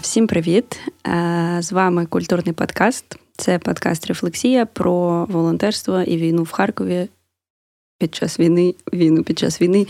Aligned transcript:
Всім 0.00 0.26
привіт! 0.26 0.80
З 1.58 1.72
вами 1.72 2.06
культурний 2.06 2.52
подкаст. 2.52 3.04
Це 3.36 3.58
подкаст 3.58 4.06
Рефлексія 4.06 4.66
про 4.66 5.24
волонтерство 5.24 6.00
і 6.00 6.16
війну 6.16 6.42
в 6.42 6.50
Харкові 6.50 7.08
під 7.98 8.14
час 8.14 8.40
війни. 8.40 8.74
Війну 8.92 9.22
під 9.22 9.38
час 9.38 9.60
війни 9.60 9.86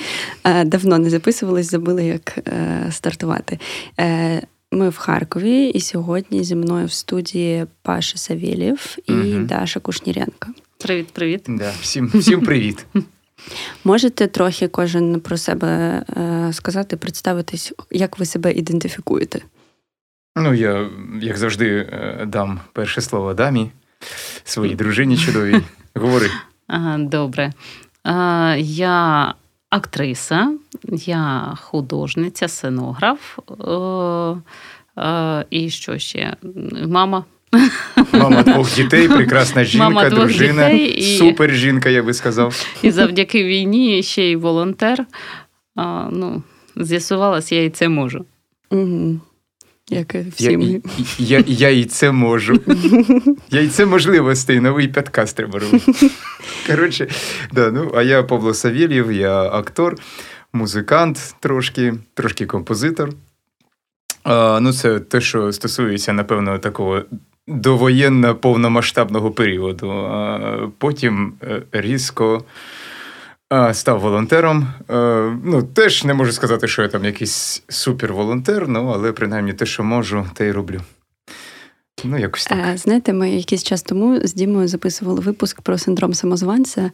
давно 0.65 0.98
не 0.98 1.11
записувались, 1.11 1.70
забули, 1.70 2.05
як 2.05 2.39
е, 2.39 2.87
стартувати. 2.91 3.59
Е, 4.01 4.43
ми 4.73 4.89
в 4.89 4.97
Харкові, 4.97 5.69
і 5.69 5.80
сьогодні 5.80 6.45
зі 6.45 6.55
мною 6.55 6.87
в 6.87 6.93
студії 6.93 7.66
Паша 7.82 8.19
Савєлєв 8.19 8.96
і 9.07 9.12
угу. 9.12 9.45
Даша 9.45 9.80
Кушніренко. 9.80 10.48
Привіт, 10.79 11.07
привіт. 11.12 11.45
Да, 11.48 11.73
Всім 11.80 12.10
всім 12.15 12.41
привіт. 12.41 12.87
Можете 13.85 14.27
трохи 14.27 14.69
кожен 14.69 15.21
про 15.21 15.37
себе 15.37 15.69
е, 15.69 16.52
сказати, 16.52 16.96
представитись, 16.96 17.73
як 17.91 18.19
ви 18.19 18.27
себе 18.27 18.52
ідентифікуєте? 18.52 19.41
Ну, 20.37 20.55
я, 20.55 20.91
як 21.20 21.37
завжди, 21.37 21.69
е, 21.69 22.24
дам 22.27 22.61
перше 22.73 23.01
слово 23.01 23.34
дамі, 23.34 23.70
своїй 24.45 24.74
дружині 24.74 25.16
чудовій. 25.16 25.60
Говори. 25.95 26.30
Ага, 26.66 26.98
Добре. 26.98 27.52
А, 28.05 28.57
Я 28.59 29.34
актриса, 29.70 30.52
я 30.93 31.55
художниця, 31.60 32.48
сценограф. 32.48 33.38
О, 33.47 34.37
о, 34.97 35.43
і 35.51 35.70
що 35.70 35.98
ще? 35.98 36.37
Мама. 36.87 37.24
Мама 38.12 38.43
двох 38.43 38.74
дітей, 38.77 39.09
прекрасна 39.09 39.65
жінка, 39.65 39.88
Мама 39.88 40.10
дружина, 40.10 40.71
дітей 40.71 41.16
супер 41.18 41.55
жінка, 41.55 41.88
я 41.88 42.02
би 42.02 42.15
сказав. 42.15 42.66
І 42.82 42.90
завдяки 42.90 43.45
війні 43.45 44.02
ще 44.02 44.23
й 44.23 44.37
волонтер. 44.37 45.07
А, 45.77 46.09
ну, 46.12 46.43
З'ясувалось, 46.77 47.52
я 47.52 47.65
і 47.65 47.71
це 47.71 47.88
можу. 47.88 48.24
Угу. 48.71 49.21
Як 49.90 50.15
всі 50.15 50.57
ми. 50.57 50.65
Я, 51.18 51.38
я, 51.38 51.45
я 51.46 51.71
і 51.71 51.85
це 51.85 52.13
можу. 52.13 52.60
Я 53.51 53.60
і 53.60 53.68
це 53.68 53.87
можливостей, 53.87 54.60
новий 54.60 54.88
підкаст 54.88 55.37
треба 55.37 55.59
робити. 55.59 55.93
Коротше, 56.66 57.09
да, 57.52 57.71
ну, 57.71 57.93
а 57.95 58.02
я 58.02 58.23
Павло 58.23 58.55
Савєлєв, 58.55 59.12
я 59.12 59.43
актор, 59.43 59.96
музикант 60.52 61.35
трошки, 61.40 61.95
трошки 62.15 62.46
композитор. 62.46 63.10
А, 64.22 64.59
Ну, 64.62 64.72
Це 64.72 65.00
те, 65.00 65.21
що 65.21 65.53
стосується, 65.53 66.12
напевно, 66.12 66.59
такого 66.59 67.03
довоєнно 67.47 68.34
повномасштабного 68.34 69.31
періоду. 69.31 69.91
А 69.91 70.69
Потім 70.78 71.32
е, 71.43 71.62
різко. 71.72 72.44
Став 73.72 74.00
волонтером. 74.00 74.69
Ну, 75.44 75.62
Теж 75.75 76.05
не 76.05 76.15
можу 76.15 76.33
сказати, 76.33 76.69
що 76.69 76.83
я 76.83 76.88
там 76.88 77.05
якийсь 77.05 77.62
суперволонтер, 77.69 78.69
ну, 78.69 78.93
але 78.94 79.12
принаймні 79.12 79.53
те, 79.53 79.66
що 79.66 79.84
можу, 79.84 80.27
те 80.34 80.47
й 80.47 80.50
роблю. 80.50 80.81
Ну, 82.05 82.19
якось 82.19 82.44
так. 82.44 82.59
Е, 82.59 82.77
знаєте, 82.77 83.12
ми 83.12 83.31
якийсь 83.31 83.62
час 83.62 83.83
тому 83.83 84.21
з 84.25 84.34
Дімою 84.34 84.69
записували 84.69 85.21
випуск 85.21 85.61
про 85.61 85.78
синдром 85.78 86.15
самозванця 86.15 86.91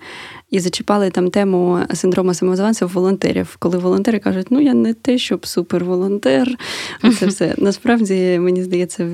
і 0.50 0.60
зачіпали 0.60 1.10
там 1.10 1.30
тему 1.30 1.80
синдрому 1.94 2.34
самозванця 2.34 2.86
волонтерів, 2.86 3.56
коли 3.58 3.78
волонтери 3.78 4.18
кажуть, 4.18 4.46
ну 4.50 4.60
я 4.60 4.74
не 4.74 4.94
те, 4.94 5.18
щоб 5.18 5.46
суперволонтер. 5.46 6.48
Це 7.18 7.26
все. 7.26 7.54
Насправді, 7.58 8.38
мені 8.38 8.62
здається, 8.62 9.08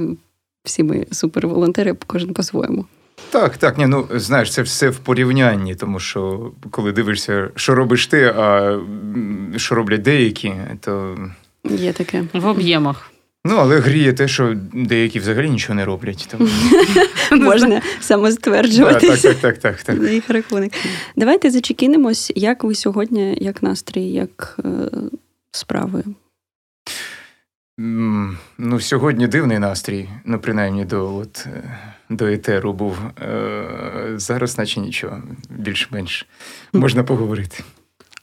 всі 0.64 0.83
ми 0.83 1.06
суперволонтери, 1.10 1.97
кожен 2.06 2.34
по-своєму. 2.34 2.84
Так, 3.31 3.56
так, 3.56 3.78
ні, 3.78 3.86
ну 3.86 4.09
знаєш, 4.14 4.53
це 4.53 4.62
все 4.62 4.89
в 4.89 4.98
порівнянні, 4.98 5.75
тому 5.75 6.00
що 6.00 6.50
коли 6.70 6.92
дивишся, 6.92 7.50
що 7.55 7.75
робиш 7.75 8.06
ти, 8.06 8.25
а 8.37 8.78
що 9.56 9.75
роблять 9.75 10.03
деякі, 10.03 10.53
то 10.81 11.16
є 11.65 11.93
таке 11.93 12.25
в 12.32 12.47
об'ємах. 12.47 13.10
Ну, 13.49 13.56
але 13.56 13.78
гріє 13.78 14.12
те, 14.12 14.28
що 14.28 14.56
деякі 14.72 15.19
взагалі 15.19 15.50
нічого 15.50 15.75
не 15.75 15.84
роблять. 15.84 16.28
Тому... 16.31 16.49
Можна 17.44 17.82
самостверджуватися. 18.00 19.28
Так, 19.28 19.37
так, 19.41 19.59
так, 19.59 19.82
так, 19.82 19.99
так. 19.99 20.12
їх 20.12 20.31
рахунок. 20.31 20.72
Давайте 21.16 21.50
зачекінемось, 21.50 22.32
як 22.37 22.65
ви 22.65 22.75
сьогодні, 22.75 23.38
як 23.41 23.62
настрій, 23.62 24.05
як 24.05 24.59
е, 24.65 24.69
справи. 25.50 26.05
Ну, 27.78 28.81
сьогодні 28.81 29.26
дивний 29.26 29.59
настрій, 29.59 30.09
ну, 30.25 30.38
принаймні 30.38 30.84
до 30.84 31.16
от, 31.16 31.47
е, 31.47 31.78
до 32.10 32.26
етеру 32.26 32.72
був. 32.72 32.98
Е, 33.22 34.12
зараз, 34.16 34.59
наче 34.59 34.81
нічого, 34.81 35.22
більш-менш 35.50 36.26
можна 36.72 37.04
поговорити. 37.04 37.64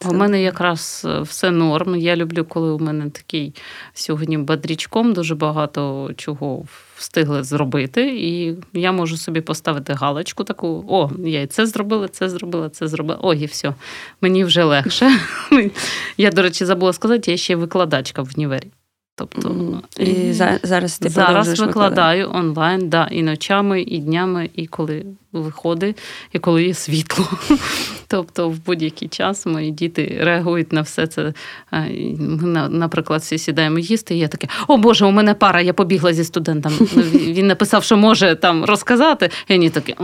У 0.05 0.13
мене 0.13 0.41
якраз 0.41 1.05
е, 1.05 1.21
все 1.21 1.51
норм. 1.51 1.95
Я 1.95 2.15
люблю, 2.15 2.45
коли 2.45 2.71
у 2.71 2.79
мене 2.79 3.09
такий 3.09 3.55
сьогодні 3.93 4.37
бадрічком 4.37 5.13
дуже 5.13 5.35
багато 5.35 6.11
чого 6.17 6.65
встигли 6.95 7.43
зробити, 7.43 8.15
і 8.17 8.57
я 8.73 8.91
можу 8.91 9.17
собі 9.17 9.41
поставити 9.41 9.93
галочку 9.93 10.43
таку: 10.43 10.85
о, 10.87 11.09
я 11.25 11.41
і 11.41 11.47
це 11.47 11.65
зробила, 11.65 12.07
це 12.07 12.29
зробила, 12.29 12.69
це 12.69 12.87
зробила. 12.87 13.19
О, 13.21 13.33
і 13.33 13.45
все, 13.45 13.73
мені 14.21 14.43
вже 14.43 14.63
легше. 14.63 15.19
Я, 16.17 16.31
до 16.31 16.41
речі, 16.41 16.65
забула 16.65 16.93
сказати, 16.93 17.31
я 17.31 17.37
ще 17.37 17.55
викладачка 17.55 18.21
в 18.21 18.29
універі. 18.35 18.71
Тобто 19.15 19.81
і, 19.97 20.33
зараз 20.63 20.99
ти 20.99 21.09
зараз 21.09 21.59
викладаю 21.59 22.31
онлайн, 22.33 22.89
да, 22.89 23.07
і 23.11 23.23
ночами, 23.23 23.81
і 23.81 23.99
днями, 23.99 24.49
і 24.55 24.67
коли 24.67 25.05
виходить, 25.31 25.97
і 26.31 26.39
коли 26.39 26.63
є 26.63 26.73
світло. 26.73 27.25
Тобто, 28.07 28.49
в 28.49 28.65
будь-який 28.65 29.07
час 29.07 29.45
мої 29.45 29.71
діти 29.71 30.17
реагують 30.21 30.73
на 30.73 30.81
все 30.81 31.07
це. 31.07 31.33
Ми, 31.71 32.69
наприклад, 32.69 33.21
всі 33.21 33.37
сідаємо 33.37 33.79
їсти, 33.79 34.15
і 34.15 34.19
я 34.19 34.27
таке: 34.27 34.47
о 34.67 34.77
Боже, 34.77 35.05
у 35.05 35.11
мене 35.11 35.33
пара, 35.33 35.61
я 35.61 35.73
побігла 35.73 36.13
зі 36.13 36.23
студентом. 36.23 36.73
Він 37.13 37.47
написав, 37.47 37.83
що 37.83 37.97
може 37.97 38.35
там 38.35 38.65
розказати, 38.65 39.29
і 39.47 39.53
вони 39.53 39.69
такі. 39.69 39.95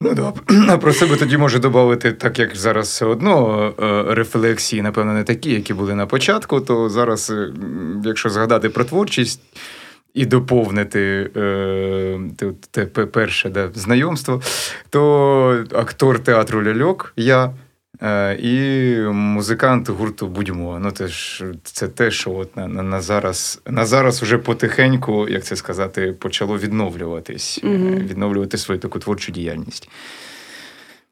Ну 0.00 0.14
да. 0.14 0.32
А 0.68 0.78
про 0.78 0.92
себе 0.92 1.16
тоді 1.16 1.36
можу 1.36 1.58
додати, 1.58 2.12
так 2.12 2.38
як 2.38 2.56
зараз 2.56 2.88
все 2.88 3.06
одно 3.06 3.72
е, 3.82 4.14
рефлексії, 4.14 4.82
напевно, 4.82 5.12
не 5.12 5.24
такі, 5.24 5.50
які 5.50 5.74
були 5.74 5.94
на 5.94 6.06
початку, 6.06 6.60
то 6.60 6.88
зараз, 6.88 7.30
е, 7.30 7.52
якщо 8.04 8.30
згадати 8.30 8.68
про 8.68 8.84
творчість 8.84 9.40
і 10.14 10.26
доповнити 10.26 11.30
е, 11.36 12.18
те 12.70 12.86
перше 12.86 13.48
да, 13.48 13.70
знайомство, 13.74 14.42
то 14.90 15.64
актор 15.72 16.18
театру 16.18 16.62
Ляльок 16.62 17.12
я. 17.16 17.52
Е, 18.04 18.38
і 18.42 18.98
музикант 19.12 19.88
гурту 19.88 20.26
Будьмо. 20.26 20.78
Ну, 20.78 20.90
це 20.90 21.08
ж 21.08 21.44
це 21.62 21.88
те, 21.88 22.10
що 22.10 22.32
от 22.32 22.56
на 22.56 22.68
на, 22.68 23.00
зараз 23.00 23.60
на 23.66 23.86
зараз 23.86 24.22
уже 24.22 24.38
потихеньку, 24.38 25.28
як 25.28 25.44
це 25.44 25.56
сказати, 25.56 26.12
почало 26.12 26.58
відновлюватись, 26.58 27.60
mm 27.62 28.06
відновлювати 28.06 28.58
свою 28.58 28.80
таку 28.80 28.98
творчу 28.98 29.32
діяльність. 29.32 29.88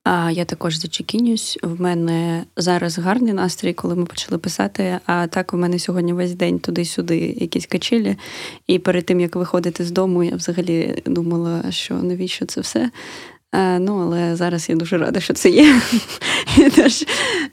А 0.05 0.31
я 0.31 0.45
також 0.45 0.77
зачекінюсь. 0.77 1.59
В 1.63 1.81
мене 1.81 2.45
зараз 2.57 2.99
гарний 2.99 3.33
настрій, 3.33 3.73
коли 3.73 3.95
ми 3.95 4.05
почали 4.05 4.39
писати. 4.39 4.99
А 5.07 5.27
так 5.27 5.55
у 5.55 5.57
мене 5.57 5.79
сьогодні 5.79 6.13
весь 6.13 6.35
день 6.35 6.59
туди-сюди 6.59 7.19
якісь 7.19 7.67
качелі. 7.67 8.17
І 8.67 8.79
перед 8.79 9.07
тим 9.07 9.21
як 9.21 9.37
виходити 9.37 9.85
з 9.85 9.91
дому, 9.91 10.25
я 10.25 10.37
взагалі 10.37 11.03
думала, 11.07 11.71
що 11.71 11.95
навіщо 11.95 12.47
це 12.47 12.61
все. 12.61 12.91
Е, 13.55 13.79
ну, 13.79 13.99
але 13.99 14.37
зараз 14.37 14.69
я 14.69 14.77
дуже 14.77 14.99
рада, 14.99 15.21
що 15.21 15.35
це 15.35 15.51
є. 15.51 15.81
Тож 16.77 17.05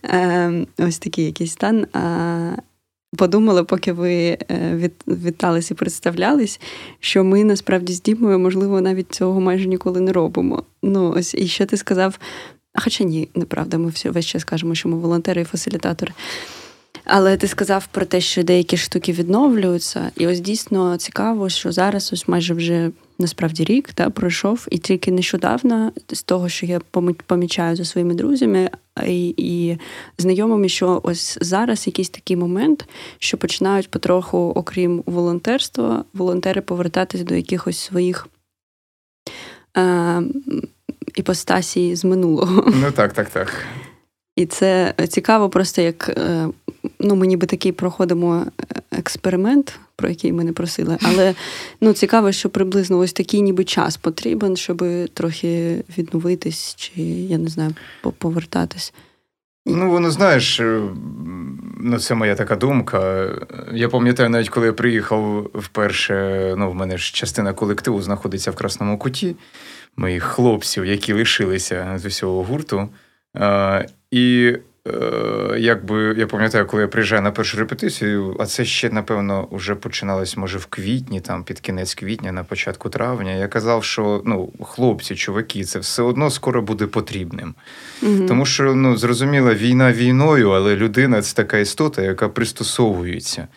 е, 0.04 0.66
ось 0.78 1.00
такий 1.00 1.26
якийсь 1.26 1.52
стан. 1.52 1.86
Подумала, 3.18 3.64
поки 3.64 3.92
ви 3.92 4.38
е, 4.52 4.90
вітались 5.08 5.72
і 5.72 5.74
представлялись, 5.74 6.60
що 7.00 7.24
ми 7.24 7.44
насправді 7.44 7.94
з 7.94 8.02
Дімою, 8.02 8.40
можливо, 8.40 8.82
навіть 8.82 9.14
цього 9.14 9.40
майже 9.42 9.68
ніколи 9.68 10.00
не 10.00 10.12
робимо. 10.12 10.64
Ну, 10.84 11.14
ось 11.18 11.36
і 11.36 11.48
ще 11.48 11.66
ти 11.66 11.78
сказав, 11.78 12.20
хоча 12.84 13.04
ні, 13.04 13.30
неправда, 13.36 13.78
ми 13.78 13.94
весь 14.06 14.26
час 14.26 14.44
кажемо, 14.44 14.76
що 14.76 14.90
ми 14.90 14.98
волонтери 14.98 15.42
і 15.42 15.46
фасилітатори. 15.46 16.14
Але 17.06 17.38
ти 17.38 17.48
сказав 17.48 17.88
про 17.92 18.06
те, 18.06 18.22
що 18.22 18.44
деякі 18.44 18.78
штуки 18.78 19.12
відновлюються, 19.12 20.12
і 20.16 20.28
ось 20.28 20.40
дійсно 20.40 20.98
цікаво, 20.98 21.50
що 21.50 21.72
зараз 21.72 22.14
ось 22.14 22.28
майже 22.28 22.54
вже 22.54 22.92
насправді 23.20 23.64
рік 23.64 23.94
та 23.94 24.10
пройшов, 24.10 24.68
і 24.72 24.78
тільки 24.78 25.12
нещодавно 25.12 25.92
з 26.14 26.24
того, 26.24 26.50
що 26.50 26.66
я 26.66 26.80
помічаю 27.26 27.76
за 27.76 27.86
своїми 27.86 28.14
друзями 28.14 28.70
і, 29.08 29.34
і 29.38 29.78
знайомими, 30.18 30.70
що 30.70 31.02
ось 31.04 31.38
зараз 31.42 31.88
якийсь 31.88 32.10
такий 32.10 32.36
момент, 32.36 32.90
що 33.20 33.38
починають 33.38 33.92
потроху, 33.92 34.38
окрім 34.56 35.04
волонтерства, 35.06 36.06
волонтери 36.14 36.62
повертатись 36.62 37.22
до 37.22 37.36
якихось 37.36 37.80
своїх. 37.80 38.28
Е, 39.78 40.22
іпостасій 41.16 41.96
з 41.96 42.06
минулого. 42.06 42.74
Ну 42.76 42.92
так, 42.92 43.14
так, 43.14 43.30
так. 43.30 43.66
І 44.36 44.46
це 44.46 44.94
цікаво, 45.10 45.50
просто 45.50 45.82
як 45.82 46.10
е, 46.10 46.48
ну, 47.00 47.16
ми 47.16 47.28
ніби 47.28 47.48
такий 47.48 47.72
проходимо 47.72 48.46
е, 48.46 48.82
експеримент, 48.92 49.80
про 49.96 50.10
який 50.10 50.32
ми 50.32 50.44
не 50.44 50.54
просили, 50.54 50.98
але 51.02 51.36
ну, 51.82 51.94
цікаво, 51.94 52.32
що 52.32 52.50
приблизно 52.50 52.98
ось 52.98 53.14
такий 53.14 53.42
ніби 53.42 53.64
час 53.64 53.98
потрібен, 53.98 54.58
щоб 54.58 54.86
трохи 55.14 55.84
відновитись, 55.98 56.76
чи 56.76 57.02
я 57.02 57.38
не 57.38 57.50
знаю, 57.50 57.76
повертатись. 58.18 58.94
Ну, 59.66 59.92
воно 59.92 60.12
знаєш, 60.12 60.60
е, 60.60 60.82
ну 61.80 62.00
це 62.00 62.16
моя 62.16 62.36
така 62.36 62.56
думка. 62.56 63.30
Я 63.74 63.90
пам'ятаю, 63.90 64.30
навіть 64.30 64.50
коли 64.50 64.66
я 64.66 64.74
приїхав 64.74 65.50
вперше, 65.54 66.56
ну, 66.58 66.72
в 66.72 66.76
мене 66.76 66.98
ж 66.98 67.14
частина 67.14 67.54
колективу 67.54 68.02
знаходиться 68.02 68.52
в 68.52 68.56
Красному 68.56 68.98
куті, 68.98 69.36
моїх 69.96 70.24
хлопців, 70.24 70.86
які 70.86 71.14
лишилися 71.14 71.94
з 71.98 72.06
усього 72.06 72.44
гурту. 72.44 72.90
А, 73.34 73.84
І 74.12 74.54
Е, 74.56 74.60
якби 75.58 76.16
я 76.18 76.28
пам'ятаю, 76.28 76.66
коли 76.66 76.82
я 76.82 76.88
приїжджаю 76.88 77.22
на 77.22 77.32
першу 77.32 77.58
репетицію, 77.58 78.38
а 78.40 78.46
це 78.46 78.66
ще, 78.66 78.90
напевно, 78.90 79.48
вже 79.52 79.76
починалось, 79.76 80.38
може, 80.38 80.58
в 80.58 80.66
квітні, 80.66 81.22
там 81.22 81.44
під 81.44 81.60
кінець 81.60 81.94
квітня, 81.94 82.32
на 82.32 82.44
початку 82.44 82.90
травня. 82.90 83.36
Я 83.36 83.48
казав, 83.48 83.84
що 83.84 84.22
ну, 84.26 84.54
хлопці, 84.62 85.16
чуваки, 85.16 85.64
це 85.64 85.80
все 85.80 86.02
одно 86.02 86.30
скоро 86.30 86.62
буде 86.62 86.86
потрібним. 86.88 87.56
Угу. 88.04 88.26
Тому 88.28 88.46
що 88.46 88.76
ну, 88.76 88.98
зрозуміло, 88.98 89.54
війна 89.54 89.94
війною, 89.94 90.50
але 90.50 90.76
людина 90.76 91.22
це 91.22 91.36
така 91.36 91.58
істота, 91.58 92.02
яка 92.02 92.30
пристосовується. 92.30 93.48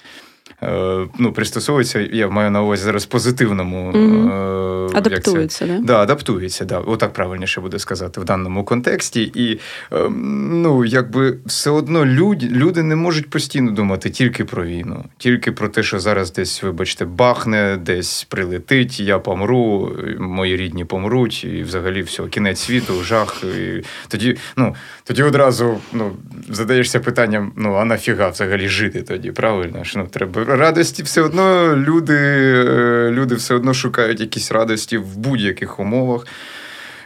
Е, 0.62 1.06
ну, 1.18 1.32
пристосовується, 1.32 2.00
я 2.12 2.28
маю 2.28 2.50
на 2.50 2.62
увазі 2.62 2.84
зараз 2.84 3.06
позитивному. 3.06 3.92
Mm-hmm. 3.92 4.96
Адаптується, 4.96 5.66
да? 5.66 5.78
Да, 5.78 6.02
адаптується, 6.02 6.64
да. 6.64 6.78
Отак 6.78 7.12
правильніше 7.12 7.60
буде 7.60 7.78
сказати 7.78 8.20
в 8.20 8.24
даному 8.24 8.64
контексті. 8.64 9.32
І 9.34 9.60
ем, 9.90 10.62
ну, 10.62 10.84
якби 10.84 11.38
все 11.46 11.70
одно 11.70 12.06
люди, 12.06 12.48
люди 12.48 12.82
не 12.82 12.96
можуть 12.96 13.30
постійно 13.30 13.70
думати 13.70 14.10
тільки 14.10 14.44
про 14.44 14.64
війну, 14.64 15.04
тільки 15.18 15.52
про 15.52 15.68
те, 15.68 15.82
що 15.82 16.00
зараз 16.00 16.32
десь, 16.32 16.62
вибачте, 16.62 17.04
бахне, 17.04 17.78
десь 17.82 18.24
прилетить, 18.24 19.00
я 19.00 19.18
помру, 19.18 19.92
мої 20.18 20.56
рідні 20.56 20.84
помруть, 20.84 21.44
і 21.44 21.62
взагалі 21.62 22.02
все, 22.02 22.22
кінець 22.22 22.60
світу, 22.60 23.02
жах. 23.02 23.44
І 23.44 23.82
Тоді 24.08 24.36
ну, 24.56 24.74
тоді 25.04 25.22
одразу 25.22 25.78
ну, 25.92 26.12
задаєшся 26.48 27.00
питанням: 27.00 27.52
ну, 27.56 27.74
а 27.74 27.84
нафіга 27.84 28.28
взагалі 28.28 28.68
жити 28.68 29.02
тоді? 29.02 29.30
Правильно? 29.30 29.84
Що, 29.84 29.98
ну, 29.98 30.06
треба 30.06 30.44
радості 30.56 31.02
все 31.02 31.22
одно 31.22 31.76
люди, 31.76 32.16
е, 32.16 33.10
люди 33.10 33.34
все 33.34 33.54
одно 33.54 33.74
шукають 33.74 34.20
якісь 34.20 34.52
радості 34.52 34.98
в 34.98 35.16
будь-яких 35.16 35.80
умовах. 35.80 36.26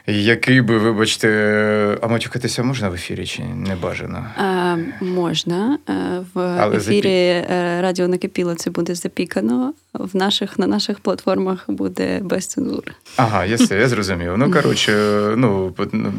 Який 0.08 0.60
би, 0.60 0.78
вибачте, 0.78 1.98
а 2.00 2.08
матюкатися 2.08 2.62
можна 2.62 2.88
в 2.88 2.94
ефірі 2.94 3.26
чи 3.26 3.42
не 3.42 3.76
бажано? 3.76 4.26
А, 4.36 4.76
Можна. 5.00 5.78
Е, 5.88 5.92
в 6.34 6.40
Але 6.40 6.76
ефірі 6.76 6.96
запі... 6.96 7.08
Е, 7.08 7.78
Радіо 7.82 8.08
Накипіло 8.08 8.54
це 8.54 8.70
буде 8.70 8.94
запікано. 8.94 9.74
В 9.94 10.16
наших, 10.16 10.58
На 10.58 10.66
наших 10.66 11.00
платформах 11.00 11.64
буде 11.68 12.20
без 12.22 12.46
цензури. 12.46 12.92
Ага, 13.16 13.44
я 13.44 13.56
все, 13.56 13.78
я 13.78 13.88
зрозумів. 13.88 14.38
Ну, 14.38 14.52
коротше, 14.52 14.92
ну, 15.36 15.74
ну 15.92 16.12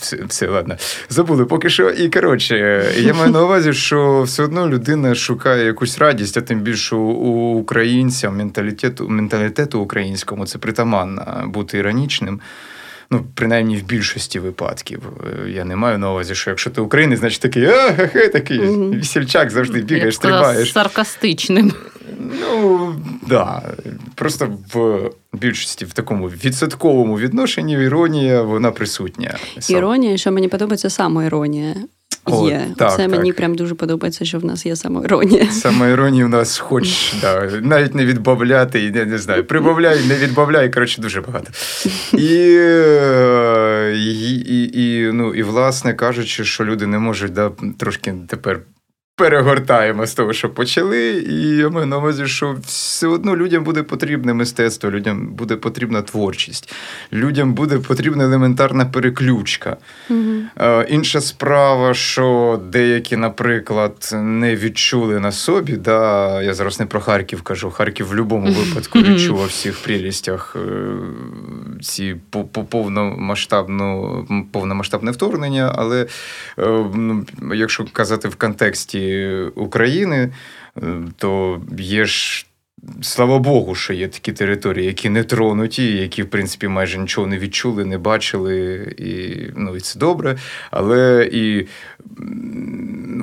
все, 0.00 0.24
все, 0.24 0.48
ладно. 0.48 0.76
Забули 1.08 1.44
поки 1.44 1.70
що. 1.70 1.90
І 1.90 2.08
коротше, 2.08 2.84
я 2.98 3.14
маю 3.14 3.30
на 3.30 3.42
увазі, 3.44 3.72
що 3.72 4.22
все 4.22 4.42
одно 4.42 4.68
людина 4.68 5.14
шукає 5.14 5.66
якусь 5.66 5.98
радість, 5.98 6.36
а 6.36 6.40
тим 6.40 6.60
більше 6.60 6.96
у 6.96 7.54
українцям 7.54 8.36
менталітету, 8.36 9.08
менталітету 9.08 9.80
українському 9.80 10.46
це 10.46 10.58
притаманно 10.58 11.44
бути 11.46 11.78
іронічним. 11.78 12.40
Ну, 13.10 13.24
принаймні 13.34 13.76
в 13.76 13.82
більшості 13.82 14.38
випадків. 14.38 15.02
Я 15.48 15.64
не 15.64 15.76
маю 15.76 15.98
на 15.98 16.10
увазі, 16.10 16.34
що 16.34 16.50
якщо 16.50 16.70
ти 16.70 16.80
українець, 16.80 17.20
значить 17.20 17.40
такий 17.40 17.66
а-ха-ха, 17.66 18.28
такий 18.28 18.60
mm-hmm. 18.60 18.98
весільчак 18.98 19.50
завжди 19.50 19.80
бігаєш, 19.80 20.14
стрибаєш. 20.14 20.72
Саркастичним. 20.72 21.72
Ну, 22.40 22.94
да. 23.26 23.62
Просто 24.14 24.58
в 24.72 25.10
більшості 25.32 25.84
в 25.84 25.92
такому 25.92 26.28
відсотковому 26.28 27.18
відношенні 27.18 27.72
іронія 27.72 28.42
вона 28.42 28.70
присутня. 28.70 29.38
Іронія, 29.68 30.16
що 30.16 30.32
мені 30.32 30.48
подобається 30.48 30.90
самоіронія. 30.90 31.74
О, 32.24 32.48
Є. 32.48 32.66
Так, 32.76 32.90
Це 32.90 32.96
так. 32.96 33.10
мені 33.10 33.32
прям 33.32 33.54
дуже 33.54 33.74
подобається, 33.74 34.24
що 34.24 34.38
в 34.38 34.44
нас 34.44 34.66
є 34.66 34.76
самоіронія. 34.76 35.46
Самоіронії 35.50 36.24
в 36.24 36.28
нас 36.28 36.58
хоч 36.58 37.14
да, 37.20 37.50
навіть 37.62 37.94
не 37.94 38.06
відбавляти, 38.06 38.90
не, 38.90 39.04
не 39.04 39.18
знаю, 39.18 39.44
прибавляй, 39.44 40.04
не 40.08 40.14
відбавляй, 40.14 40.70
коротше, 40.70 41.02
дуже 41.02 41.20
багато. 41.20 41.50
І, 42.12 42.24
і, 43.94 44.34
і, 44.46 44.82
і, 44.84 45.12
ну, 45.12 45.34
і 45.34 45.42
власне 45.42 45.94
кажучи, 45.94 46.44
що 46.44 46.64
люди 46.64 46.86
не 46.86 46.98
можуть 46.98 47.32
да, 47.32 47.50
трошки 47.78 48.14
тепер 48.28 48.60
перегортаємо 49.16 50.06
з 50.06 50.14
того, 50.14 50.32
що 50.32 50.50
почали, 50.50 51.10
і 51.12 51.56
я 51.56 51.68
маю 51.68 51.86
на 51.86 51.98
увазі, 51.98 52.26
що 52.26 52.56
все 52.64 53.06
одно 53.06 53.36
людям 53.36 53.64
буде 53.64 53.82
потрібне 53.82 54.34
мистецтво, 54.34 54.90
людям 54.90 55.26
буде 55.26 55.56
потрібна 55.56 56.02
творчість, 56.02 56.74
людям 57.12 57.54
буде 57.54 57.78
потрібна 57.78 58.24
елементарна 58.24 58.86
переключка. 58.86 59.76
Е, 60.60 60.86
інша 60.88 61.20
справа, 61.20 61.94
що 61.94 62.60
деякі, 62.70 63.16
наприклад, 63.16 64.10
не 64.14 64.56
відчули 64.56 65.20
на 65.20 65.32
собі. 65.32 65.72
Да, 65.72 66.42
Я 66.42 66.54
зараз 66.54 66.80
не 66.80 66.86
про 66.86 67.00
Харків 67.00 67.42
кажу. 67.42 67.70
Харків 67.70 68.06
в 68.06 68.10
будь-якому 68.10 68.52
випадку 68.52 68.98
відчув 68.98 69.40
у 69.40 69.44
всіх 69.44 69.82
прелістях 69.82 70.56
е, 70.56 70.92
ці 71.82 72.16
повномасштабну, 72.70 74.26
повномасштабне 74.52 75.10
вторгнення, 75.10 75.72
але 75.76 76.02
е, 76.02 76.06
ну, 76.94 77.26
якщо 77.54 77.84
казати 77.92 78.28
в 78.28 78.34
контексті. 78.34 79.03
України, 79.54 80.32
е, 80.76 80.82
то 81.16 81.60
є 81.78 82.04
ж. 82.04 82.46
Слава 83.02 83.38
Богу, 83.38 83.74
що 83.74 83.92
є 83.92 84.08
такі 84.08 84.32
території, 84.32 84.86
які 84.86 85.08
не 85.08 85.24
тронуті, 85.24 85.96
які, 85.96 86.22
в 86.22 86.30
принципі, 86.30 86.68
майже 86.68 86.98
нічого 86.98 87.26
не 87.26 87.38
відчули, 87.38 87.84
не 87.84 87.98
бачили, 87.98 88.76
і 88.98 89.42
ну, 89.56 89.76
і 89.76 89.80
це 89.80 89.98
добре. 89.98 90.36
Але 90.70 91.28
і 91.32 91.66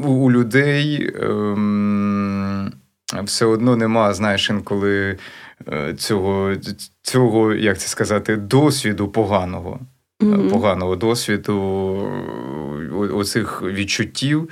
у, 0.04 0.08
у 0.08 0.32
людей 0.32 1.12
ем, 1.22 2.72
все 3.24 3.46
одно 3.46 3.76
нема, 3.76 4.14
знаєш, 4.14 4.50
інколи 4.50 5.18
е, 5.68 5.94
цього, 5.94 6.54
цього, 7.02 7.54
як 7.54 7.80
це 7.80 7.88
сказати, 7.88 8.36
досвіду 8.36 9.08
поганого, 9.08 9.80
mm-hmm. 10.20 10.50
поганого 10.50 10.96
досвіду, 10.96 11.58
оцих 13.14 13.62
відчуттів. 13.62 14.50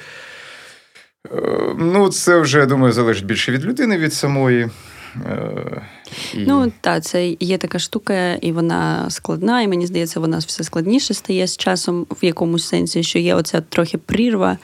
Е, 1.27 1.75
ну, 1.77 2.09
це 2.09 2.39
вже, 2.39 2.59
я 2.59 2.65
думаю, 2.65 2.93
залежить 2.93 3.25
більше 3.25 3.51
від 3.51 3.65
людини, 3.65 3.97
від 3.97 4.13
самої. 4.13 4.69
Е, 5.25 5.81
і... 6.33 6.37
Ну, 6.47 6.71
так, 6.81 7.03
це 7.03 7.35
є 7.39 7.57
така 7.57 7.79
штука, 7.79 8.33
і 8.33 8.51
вона 8.51 9.09
складна, 9.09 9.61
і 9.61 9.67
мені 9.67 9.87
здається, 9.87 10.19
вона 10.19 10.37
все 10.37 10.63
складніше 10.63 11.13
стає 11.13 11.47
з 11.47 11.57
часом 11.57 12.07
в 12.09 12.25
якомусь 12.25 12.67
сенсі, 12.67 13.03
що 13.03 13.19
є 13.19 13.35
оця 13.35 13.61
трохи 13.61 13.97
прірва 13.97 14.57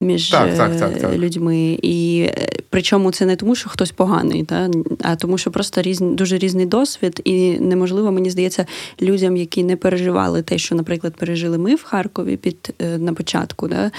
між 0.00 0.30
так, 0.30 0.56
так, 0.56 0.78
так, 0.78 1.14
людьми. 1.14 1.78
І 1.82 2.28
причому 2.70 3.12
це 3.12 3.26
не 3.26 3.36
тому, 3.36 3.54
що 3.54 3.68
хтось 3.68 3.90
поганий, 3.90 4.44
та, 4.44 4.70
а 5.02 5.16
тому, 5.16 5.38
що 5.38 5.50
просто 5.50 5.82
різні, 5.82 6.14
дуже 6.14 6.38
різний 6.38 6.66
досвід, 6.66 7.20
і 7.24 7.58
неможливо, 7.58 8.12
мені 8.12 8.30
здається, 8.30 8.66
людям, 9.02 9.36
які 9.36 9.64
не 9.64 9.76
переживали 9.76 10.42
те, 10.42 10.58
що, 10.58 10.74
наприклад, 10.74 11.16
пережили 11.16 11.58
ми 11.58 11.74
в 11.74 11.82
Харкові 11.82 12.36
під 12.36 12.74
е, 12.82 12.98
на 12.98 13.12
початку. 13.12 13.68
Да, 13.68 13.90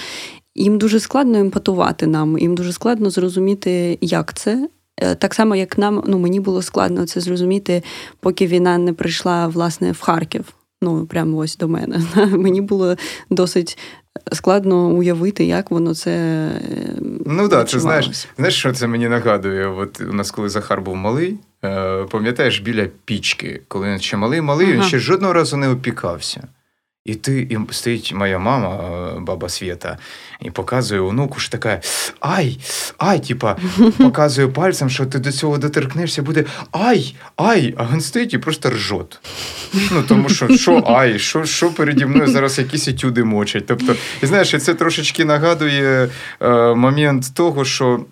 їм 0.56 0.78
дуже 0.78 1.00
складно 1.00 1.38
емпатувати 1.38 2.06
нам, 2.06 2.38
їм 2.38 2.54
дуже 2.54 2.72
складно 2.72 3.10
зрозуміти, 3.10 3.98
як 4.00 4.34
це. 4.34 4.68
Е, 5.02 5.14
так 5.14 5.34
само, 5.34 5.56
як 5.56 5.78
нам, 5.78 6.04
ну 6.06 6.18
мені 6.18 6.40
було 6.40 6.62
складно 6.62 7.06
це 7.06 7.20
зрозуміти, 7.20 7.82
поки 8.20 8.46
війна 8.46 8.78
не 8.78 8.92
прийшла 8.92 9.46
власне 9.46 9.92
в 9.92 10.00
Харків. 10.00 10.44
Ну, 10.82 11.06
прямо 11.06 11.36
ось 11.36 11.56
до 11.56 11.68
мене. 11.68 12.00
Мені 12.30 12.60
було 12.60 12.96
досить 13.30 13.78
складно 14.32 14.88
уявити, 14.88 15.44
як 15.44 15.70
воно 15.70 15.94
це. 15.94 16.10
Е, 16.10 16.96
ну 17.26 17.48
так, 17.48 17.68
ти 17.68 17.80
знаєш, 17.80 18.26
знаєш, 18.36 18.54
що 18.54 18.72
це 18.72 18.86
мені 18.86 19.08
нагадує? 19.08 19.66
От 19.66 20.00
у 20.00 20.12
нас, 20.12 20.30
коли 20.30 20.48
Захар 20.48 20.80
був 20.80 20.96
малий, 20.96 21.38
е, 21.64 22.04
пам'ятаєш 22.04 22.60
біля 22.60 22.86
пічки, 23.04 23.62
коли 23.68 23.90
він 23.90 24.00
ще 24.00 24.16
малий, 24.16 24.40
малий, 24.40 24.66
ага. 24.66 24.76
він 24.76 24.82
ще 24.82 24.98
жодного 24.98 25.32
разу 25.32 25.56
не 25.56 25.68
опікався. 25.68 26.48
І 27.06 27.14
ти 27.14 27.40
і 27.50 27.58
стоїть 27.70 28.12
моя 28.14 28.38
мама, 28.38 28.80
е, 29.16 29.20
баба 29.20 29.48
Свєта, 29.48 29.98
і 30.40 30.50
показує 30.50 31.00
онуку 31.00 31.40
ж 31.40 31.50
така 31.50 31.80
ай, 32.20 32.58
ай, 32.98 33.20
типа, 33.20 33.56
показує 33.98 34.48
пальцем, 34.48 34.90
що 34.90 35.06
ти 35.06 35.18
до 35.18 35.32
цього 35.32 35.58
доторкнешся, 35.58 36.22
буде 36.22 36.44
ай, 36.72 37.14
ай, 37.36 37.74
а 37.76 37.84
він 37.92 38.00
стоїть 38.00 38.34
і 38.34 38.38
просто 38.38 38.70
ржот. 38.70 39.20
Ну, 39.90 40.02
Тому 40.08 40.28
що 40.28 40.56
що 40.56 40.84
ай, 40.86 41.18
що 41.18 41.44
що 41.44 41.70
переді 41.70 42.06
мною 42.06 42.30
зараз 42.30 42.58
якісь 42.58 42.88
етюди 42.88 43.24
мочать. 43.24 43.66
Тобто, 43.66 43.94
і 44.22 44.26
знаєш, 44.26 44.62
це 44.62 44.74
трошечки 44.74 45.24
нагадує 45.24 46.08
е, 46.40 46.74
момент 46.74 47.34
того, 47.34 47.64
що 47.64 48.04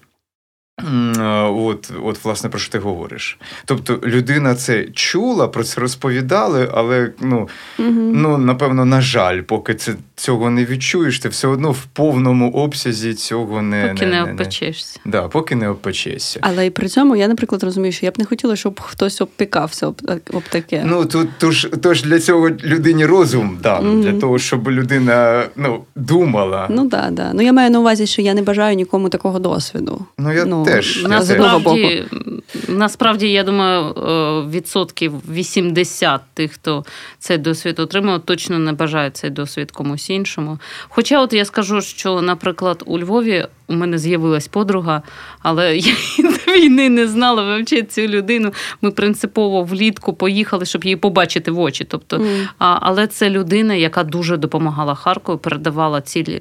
От, 0.79 1.93
от, 2.03 2.25
власне, 2.25 2.51
про 2.51 2.59
що 2.59 2.73
ти 2.73 2.79
говориш. 2.79 3.39
Тобто 3.65 4.01
людина 4.05 4.55
це 4.55 4.85
чула, 4.85 5.49
про 5.49 5.65
це 5.65 5.81
розповідали, 5.81 6.71
але 6.73 7.11
ну, 7.21 7.49
угу. 7.79 7.91
ну 7.93 8.39
напевно, 8.39 8.85
на 8.85 9.01
жаль, 9.01 9.41
поки 9.41 9.75
це 9.75 9.95
цього 10.17 10.51
не 10.51 10.65
відчуєш, 10.65 11.19
ти 11.19 11.29
все 11.29 11.49
одно 11.49 11.71
в 11.71 11.85
повному 11.85 12.51
обсязі 12.51 13.15
цього 13.15 13.63
не 13.63 13.89
поки 13.89 14.07
не, 14.07 14.13
не, 14.13 14.27
не, 14.27 14.33
обпечешся. 14.33 15.01
Да, 15.05 15.29
поки 15.29 15.55
не 15.55 15.69
обпечешся. 15.69 16.41
Але 16.43 16.67
і 16.67 16.71
при 16.71 16.89
цьому 16.89 17.17
я, 17.17 17.29
наприклад, 17.29 17.63
розумію, 17.63 17.93
що 17.93 18.07
я 18.07 18.13
б 18.13 18.19
не 18.19 18.25
хотіла, 18.25 18.57
щоб 18.57 18.81
хтось 18.81 19.21
обпікався 19.21 19.87
об, 19.87 20.01
об 20.33 20.43
таке. 20.49 20.83
Ну 20.87 21.07
тут 21.07 21.29
тож, 21.39 21.69
тож 21.83 22.03
для 22.03 22.21
цього 22.21 22.51
людині 22.51 23.07
розум 23.07 23.59
да, 23.63 23.81
Мгм. 23.81 24.03
для 24.03 24.13
того, 24.13 24.39
щоб 24.39 24.71
людина 24.71 25.45
ну, 25.57 25.85
думала. 25.97 26.67
Ну 26.71 26.89
да, 26.89 27.09
да. 27.11 27.31
Ну 27.35 27.43
я 27.43 27.53
маю 27.53 27.71
на 27.71 27.81
увазі, 27.81 28.07
що 28.07 28.23
я 28.23 28.35
не 28.35 28.43
бажаю 28.43 28.77
нікому 28.77 29.09
такого 29.09 29.39
досвіду. 29.39 30.07
Ну, 30.19 30.33
я 30.33 30.45
ну, 30.45 30.65
теж. 30.65 31.07
Я 31.11 31.23
з 31.23 31.31
одного 31.31 31.59
Насправді, 31.59 32.05
насправді, 32.69 33.29
я 33.29 33.43
думаю, 33.43 33.85
е, 33.85 34.51
відсотків 34.51 35.13
80 35.33 36.21
тих, 36.35 36.53
хто 36.53 36.85
цей 37.19 37.39
досвід 37.39 37.79
отримав, 37.79 38.21
точно 38.21 38.59
не 38.59 38.73
бажають 38.73 39.17
цей 39.17 39.31
досвід 39.31 39.71
комусь 39.71 40.04
іншому. 40.11 40.59
Хоча, 40.89 41.21
от 41.21 41.33
я 41.33 41.45
скажу, 41.45 41.81
що, 41.81 42.23
наприклад, 42.23 42.83
у 42.87 42.99
Львові 42.99 43.47
у 43.69 43.75
мене 43.75 43.99
з'явилась 43.99 44.49
подруга, 44.49 45.03
але 45.43 45.77
я 45.79 45.93
до 46.19 46.53
війни 46.53 46.89
не 46.89 47.07
знала 47.09 47.43
взагалі 47.43 47.83
цю 47.83 48.01
людину. 48.01 48.53
Ми 48.83 48.91
принципово 48.91 49.63
влітку 49.63 50.13
поїхали, 50.15 50.65
щоб 50.67 50.85
її 50.85 50.97
побачити 50.97 51.51
в 51.51 51.61
очі. 51.61 51.85
Тобто, 51.85 52.19
Мгм. 52.19 52.49
а, 52.59 52.79
але 52.81 53.07
це 53.07 53.31
людина, 53.31 53.75
яка 53.75 54.05
дуже 54.05 54.37
допомагала 54.37 54.95
Харкову, 54.95 55.39
передавала 55.39 56.01
цілі, 56.01 56.41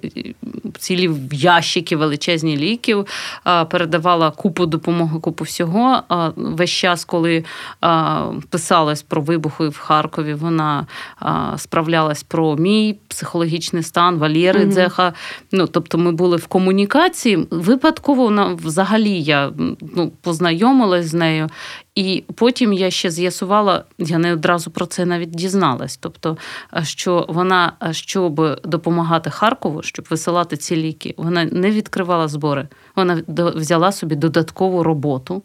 цілі 0.80 1.12
ящики 1.32 1.96
величезні 1.96 2.58
ліків, 2.58 3.06
а, 3.44 3.66
передавала 3.66 4.32
купу 4.32 4.66
допомоги, 4.66 5.20
купу 5.20 5.44
всього. 5.44 6.04
А, 6.10 6.30
Весь 6.36 6.70
час, 6.70 7.06
коли 7.06 7.44
а, 7.82 8.26
писалось 8.50 9.02
про 9.02 9.22
вибухи 9.22 9.68
в 9.68 9.78
Харкові, 9.78 10.34
вона 10.34 10.88
а, 11.20 11.58
справлялась 11.58 12.24
про 12.24 12.56
мій 12.56 12.96
психологічний 13.08 13.84
стан, 13.84 14.18
Валєри 14.18 14.60
Мгм. 14.60 14.72
Дзеха. 14.72 15.14
Ну, 15.52 15.68
тобто 15.68 15.98
ми 15.98 16.12
були 16.12 16.38
в 16.38 16.48
комунікації. 16.48 17.13
Випадково 17.52 18.24
вона, 18.24 18.54
взагалі 18.54 19.22
я 19.22 19.52
ну, 19.96 20.12
познайомилась 20.22 21.06
з 21.06 21.14
нею. 21.14 21.50
І 21.96 22.24
потім 22.36 22.74
я 22.74 22.92
ще 22.92 23.12
з'ясувала, 23.12 23.84
я 23.98 24.18
не 24.18 24.34
одразу 24.34 24.72
про 24.72 24.86
це 24.86 25.06
навіть 25.06 25.30
дізналась. 25.30 25.98
Тобто, 25.98 26.38
що 26.84 27.26
вона, 27.30 27.74
щоб 27.92 28.62
допомагати 28.64 29.30
Харкову, 29.30 29.84
щоб 29.84 30.08
висилати 30.10 30.58
ці 30.58 30.76
ліки, 30.76 31.16
вона 31.18 31.46
не 31.46 31.72
відкривала 31.72 32.28
збори. 32.28 32.68
Вона 32.96 33.22
взяла 33.28 33.92
собі 33.92 34.16
додаткову 34.16 34.84
роботу 34.84 35.44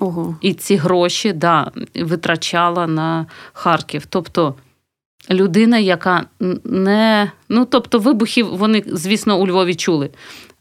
Ого. 0.00 0.36
і 0.40 0.54
ці 0.54 0.76
гроші 0.76 1.32
да, 1.32 1.70
витрачала 1.94 2.86
на 2.86 3.26
Харків. 3.52 4.06
Тобто 4.06 4.54
людина, 5.30 5.78
яка 5.78 6.26
не. 6.64 7.30
Ну, 7.48 7.64
тобто, 7.64 7.98
вибухів 7.98 8.56
вони, 8.56 8.84
звісно, 8.86 9.38
у 9.38 9.46
Львові 9.46 9.74
чули. 9.74 10.10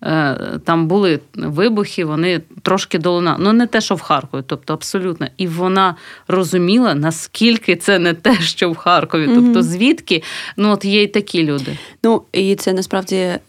Е, 0.03 0.59
Там 0.65 0.87
були 0.87 1.19
вибухи, 1.35 2.05
вони 2.05 2.41
трошки 2.61 2.97
долуна. 2.99 3.35
Ну, 3.39 3.53
не 3.53 3.67
те, 3.67 3.81
що 3.81 3.95
в 3.95 4.01
Харкові, 4.01 4.43
тобто 4.47 4.73
абсолютно. 4.73 5.27
І 5.37 5.47
вона 5.47 5.95
розуміла, 6.27 6.95
наскільки 6.95 7.75
це 7.75 7.99
не 7.99 8.13
те, 8.13 8.35
що 8.41 8.71
в 8.71 8.75
Харкові. 8.75 9.29
Тобто, 9.35 9.63
звідки 9.63 10.23
ну, 10.57 10.71
от 10.71 10.85
є 10.85 11.03
й 11.03 11.07
такі 11.07 11.43
люди. 11.43 11.77
Ну 12.03 12.21
і 12.31 12.55
це 12.55 12.73
насправді. 12.73 13.15
е, 13.15 13.39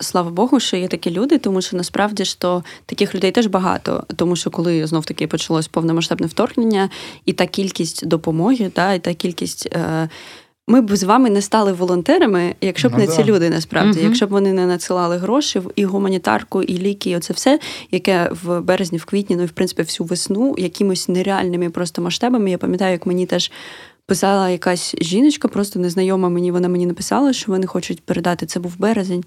Слава 0.00 0.30
Богу, 0.30 0.60
що 0.60 0.76
є 0.76 0.88
такі 0.88 1.10
люди, 1.10 1.38
тому 1.38 1.62
що 1.62 1.76
насправді 1.76 2.24
ж 2.24 2.40
то 2.40 2.64
таких 2.86 3.14
людей 3.14 3.30
теж 3.30 3.46
багато. 3.46 4.04
Тому 4.16 4.36
що 4.36 4.50
коли 4.50 4.86
знов 4.86 5.04
таки 5.04 5.26
почалось 5.26 5.68
повномасштабне 5.68 6.26
вторгнення, 6.26 6.90
і 7.24 7.32
та 7.32 7.46
кількість 7.46 8.06
допомоги, 8.06 8.70
та 8.74 8.92
і 8.94 8.98
та 8.98 9.14
кількість. 9.14 9.66
Е, 9.72 10.08
ми 10.68 10.80
б 10.80 10.96
з 10.96 11.02
вами 11.02 11.30
не 11.30 11.42
стали 11.42 11.72
волонтерами, 11.72 12.54
якщо 12.60 12.88
б 12.88 12.92
Ну 12.92 12.98
не 12.98 13.06
да. 13.06 13.12
ці 13.12 13.24
люди, 13.24 13.50
насправді, 13.50 13.98
Мгм. 13.98 14.06
якщо 14.08 14.26
б 14.26 14.30
вони 14.30 14.52
не 14.52 14.66
надсилали 14.66 15.16
гроші 15.16 15.62
і 15.76 15.84
гуманітарку, 15.84 16.62
і 16.62 16.78
ліки, 16.78 17.10
і 17.10 17.16
оце 17.16 17.32
все, 17.32 17.60
яке 17.90 18.30
в 18.42 18.60
березні, 18.60 18.98
в 18.98 19.04
квітні, 19.04 19.36
ну 19.36 19.42
і 19.42 19.46
в 19.46 19.50
принципі 19.50 19.82
всю 19.82 20.06
весну 20.06 20.54
якимось 20.58 21.08
нереальними 21.08 21.70
просто 21.70 22.02
масштабами. 22.02 22.50
Я 22.50 22.58
пам'ятаю, 22.58 22.92
як 22.92 23.06
мені 23.06 23.26
теж 23.26 23.52
писала 24.06 24.50
якась 24.50 24.94
жіночка, 25.00 25.48
просто 25.48 25.78
незнайома 25.78 26.28
мені. 26.28 26.52
Вона 26.52 26.68
мені 26.68 26.86
написала, 26.86 27.32
що 27.32 27.52
вони 27.52 27.66
хочуть 27.66 28.00
передати 28.02 28.46
це 28.46 28.60
був 28.60 28.78
березень. 28.78 29.24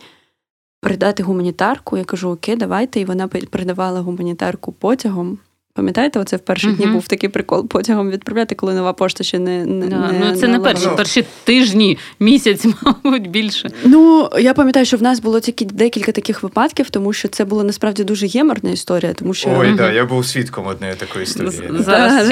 Передати 0.82 1.24
гуманітарку. 1.24 1.98
Я 1.98 2.04
кажу, 2.04 2.30
окей, 2.30 2.56
давайте. 2.56 3.00
І 3.00 3.06
вона 3.06 3.28
передавала 3.28 4.02
гуманітарку 4.02 4.72
потягом. 4.72 5.38
Пам'ятаєте, 5.74 6.20
оце 6.20 6.36
в 6.38 6.40
перші 6.40 6.72
дні 6.72 6.86
був 6.88 7.08
такий 7.08 7.30
прикол 7.30 7.68
потягом 7.68 8.10
відправляти, 8.10 8.56
коли 8.56 8.74
нова 8.74 8.94
пошта 8.94 9.24
ще 9.24 9.40
не, 9.40 9.66
не, 9.66 9.88
Да, 9.88 10.12
не 10.12 10.20
ну, 10.32 10.36
це 10.36 10.48
не 10.48 10.60
перші, 10.60 10.86
Ну. 10.90 10.96
перші 10.96 11.24
тижні, 11.44 11.98
місяць, 12.20 12.66
мабуть, 13.04 13.30
більше. 13.30 13.70
Ну, 13.84 14.30
я 14.40 14.54
пам'ятаю, 14.54 14.86
що 14.86 14.98
в 14.98 15.02
нас 15.04 15.20
було 15.20 15.40
тільки 15.40 15.66
декілька 15.66 16.12
таких 16.12 16.44
випадків, 16.44 16.90
тому 16.90 17.14
що 17.14 17.28
це 17.28 17.46
була 17.46 17.64
насправді 17.64 18.04
дуже 18.04 18.28
геморна 18.28 18.70
історія, 18.72 19.14
тому 19.14 19.34
що 19.34 19.50
Ой, 19.60 19.74
да, 19.74 19.92
я 19.92 20.06
був 20.06 20.26
свідком 20.26 20.68
однієї 20.68 20.98
такої 20.98 21.24
історії. 21.24 21.70
Зараз 21.80 22.32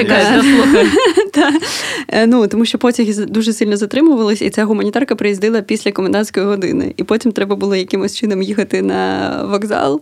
е, 2.08 2.26
ну, 2.26 2.48
тому 2.48 2.64
що 2.64 2.78
потяги 2.78 3.12
з- 3.12 3.26
дуже 3.26 3.52
сильно 3.52 3.76
затримувались, 3.76 4.42
і 4.42 4.50
ця 4.50 4.64
гуманітарка 4.64 5.14
приїздила 5.14 5.60
після 5.60 5.92
комендантської 5.92 6.46
години. 6.46 6.94
І 6.96 7.04
потім 7.04 7.32
треба 7.32 7.56
було 7.56 7.76
якимось 7.76 8.16
чином 8.16 8.42
їхати 8.42 8.82
на 8.82 9.30
вокзал 9.50 10.00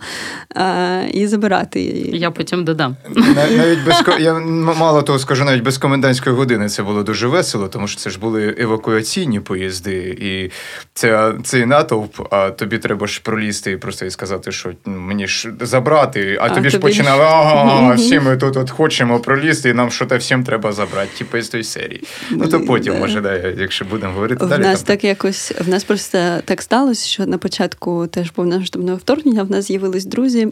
і 1.12 1.26
забирати 1.26 1.80
її. 1.80 2.18
Я 2.18 2.30
потім 2.30 2.64
додам. 2.64 2.96
На- 3.34 3.50
Навіть 3.50 3.84
без 3.84 4.02
я 4.20 4.34
мало 4.78 5.02
того 5.02 5.18
скажу, 5.18 5.44
навіть 5.44 5.62
без 5.62 5.78
комендантської 5.78 6.36
години 6.36 6.68
це 6.68 6.82
було 6.82 7.02
дуже 7.02 7.26
весело, 7.26 7.68
тому 7.68 7.88
що 7.88 8.00
це 8.00 8.10
ж 8.10 8.18
були 8.18 8.54
евакуаційні 8.58 9.40
поїзди, 9.40 10.16
і 10.20 10.50
це 10.94 11.32
цей 11.44 11.66
натовп, 11.66 12.20
а 12.30 12.50
тобі 12.50 12.78
треба 12.78 13.06
ж 13.06 13.20
пролізти 13.24 13.72
і 13.72 13.76
просто 13.76 14.06
і 14.06 14.10
сказати, 14.10 14.52
що 14.52 14.70
ну, 14.86 15.00
мені 15.00 15.26
ж 15.26 15.50
забрати, 15.60 16.38
а, 16.40 16.44
А 16.44 16.48
тобі 16.48 16.56
тобі 16.58 16.70
ж- 16.70 16.78
починали, 16.78 17.22
ага, 17.24 17.94
всі 17.94 18.20
ми 18.20 18.36
тут 18.36 18.56
от 18.56 18.70
хочемо 18.70 19.20
пролізти, 19.20 19.68
і 19.70 19.74
нам 19.74 19.90
що 19.90 20.06
то 20.06 20.16
всім 20.18 20.44
треба 20.44 20.72
забрати, 20.72 21.08
типу 21.18 21.40
з 21.42 21.48
тої 21.48 21.64
серії. 21.64 22.02
Ну 22.30 22.48
то 22.48 22.60
потім, 22.60 22.92
да. 22.92 22.98
може, 22.98 23.20
да, 23.20 23.36
якщо 23.36 23.84
будемо 23.84 24.12
говорити 24.12 24.44
В 24.44 24.48
далі. 24.48 24.62
нас 24.62 24.82
там- 24.82 24.86
так 24.96 25.04
якось 25.04 25.52
в 25.66 25.68
нас 25.68 25.84
просто 25.84 26.18
так 26.44 26.62
сталося, 26.62 27.08
що 27.08 27.26
на 27.26 27.38
початку 27.38 28.06
теж 28.06 28.30
повномасштабного 28.30 28.96
вторгнення 28.96 29.42
в 29.42 29.50
нас 29.50 29.64
з'явились 29.66 30.04
друзі 30.04 30.48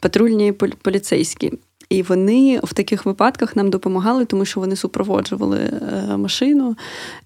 патрульні 0.00 0.52
полі- 0.52 0.74
поліцейські. 0.82 1.52
І 1.90 2.02
вони 2.02 2.60
в 2.64 2.72
таких 2.74 3.06
випадках 3.06 3.56
нам 3.56 3.70
допомагали, 3.70 4.24
тому 4.24 4.44
що 4.44 4.60
вони 4.60 4.76
супроводжували 4.76 5.58
е, 5.58 6.16
машину. 6.16 6.76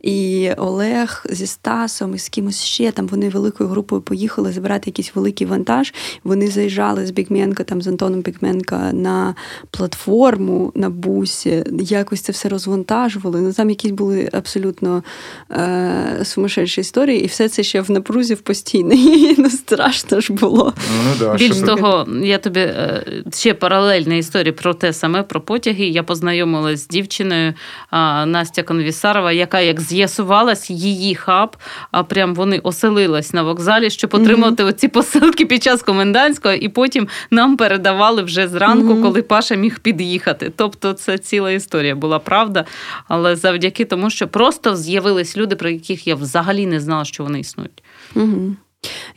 І 0.01 0.51
Олег 0.57 1.27
зі 1.31 1.47
Стасом 1.47 2.15
і 2.15 2.19
з 2.19 2.29
кимось 2.29 2.65
ще 2.65 2.93
там 2.93 3.07
вони 3.07 3.29
великою 3.29 3.71
групою 3.71 4.03
поїхали 4.03 4.53
забирати 4.53 4.91
якийсь 4.91 5.15
великий 5.15 5.47
вантаж. 5.47 5.95
Вони 6.25 6.49
заїжджали 6.49 7.07
з 7.07 7.11
Бікменка, 7.11 7.65
там 7.65 7.83
з 7.83 7.89
Антоном 7.89 8.21
Бікменка 8.21 8.93
на 8.93 9.35
платформу 9.71 10.73
на 10.75 10.91
бусі, 10.91 11.65
якось 11.81 12.21
це 12.21 12.33
все 12.33 12.49
розвантажували. 12.49 13.41
Ну 13.41 13.53
там 13.53 13.71
якісь 13.71 13.91
були 13.91 14.29
абсолютно 14.33 15.03
е, 15.51 16.21
сумасшедші 16.25 16.81
історії, 16.81 17.25
і 17.25 17.27
все 17.27 17.49
це 17.49 17.63
ще 17.63 17.81
в 17.81 17.91
напрузі 17.91 18.35
в 18.35 18.41
постійній. 18.41 19.37
Ну 19.43 19.51
страшно 19.51 20.21
ж 20.21 20.33
було. 20.33 20.75
Ну, 20.77 21.11
ну, 21.11 21.27
да, 21.27 21.35
Більш 21.35 21.59
того, 21.59 22.07
я 22.23 22.39
тобі 22.39 22.61
е, 22.61 23.05
ще 23.33 23.55
паралельна 23.55 24.15
історія 24.15 24.52
про 24.53 24.75
те 24.75 24.93
саме, 24.93 25.23
про 25.23 25.41
потяги. 25.41 25.85
Я 25.85 26.03
познайомилась 26.03 26.81
з 26.81 26.89
дівчиною 26.89 27.55
а, 27.91 28.27
Настя 28.27 28.63
Конвісарова, 28.63 29.33
яка, 29.33 29.61
як 29.61 29.81
з'ясувалась, 29.81 30.71
її 30.71 31.15
хаб, 31.15 31.57
а 31.91 32.03
прям 32.05 32.35
вони 32.35 32.59
оселилась 32.59 33.33
на 33.33 33.43
вокзалі, 33.43 33.91
щоб 33.91 34.15
отримати 34.15 34.65
оці 34.65 34.89
посилки 34.89 35.47
під 35.47 35.63
час 35.63 35.83
комендантського, 35.83 36.55
і 36.55 36.69
потім 36.69 37.09
нам 37.31 37.57
передавали 37.57 38.23
вже 38.23 38.49
зранку, 38.49 38.93
Мгм. 38.95 39.03
коли 39.03 39.23
Паша 39.23 39.55
міг 39.55 39.79
під'їхати. 39.81 40.53
Тобто, 40.57 40.93
це 40.93 41.19
ціла 41.19 41.51
історія 41.51 41.95
була 41.95 42.19
правда. 42.19 42.65
Але 43.09 43.37
завдяки 43.37 43.85
тому, 43.85 44.11
що 44.11 44.29
просто 44.29 44.77
з'явились 44.77 45.37
люди, 45.37 45.57
про 45.57 45.71
яких 45.71 46.07
я 46.07 46.15
взагалі 46.15 46.67
не 46.67 46.81
знала, 46.81 47.05
що 47.05 47.23
вони 47.23 47.41
існують. 47.41 47.83
Угу. 48.15 48.57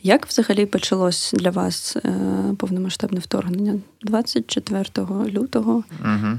Як 0.02 0.26
взагалі 0.26 0.66
почалось 0.66 1.32
для 1.36 1.50
вас 1.50 1.96
е, 1.96 2.14
повномасштабне 2.58 3.20
вторгнення? 3.20 3.78
24 4.02 4.84
лютого. 5.28 5.84
Угу. 6.00 6.38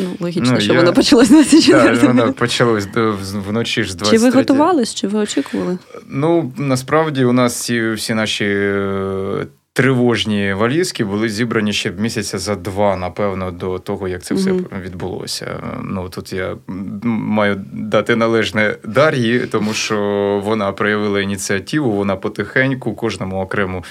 Ну, 0.00 0.06
логічно, 0.20 0.52
Ну, 0.54 0.60
що 0.60 0.72
я- 0.72 0.78
воно 0.78 0.92
почалось 0.92 1.28
24 1.28 1.96
Так, 1.98 2.02
воно 2.06 2.32
почалось 2.32 2.86
до- 2.86 3.18
вночі 3.48 3.84
ж 3.84 3.92
з 3.92 4.10
Чи 4.10 4.18
ви 4.18 4.30
готувались, 4.30 4.94
чи 4.94 5.08
ви 5.08 5.18
очікували? 5.18 5.78
Ну, 6.08 6.52
насправді 6.56 7.24
у 7.24 7.32
нас 7.32 7.54
всі, 7.54 7.90
всі 7.90 8.14
наші 8.14 8.44
е, 8.44 9.46
тривожні 9.78 10.52
валізки 10.52 11.04
були 11.04 11.28
зібрані 11.28 11.72
ще 11.72 11.90
місяця 11.90 12.38
за 12.38 12.54
два, 12.54 12.96
напевно, 12.96 13.50
до 13.50 13.78
того, 13.78 14.08
як 14.08 14.22
це 14.22 14.34
все 14.34 14.52
Мгм. 14.52 14.66
відбулося. 14.80 15.62
Ну 15.82 16.08
тут 16.08 16.32
я 16.32 16.56
маю 17.04 17.64
дати 17.72 18.16
належне 18.16 18.76
Дар'ї, 18.84 19.38
тому 19.38 19.72
що 19.72 19.96
вона 20.44 20.72
проявила 20.72 21.20
ініціативу, 21.20 21.90
вона 21.92 22.16
потихеньку 22.16 22.94
кожному 22.94 23.40
окрему 23.40 23.84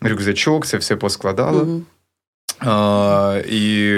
рюкзачок, 0.00 0.66
це 0.66 0.76
все 0.76 0.96
поскладала. 0.96 1.62
Мгм. 1.62 1.82
А, 2.60 3.40
І 3.48 3.96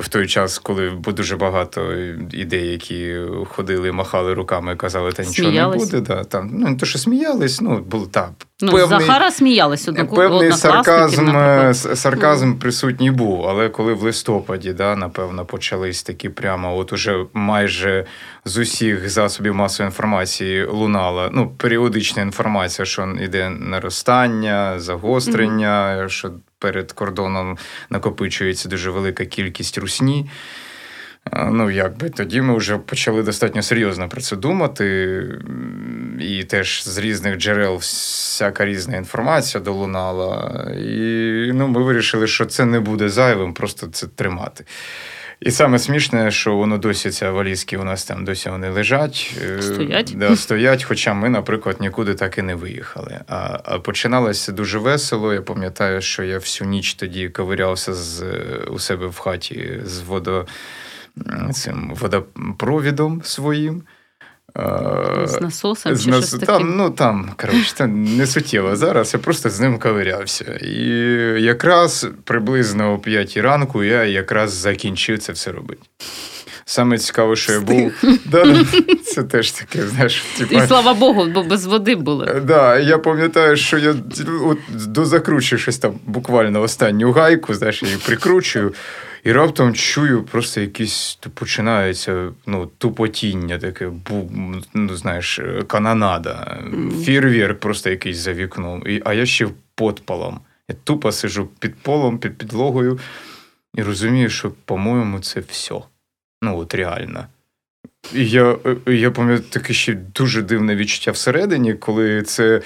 в 0.00 0.08
той 0.08 0.26
час, 0.26 0.58
коли 0.58 0.90
дуже 1.06 1.36
багато 1.36 1.92
ідей, 2.32 2.66
які 2.66 3.16
ходили, 3.50 3.92
махали 3.92 4.34
руками, 4.34 4.76
казали, 4.76 5.12
та 5.12 5.22
нічого 5.22 5.48
сміялись. 5.48 5.92
не 5.92 5.98
буде. 5.98 6.14
Да, 6.14 6.24
там, 6.24 6.50
Ну, 6.52 6.68
не 6.68 6.76
то, 6.76 6.86
що 6.86 6.98
сміялись, 6.98 7.60
ну, 7.60 7.78
було 7.78 8.06
так. 8.06 8.30
Ну, 8.62 8.72
певний, 8.72 9.00
Захара 9.00 9.30
сміялись 9.30 9.88
однаку, 9.88 10.16
Певний 10.16 10.52
сарказм 10.52 11.36
е, 11.36 11.74
сарказм 11.74 12.54
присутній 12.54 13.10
був, 13.10 13.46
але 13.46 13.68
коли 13.68 13.92
в 13.92 14.02
листопаді, 14.02 14.72
да, 14.72 14.96
напевно, 14.96 15.44
почались 15.44 16.02
такі 16.02 16.28
прямо, 16.28 16.76
от 16.76 16.92
уже 16.92 17.24
майже 17.32 18.04
з 18.44 18.58
усіх 18.58 19.08
засобів 19.08 19.54
масової 19.54 19.88
інформації 19.88 20.64
лунала 20.64 21.30
ну, 21.32 21.50
періодична 21.56 22.22
інформація, 22.22 22.86
що 22.86 23.16
йде 23.22 23.50
наростання, 23.50 24.80
загострення, 24.80 25.96
mm-hmm. 25.96 26.08
що 26.08 26.30
перед 26.58 26.92
кордоном 26.92 27.58
накопичується 27.90 28.68
дуже 28.68 28.90
велика 28.90 29.24
кількість 29.24 29.78
русні. 29.90 30.30
Ну, 31.50 31.70
якби 31.70 32.10
тоді 32.10 32.40
ми 32.40 32.56
вже 32.56 32.78
почали 32.78 33.22
достатньо 33.22 33.62
серйозно 33.62 34.08
про 34.08 34.20
це 34.20 34.36
думати, 34.36 35.22
і 36.20 36.44
теж 36.44 36.84
з 36.84 36.98
різних 36.98 37.36
джерел 37.36 37.76
всяка 37.76 38.64
різна 38.64 38.96
інформація 38.96 39.64
долунала. 39.64 40.64
І 40.78 40.96
ну, 41.54 41.68
ми 41.68 41.82
вирішили, 41.82 42.26
що 42.26 42.46
це 42.46 42.64
не 42.64 42.80
буде 42.80 43.08
зайвим, 43.08 43.54
просто 43.54 43.86
це 43.86 44.06
тримати. 44.06 44.64
І 45.40 45.50
саме 45.50 45.78
смішне, 45.78 46.30
що 46.30 46.56
воно 46.56 46.78
досі 46.78 47.10
ця 47.10 47.30
валізки 47.30 47.76
у 47.76 47.84
нас 47.84 48.04
там 48.04 48.24
досі 48.24 48.50
вони 48.50 48.70
лежать, 48.70 49.34
е, 49.42 49.62
стоять, 49.62 50.14
да, 50.16 50.36
стоять. 50.36 50.84
Хоча 50.84 51.14
ми, 51.14 51.28
наприклад, 51.28 51.76
нікуди 51.80 52.14
так 52.14 52.38
і 52.38 52.42
не 52.42 52.54
виїхали. 52.54 53.20
А 53.28 53.60
а 53.64 53.78
починалося 53.78 54.52
дуже 54.52 54.78
весело. 54.78 55.34
Я 55.34 55.42
пам'ятаю, 55.42 56.02
що 56.02 56.22
я 56.22 56.38
всю 56.38 56.70
ніч 56.70 56.94
тоді 56.94 57.28
ковирявся 57.28 57.94
з 57.94 58.24
у 58.70 58.78
себе 58.78 59.06
в 59.06 59.18
хаті 59.18 59.80
з 59.84 60.00
водо, 60.00 60.46
цим 61.52 61.94
водопровідом 61.94 63.22
своїм. 63.24 63.82
З 65.24 65.40
насосом 65.40 65.96
з 65.96 66.04
чи 66.04 66.10
нас... 66.10 66.28
щось 66.28 66.40
там, 66.40 66.76
ну 66.76 66.90
там, 66.90 67.30
коротше, 67.36 67.74
там 67.74 68.16
не 68.16 68.26
суттєво 68.26 68.76
зараз, 68.76 69.14
я 69.14 69.20
просто 69.20 69.50
з 69.50 69.60
ним 69.60 69.78
ковирявся. 69.78 70.44
І 70.62 70.78
якраз 71.42 72.08
приблизно 72.24 72.92
о 72.92 72.98
п'ятій 72.98 73.40
ранку 73.40 73.84
я 73.84 74.04
якраз 74.04 74.52
закінчив 74.52 75.18
це 75.18 75.32
все 75.32 75.52
робити. 75.52 75.80
Саме 76.64 76.98
цікаво, 76.98 77.36
що 77.36 77.52
я 77.52 77.60
був. 77.60 77.92
Да, 78.24 78.64
Це 79.04 79.22
теж 79.22 79.50
таке, 79.50 79.86
знаєш. 79.86 80.24
Типа... 80.38 80.64
І 80.64 80.66
слава 80.66 80.94
Богу, 80.94 81.26
бо 81.34 81.42
без 81.42 81.66
води 81.66 81.94
були. 81.94 82.42
Да, 82.44 82.78
Я 82.78 82.98
пам'ятаю, 82.98 83.56
що 83.56 83.78
я 83.78 83.94
от, 84.44 84.58
дозакручую 84.86 85.58
щось 85.58 85.78
там 85.78 85.92
буквально 86.06 86.62
останню 86.62 87.12
гайку, 87.12 87.54
знаєш, 87.54 87.82
я 87.82 87.88
її 87.88 88.00
прикручую. 88.06 88.74
І 89.24 89.32
раптом 89.32 89.74
чую, 89.74 90.22
просто 90.22 90.60
якісь 90.60 91.18
починається 91.34 92.32
ну, 92.46 92.70
тупотіння, 92.78 93.58
таке, 93.58 93.88
бу, 93.88 94.30
ну, 94.74 94.96
знаєш, 94.96 95.40
канонада, 95.66 96.58
фірвір 97.04 97.60
просто 97.60 97.90
якийсь 97.90 98.16
за 98.16 98.32
вікном. 98.32 98.82
І, 98.86 99.02
А 99.04 99.14
я 99.14 99.26
ще 99.26 99.48
подпалом. 99.74 100.40
Я 100.68 100.76
тупо 100.84 101.12
сижу 101.12 101.46
під 101.58 101.74
полом, 101.74 102.18
під 102.18 102.38
підлогою, 102.38 102.98
і 103.74 103.82
розумію, 103.82 104.30
що, 104.30 104.52
по-моєму, 104.64 105.20
це 105.20 105.40
все. 105.40 105.74
Ну, 106.42 106.58
от 106.58 106.74
реально. 106.74 107.26
І 108.14 108.28
я 108.28 108.56
я 108.86 109.10
пам'ятаю 109.10 109.50
таке 109.50 109.72
ще 109.72 109.94
дуже 109.94 110.42
дивне 110.42 110.76
відчуття 110.76 111.10
всередині, 111.10 111.74
коли 111.74 112.22
це 112.22 112.60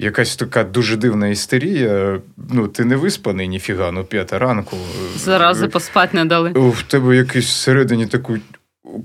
якась 0.00 0.36
така 0.36 0.64
дуже 0.64 0.96
дивна 0.96 1.28
істерія. 1.28 2.20
Ну, 2.50 2.68
ти 2.68 2.84
не 2.84 2.96
виспаний, 2.96 3.48
ніфіга, 3.48 3.90
ну 3.92 4.04
п'ята 4.04 4.38
ранку. 4.38 4.76
Зарази 5.16 5.68
поспати 5.68 6.16
не 6.16 6.24
дали. 6.24 6.52
В 6.54 6.82
тебе 6.82 7.16
якийсь 7.16 7.46
всередині 7.46 8.06
таку 8.06 8.36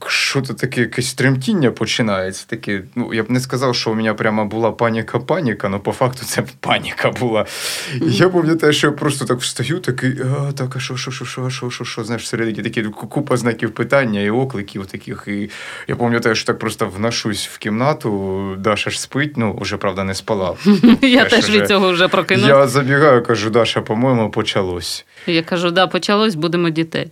що 0.08 0.42
то 0.42 0.54
таке 0.54 0.82
якесь 0.82 1.14
тремтіння 1.14 1.72
починається. 1.72 2.46
Таке, 2.48 2.82
ну 2.96 3.14
я 3.14 3.24
б 3.24 3.32
не 3.32 3.40
сказав, 3.40 3.76
що 3.76 3.92
у 3.92 3.94
мене 3.94 4.14
прямо 4.14 4.46
була 4.46 4.72
паніка-паніка, 4.72 5.68
але 5.68 5.78
по 5.78 5.92
факту 5.92 6.26
це 6.26 6.44
паніка 6.60 7.12
була. 7.12 7.46
І 7.94 8.12
я 8.12 8.30
пам'ятаю, 8.30 8.74
що 8.74 8.88
я 8.88 8.94
просто 8.94 9.26
так 9.26 9.40
встаю, 9.40 9.80
такий, 9.80 10.16
а 10.22 10.52
так, 10.52 10.76
а 10.76 10.80
що, 10.80 10.98
що, 10.98 11.12
що, 11.12 11.26
що, 11.26 11.50
що, 11.50 11.70
що, 11.70 11.86
що, 11.86 12.04
знаєш, 12.04 12.24
всередині 12.24 12.64
такі 12.64 12.84
купа 12.84 13.38
знаків 13.38 13.72
питання 13.72 14.22
і 14.22 14.30
окликів 14.30 14.86
таких. 14.86 15.24
І 15.28 15.50
я 15.88 15.96
пам'ятаю, 15.96 16.36
що 16.36 16.46
так 16.46 16.60
просто 16.60 16.88
вношусь 16.88 17.48
в 17.48 17.58
кімнату, 17.58 18.56
Даша 18.60 18.90
ж 18.90 19.02
спить, 19.02 19.38
ну 19.38 19.58
вже 19.62 19.78
правда 19.78 20.04
не 20.04 20.14
спала. 20.14 20.56
Я 21.02 21.26
теж 21.26 21.50
від 21.50 21.68
цього 21.68 21.92
вже 21.92 22.08
прокинув. 22.08 22.48
Я 22.48 22.68
забігаю, 22.68 23.24
кажу, 23.24 23.50
Даша, 23.50 23.82
по-моєму, 23.82 24.30
почалось. 24.30 25.06
Я 25.28 25.44
кажу, 25.44 25.72
да, 25.72 25.88
почалось, 25.88 26.36
будемо 26.36 26.70
дітей. 26.70 27.12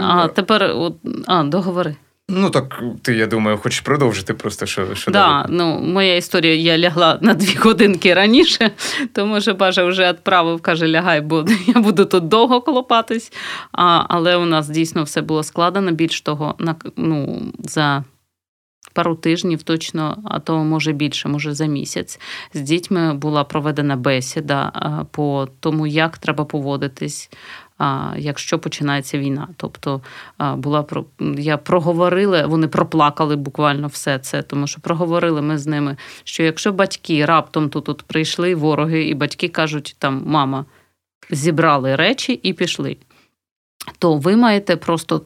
А 0.00 0.28
тепер 0.28 0.62
от, 0.76 0.96
а, 1.26 1.42
договори. 1.42 1.96
Ну 2.28 2.50
так 2.50 2.82
ти, 3.02 3.14
я 3.14 3.26
думаю, 3.26 3.58
хочеш 3.58 3.80
продовжити 3.80 4.34
просто 4.34 4.66
що 4.66 4.94
що 4.94 5.10
да, 5.10 5.18
далі? 5.28 5.46
Ну, 5.56 5.80
моя 5.80 6.16
історія, 6.16 6.54
я 6.54 6.78
лягла 6.78 7.18
на 7.20 7.34
дві 7.42 7.54
годинки 7.54 8.14
раніше, 8.14 8.70
тому 9.12 9.40
що 9.40 9.54
Бажа 9.54 9.84
вже 9.84 10.12
відправив, 10.12 10.60
каже, 10.60 10.88
лягай, 10.88 11.20
бо 11.20 11.44
я 11.66 11.80
буду 11.80 12.04
тут 12.04 12.28
довго 12.28 12.60
колопатись. 12.60 13.32
А, 13.72 14.04
Але 14.08 14.36
у 14.36 14.44
нас 14.44 14.68
дійсно 14.68 15.02
все 15.02 15.22
було 15.22 15.42
складено. 15.42 15.92
Більш 15.92 16.20
того, 16.20 16.54
на, 16.58 16.74
ну, 16.96 17.42
за 17.58 18.04
пару 18.92 19.14
тижнів 19.14 19.62
точно, 19.62 20.22
а 20.24 20.40
то 20.40 20.56
може 20.56 20.92
більше, 20.92 21.28
може 21.28 21.54
за 21.54 21.66
місяць. 21.66 22.20
З 22.54 22.60
дітьми 22.60 23.14
була 23.14 23.44
проведена 23.44 23.96
бесіда 23.96 24.72
по 25.10 25.48
тому, 25.60 25.86
як 25.86 26.18
треба 26.18 26.44
поводитись 26.44 27.30
якщо 28.16 28.58
починається 28.58 29.18
війна. 29.18 29.48
Тобто 29.56 30.00
була 30.56 30.84
я 31.38 31.56
проговорила, 31.56 32.46
вони 32.46 32.68
проплакали 32.68 33.36
буквально 33.36 33.86
все 33.86 34.18
це, 34.18 34.42
тому 34.42 34.66
що 34.66 34.80
проговорили 34.80 35.42
ми 35.42 35.58
з 35.58 35.66
ними, 35.66 35.96
що 36.24 36.42
якщо 36.42 36.72
батьки 36.72 37.24
раптом 37.24 37.68
тут, 37.68 37.84
тут 37.84 38.02
прийшли 38.02 38.54
вороги, 38.54 39.04
і 39.04 39.14
батьки 39.14 39.48
кажуть, 39.48 39.96
там 39.98 40.22
мама 40.26 40.64
зібрали 41.30 41.96
речі 41.96 42.32
і 42.32 42.52
пішли. 42.52 42.96
То 43.98 44.16
ви 44.16 44.36
маєте 44.36 44.76
просто 44.76 45.22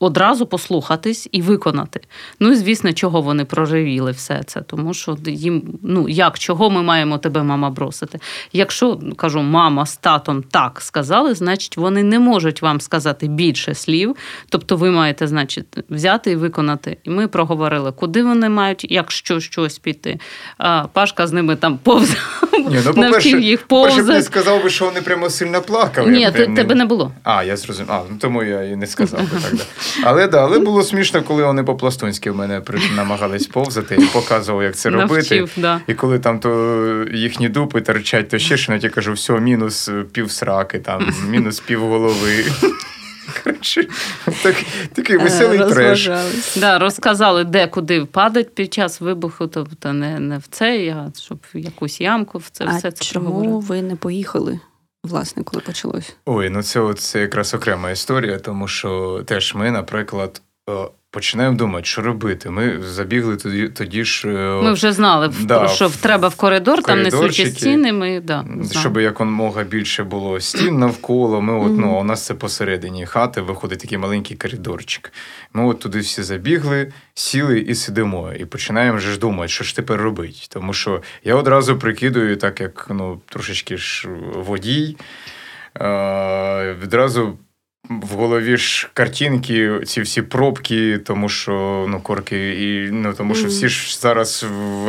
одразу 0.00 0.46
послухатись 0.46 1.28
і 1.32 1.42
виконати. 1.42 2.00
Ну 2.40 2.52
і 2.52 2.54
звісно, 2.54 2.92
чого 2.92 3.20
вони 3.20 3.44
проривіли 3.44 4.10
все 4.10 4.42
це, 4.46 4.60
тому 4.60 4.94
що 4.94 5.16
їм, 5.26 5.62
ну 5.82 6.08
як, 6.08 6.38
чого 6.38 6.70
ми 6.70 6.82
маємо 6.82 7.18
тебе, 7.18 7.42
мама, 7.42 7.70
бросити? 7.70 8.18
Якщо 8.52 9.00
кажу, 9.16 9.42
мама 9.42 9.86
з 9.86 9.96
татом 9.96 10.42
так 10.42 10.80
сказали, 10.80 11.34
значить 11.34 11.76
вони 11.76 12.02
не 12.02 12.18
можуть 12.18 12.62
вам 12.62 12.80
сказати 12.80 13.28
більше 13.28 13.74
слів. 13.74 14.16
Тобто 14.48 14.76
ви 14.76 14.90
маєте, 14.90 15.26
значить, 15.26 15.66
взяти 15.90 16.30
і 16.30 16.36
виконати. 16.36 16.96
І 17.04 17.10
ми 17.10 17.28
проговорили, 17.28 17.92
куди 17.92 18.22
вони 18.22 18.48
мають, 18.48 18.86
якщо 18.90 19.40
щось 19.40 19.78
піти. 19.78 20.20
А, 20.58 20.86
Пашка 20.92 21.26
з 21.26 21.32
ними 21.32 21.56
там 21.56 21.78
повз. 21.78 22.16
Ні, 22.52 22.78
ну, 22.86 22.94
по-перше, 22.94 23.40
їх 23.40 23.62
повзати. 23.62 24.02
По-перше, 24.02 24.18
не 24.18 24.22
сказав 24.22 24.62
би, 24.62 24.70
що 24.70 24.84
вони 24.84 25.02
прямо 25.02 25.30
сильно 25.30 25.62
плакали. 25.62 26.10
Ні, 26.10 26.30
тебе 26.30 26.74
не 26.74 26.84
було. 26.84 27.12
А, 27.22 27.44
я 27.44 27.56
зрозумів. 27.56 27.92
А, 27.92 28.02
ну 28.10 28.16
тому 28.20 28.42
я 28.42 28.62
і 28.62 28.76
не 28.76 28.86
сказав 28.86 29.20
би 29.20 29.38
так. 29.50 29.66
Да. 29.98 30.02
Але 30.04 30.28
да, 30.28 30.42
але 30.42 30.58
було 30.58 30.82
смішно, 30.82 31.22
коли 31.22 31.44
вони 31.44 31.64
по-пластунськи 31.64 32.30
в 32.30 32.36
мене 32.36 32.62
намагались 32.96 33.46
повзати 33.46 33.94
і 33.94 34.06
показував, 34.06 34.62
як 34.62 34.76
це 34.76 34.90
робити. 34.90 35.14
Навчив, 35.14 35.50
да. 35.56 35.80
І 35.86 35.94
коли 35.94 36.18
там 36.18 36.38
то 36.38 37.06
їхні 37.12 37.48
дупи 37.48 37.80
торчать, 37.80 38.28
то 38.28 38.38
ще 38.38 38.56
що 38.56 38.74
я 38.74 38.90
кажу, 38.90 39.12
все, 39.12 39.40
мінус 39.40 39.90
пів 40.12 40.30
сраки, 40.30 40.78
там, 40.78 41.14
мінус 41.28 41.60
пів 41.60 41.80
голови. 41.80 42.44
Коротше, 43.44 43.86
так, 44.42 44.54
Такий 44.92 45.16
веселий 45.16 45.58
треш. 45.58 46.10
Да, 46.56 46.78
Розказали, 46.78 47.44
де 47.44 47.66
куди 47.66 48.00
впадать 48.00 48.54
під 48.54 48.74
час 48.74 49.00
вибуху, 49.00 49.46
тобто 49.46 49.92
не 49.92 50.20
не 50.20 50.38
в 50.38 50.44
це, 50.50 50.94
а 50.96 51.20
щоб 51.20 51.38
в 51.54 51.58
якусь 51.58 52.00
ямку 52.00 52.38
в 52.38 52.48
це 52.52 52.64
а 52.68 52.76
все 52.76 52.90
це 52.90 53.04
чому 53.04 53.60
ви 53.60 53.82
не 53.82 53.96
поїхали? 53.96 54.60
Власне, 55.04 55.42
коли 55.42 55.62
почалось? 55.62 56.16
Ой, 56.26 56.50
ну 56.50 56.62
це, 56.62 56.94
це 56.94 57.20
якраз 57.20 57.54
окрема 57.54 57.90
історія, 57.90 58.38
тому 58.38 58.68
що 58.68 59.22
теж 59.26 59.54
ми, 59.54 59.70
наприклад, 59.70 60.42
починаємо 61.10 61.56
думати, 61.56 61.84
що 61.84 62.02
робити. 62.02 62.50
Ми 62.50 62.82
забігли 62.82 63.36
тоді 63.36 63.68
тоді 63.68 64.04
ж. 64.04 64.28
Е, 64.28 64.62
ми 64.62 64.72
вже 64.72 64.92
знали, 64.92 65.32
да, 65.40 65.68
що 65.68 65.90
треба 66.00 66.28
в 66.28 66.34
коридор, 66.34 66.82
там 66.82 67.02
несучі 67.02 67.46
стіни. 67.46 67.92
Ми, 67.92 68.20
да, 68.20 68.44
Щоб 68.80 68.96
якомога 68.96 69.62
більше 69.62 70.04
було 70.04 70.40
стін 70.40 70.78
навколо. 70.78 71.40
Ми 71.40 71.52
от, 71.52 71.78
ну, 71.78 72.00
У 72.00 72.04
нас 72.04 72.26
це 72.26 72.34
посередині 72.34 73.06
хати 73.06 73.40
виходить 73.40 73.78
такий 73.78 73.98
маленький 73.98 74.36
коридорчик. 74.36 75.12
Ми 75.52 75.64
от 75.66 75.80
туди 75.80 75.98
всі 75.98 76.22
забігли, 76.22 76.92
сіли 77.14 77.58
і 77.58 77.74
сидимо. 77.74 78.32
І 78.32 78.44
починаємо 78.44 78.98
вже 78.98 79.12
ж 79.12 79.18
думати, 79.18 79.48
що 79.48 79.64
ж 79.64 79.76
тепер 79.76 80.00
робити. 80.00 80.38
Тому 80.48 80.72
що 80.72 81.02
я 81.24 81.34
одразу 81.34 81.78
прикидую, 81.78 82.36
так 82.36 82.60
як 82.60 82.86
ну, 82.90 83.20
трошечки 83.28 83.76
ж 83.76 84.08
водій. 84.34 84.96
Е, 85.80 86.76
Відразу 86.82 87.38
в 87.88 88.14
голові 88.14 88.56
ж 88.56 88.88
картинки, 88.94 89.80
ці 89.86 90.00
всі 90.00 90.22
пробки, 90.22 90.98
тому 90.98 91.28
що 91.28 91.86
ну, 91.88 92.00
корки, 92.00 92.50
і 92.50 92.90
ну 92.92 93.14
тому 93.16 93.34
що 93.34 93.48
всі 93.48 93.68
ж 93.68 93.98
зараз 94.00 94.46
в 94.48 94.80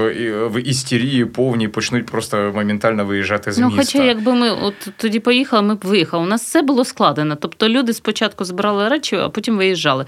в 0.47 0.61
істерії 0.61 1.25
повні 1.25 1.67
почнуть 1.67 2.05
просто 2.05 2.51
моментально 2.55 3.05
виїжджати 3.05 3.51
з 3.51 3.57
ну, 3.57 3.67
міста. 3.67 3.81
Хоча, 3.81 4.03
якби 4.03 4.33
ми 4.33 4.51
от 4.51 4.73
тоді 4.97 5.19
поїхали, 5.19 5.61
ми 5.61 5.75
б 5.75 5.79
виїхали. 5.83 6.23
У 6.23 6.27
нас 6.27 6.43
все 6.43 6.61
було 6.61 6.85
складено. 6.85 7.35
Тобто 7.35 7.69
люди 7.69 7.93
спочатку 7.93 8.45
збирали 8.45 8.89
речі, 8.89 9.15
а 9.15 9.29
потім 9.29 9.57
виїжджали. 9.57 10.05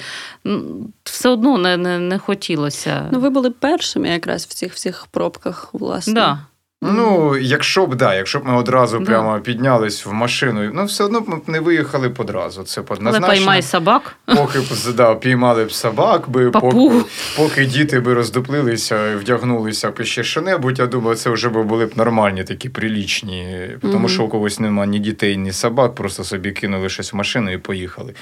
Все 1.04 1.30
одно 1.30 1.58
не 1.58 1.78
не, 1.78 2.00
не 2.00 2.19
хотілося. 2.19 3.10
Ну, 3.12 3.19
ви 3.19 3.30
були 3.30 3.52
першими 3.52 4.10
якраз 4.10 4.46
в 4.46 4.54
цих 4.54 4.74
всіх 4.74 5.08
пробках, 5.12 5.69
власне. 5.74 6.13
Да. 6.13 6.39
Ну, 6.86 7.38
якщо 7.38 7.86
б 7.86 7.96
да, 7.96 8.15
якщо 8.15 8.39
б 8.39 8.46
ми 8.46 8.56
одразу 8.56 9.00
да. 9.00 9.06
прямо 9.06 9.39
піднялись 9.39 10.06
в 10.06 10.13
машину, 10.13 10.72
ну 10.74 10.86
все 10.86 11.04
одно 11.04 11.22
б 11.22 11.30
ми 11.30 11.38
не 11.48 11.60
виїхали 11.60 12.08
б 12.08 12.19
одразу. 12.19 12.63
Це 12.63 12.82
Але 12.89 13.19
поймай 13.19 13.62
собак. 13.62 14.15
Поки 14.26 14.60
б 14.60 14.96
да, 14.96 15.15
піймали 15.15 15.65
б 15.65 15.72
собак, 15.72 16.30
би 16.30 16.52
поки, 16.52 16.91
поки 17.38 17.65
діти 17.65 18.00
би 18.00 18.13
роздуплилися 18.13 19.15
вдягнулися 19.17 19.91
б 19.91 20.04
ще 20.04 20.24
що-небудь, 20.24 20.80
я 20.80 20.88
думаю, 20.88 21.15
це 21.15 21.30
вже 21.30 21.50
були 21.50 21.86
б 21.86 21.98
нормальні 21.98 22.43
такі 22.43 22.69
прилічні. 22.69 23.69
Тому 23.82 24.08
mm-hmm. 24.08 24.12
що 24.12 24.24
у 24.24 24.30
когось 24.30 24.60
немає 24.60 24.89
ні 24.89 25.00
дітей, 25.00 25.38
ні 25.38 25.52
собак, 25.52 25.96
просто 25.96 26.24
собі 26.24 26.52
кинули 26.52 26.89
щось 26.89 27.13
в 27.13 27.15
машину 27.15 27.54
і 27.54 27.58
поїхали. 27.58 28.13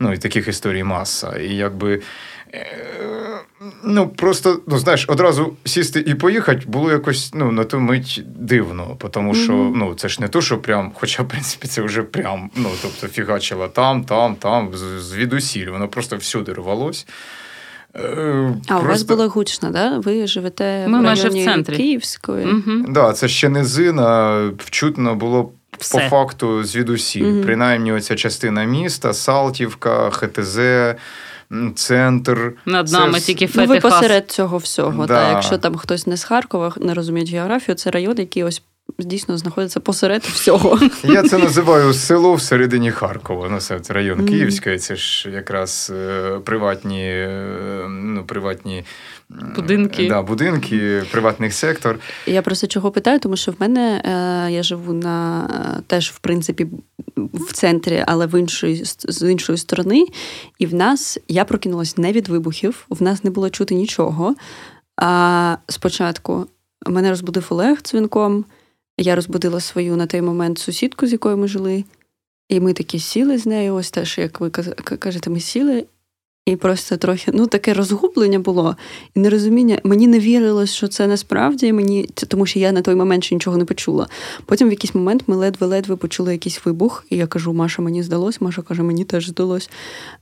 Ну 0.00 0.12
і 0.12 0.18
таких 0.18 0.48
історій 0.48 0.84
маса. 0.84 1.36
І 1.36 1.54
якби. 1.54 2.02
Ну, 3.82 4.08
просто, 4.08 4.60
ну, 4.66 4.78
знаєш, 4.78 5.04
одразу 5.08 5.52
сісти 5.64 6.04
і 6.06 6.14
поїхати 6.14 6.62
було 6.66 6.90
якось 6.90 7.30
ну, 7.34 7.52
на 7.52 7.64
ту 7.64 7.80
мить 7.80 8.22
дивно, 8.26 8.96
тому 9.10 9.34
що 9.34 9.52
mm-hmm. 9.52 9.72
ну, 9.74 9.94
це 9.94 10.08
ж 10.08 10.20
не 10.20 10.28
то, 10.28 10.40
що 10.40 10.58
прям, 10.58 10.92
хоча, 10.94 11.22
в 11.22 11.28
принципі, 11.28 11.68
це 11.68 11.82
вже 11.82 12.02
прям, 12.02 12.50
ну, 12.56 12.68
тобто, 12.82 13.08
фігачила 13.08 13.68
там, 13.68 14.04
там, 14.04 14.34
там, 14.34 14.70
звідусіль, 14.98 15.70
воно 15.70 15.88
просто 15.88 16.16
всюди 16.16 16.52
рвалось. 16.52 17.06
Е, 17.94 18.54
а 18.68 18.78
просто... 18.78 18.84
у 18.84 18.88
вас 18.88 19.02
було 19.02 19.28
гучно, 19.28 19.70
да? 19.70 19.98
Ви 19.98 20.26
живете 20.26 20.88
Ми 20.88 20.98
в 20.98 21.02
майже 21.02 21.28
в 21.28 21.44
центрі 21.44 21.76
Київської. 21.76 22.44
Так, 22.44 22.54
угу. 22.54 22.84
да, 22.88 23.12
це 23.12 23.28
ще 23.28 23.48
низина, 23.48 24.40
вчутно 24.58 25.14
було 25.14 25.52
Все. 25.78 25.98
по 25.98 26.04
факту 26.04 26.64
звідусіль. 26.64 27.24
Угу. 27.24 27.42
Принаймні, 27.42 27.92
оця 27.92 28.14
частина 28.14 28.64
міста, 28.64 29.14
Салтівка, 29.14 30.10
ХТЗ 30.10 30.58
центр. 31.74 32.52
Над 32.66 32.92
нами 32.92 33.20
це... 33.20 33.26
тільки 33.26 33.48
Ну, 33.54 33.66
ви 33.66 33.80
посеред 33.80 34.30
цього 34.30 34.58
всього. 34.58 35.06
Да. 35.06 35.14
Та, 35.14 35.30
якщо 35.30 35.58
там 35.58 35.76
хтось 35.76 36.06
не 36.06 36.16
з 36.16 36.24
Харкова, 36.24 36.74
не 36.80 36.94
розуміє 36.94 37.26
географію, 37.26 37.74
це 37.74 37.90
район, 37.90 38.14
який 38.18 38.44
ось. 38.44 38.62
Дійсно 38.98 39.38
знаходиться 39.38 39.80
посеред 39.80 40.22
всього. 40.22 40.80
Я 41.04 41.22
це 41.22 41.38
називаю 41.44 41.94
село 41.94 42.34
всередині 42.34 42.90
Харкова. 42.90 43.48
Ну, 43.50 43.60
це 43.60 43.80
район 43.88 44.20
mm. 44.20 44.28
Київський, 44.28 44.78
це 44.78 44.96
ж 44.96 45.30
якраз 45.30 45.92
е, 45.96 46.38
приватні 46.44 47.04
е, 47.04 47.86
ну, 47.88 48.24
приватні 48.24 48.84
будинки, 49.56 50.08
да, 50.08 50.22
будинки, 50.22 51.02
приватний 51.10 51.50
сектор. 51.50 51.98
Я 52.26 52.42
просто 52.42 52.66
чого 52.66 52.90
питаю, 52.90 53.18
тому 53.18 53.36
що 53.36 53.52
в 53.52 53.54
мене 53.58 54.02
е, 54.04 54.52
я 54.52 54.62
живу 54.62 54.92
на 54.92 55.46
е, 55.78 55.82
теж 55.86 56.10
в 56.10 56.18
принципі 56.18 56.66
в 57.16 57.52
центрі, 57.52 58.04
але 58.06 58.26
в 58.26 58.40
іншої 58.40 58.84
з 58.84 59.30
іншої 59.30 59.58
сторони. 59.58 60.06
І 60.58 60.66
в 60.66 60.74
нас 60.74 61.18
я 61.28 61.44
прокинулась 61.44 61.96
не 61.96 62.12
від 62.12 62.28
вибухів, 62.28 62.86
в 62.88 63.02
нас 63.02 63.24
не 63.24 63.30
було 63.30 63.50
чути 63.50 63.74
нічого. 63.74 64.34
А 64.96 65.56
спочатку 65.68 66.46
мене 66.86 67.10
розбудив 67.10 67.46
Олег 67.50 67.78
дзвінком. 67.82 68.44
Я 68.98 69.14
розбудила 69.14 69.60
свою 69.60 69.96
на 69.96 70.06
той 70.06 70.22
момент 70.22 70.58
сусідку, 70.58 71.06
з 71.06 71.12
якою 71.12 71.36
ми 71.36 71.48
жили. 71.48 71.84
І 72.48 72.60
ми 72.60 72.72
такі 72.72 72.98
сіли 72.98 73.38
з 73.38 73.46
нею, 73.46 73.74
ось 73.74 73.90
теж, 73.90 74.18
як 74.18 74.40
ви 74.40 74.50
кажете, 74.98 75.30
ми 75.30 75.40
сіли, 75.40 75.84
і 76.46 76.56
просто 76.56 76.96
трохи 76.96 77.30
ну 77.34 77.46
таке 77.46 77.74
розгублення 77.74 78.38
було 78.38 78.76
і 79.14 79.20
нерозуміння. 79.20 79.78
Мені 79.84 80.06
не 80.06 80.18
вірилось, 80.18 80.74
що 80.74 80.88
це 80.88 81.06
насправді 81.06 81.72
мені, 81.72 82.08
тому 82.28 82.46
що 82.46 82.58
я 82.58 82.72
на 82.72 82.82
той 82.82 82.94
момент 82.94 83.24
ще 83.24 83.34
нічого 83.34 83.56
не 83.56 83.64
почула. 83.64 84.08
Потім 84.46 84.68
в 84.68 84.70
якийсь 84.70 84.94
момент 84.94 85.22
ми 85.26 85.36
ледве-ледве 85.36 85.96
почули 85.96 86.32
якийсь 86.32 86.60
вибух, 86.64 87.04
і 87.10 87.16
я 87.16 87.26
кажу, 87.26 87.52
Маша, 87.52 87.82
мені 87.82 88.02
здалось, 88.02 88.40
Маша 88.40 88.62
каже, 88.62 88.82
мені 88.82 89.04
теж 89.04 89.28
здалось. 89.28 89.70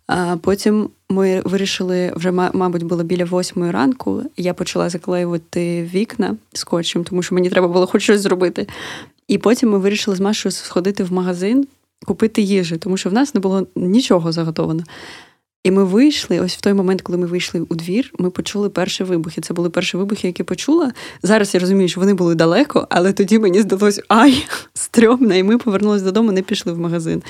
А 0.07 0.37
потім 0.37 0.91
ми 1.11 1.43
вирішили, 1.45 2.13
вже, 2.17 2.31
мабуть, 2.31 2.83
було 2.83 3.03
біля 3.03 3.25
восьмої 3.25 3.71
ранку. 3.71 4.23
Я 4.37 4.55
почала 4.55 4.89
заклеювати 4.89 5.91
вікна 5.95 6.37
скотчем, 6.53 7.05
тому 7.05 7.23
що 7.23 7.35
мені 7.35 7.51
треба 7.51 7.69
було 7.69 7.87
хоч 7.87 8.03
щось 8.03 8.21
зробити. 8.21 8.67
І 9.29 9.39
потім 9.39 9.71
ми 9.71 9.79
вирішили 9.79 10.17
з 10.17 10.21
Машою 10.21 10.53
сходити 10.53 11.05
в 11.05 11.13
магазин, 11.13 11.67
купити 12.07 12.43
їжі, 12.43 12.77
тому 12.77 12.97
що 12.97 13.11
в 13.11 13.13
нас 13.13 13.35
не 13.35 13.41
було 13.41 13.67
нічого 13.77 14.33
заготовано. 14.33 14.83
І 15.65 15.71
ми 15.71 15.85
вийшли. 15.85 16.41
Ось 16.41 16.57
в 16.57 16.61
той 16.61 16.73
момент, 16.73 17.03
коли 17.03 17.19
ми 17.19 17.27
вийшли 17.27 17.61
у 17.69 17.75
двір, 17.75 18.13
ми 18.19 18.31
почули 18.31 18.71
перші 18.71 19.05
вибухи. 19.05 19.41
Це 19.41 19.55
були 19.55 19.71
перші 19.71 19.97
вибухи, 19.97 20.27
які 20.27 20.43
почула. 20.43 20.93
Зараз 21.23 21.55
я 21.55 21.61
розумію, 21.61 21.89
що 21.89 22.01
вони 22.01 22.15
були 22.15 22.35
далеко, 22.35 22.87
але 22.91 23.13
тоді 23.13 23.39
мені 23.39 23.61
здалось 23.61 24.01
ай, 24.09 24.47
стрьомно, 24.75 25.35
і 25.35 25.43
ми 25.43 25.59
повернулися 25.59 26.05
додому, 26.05 26.33
не 26.33 26.43
пішли 26.43 26.73
в 26.73 26.79
магазин. 26.79 27.23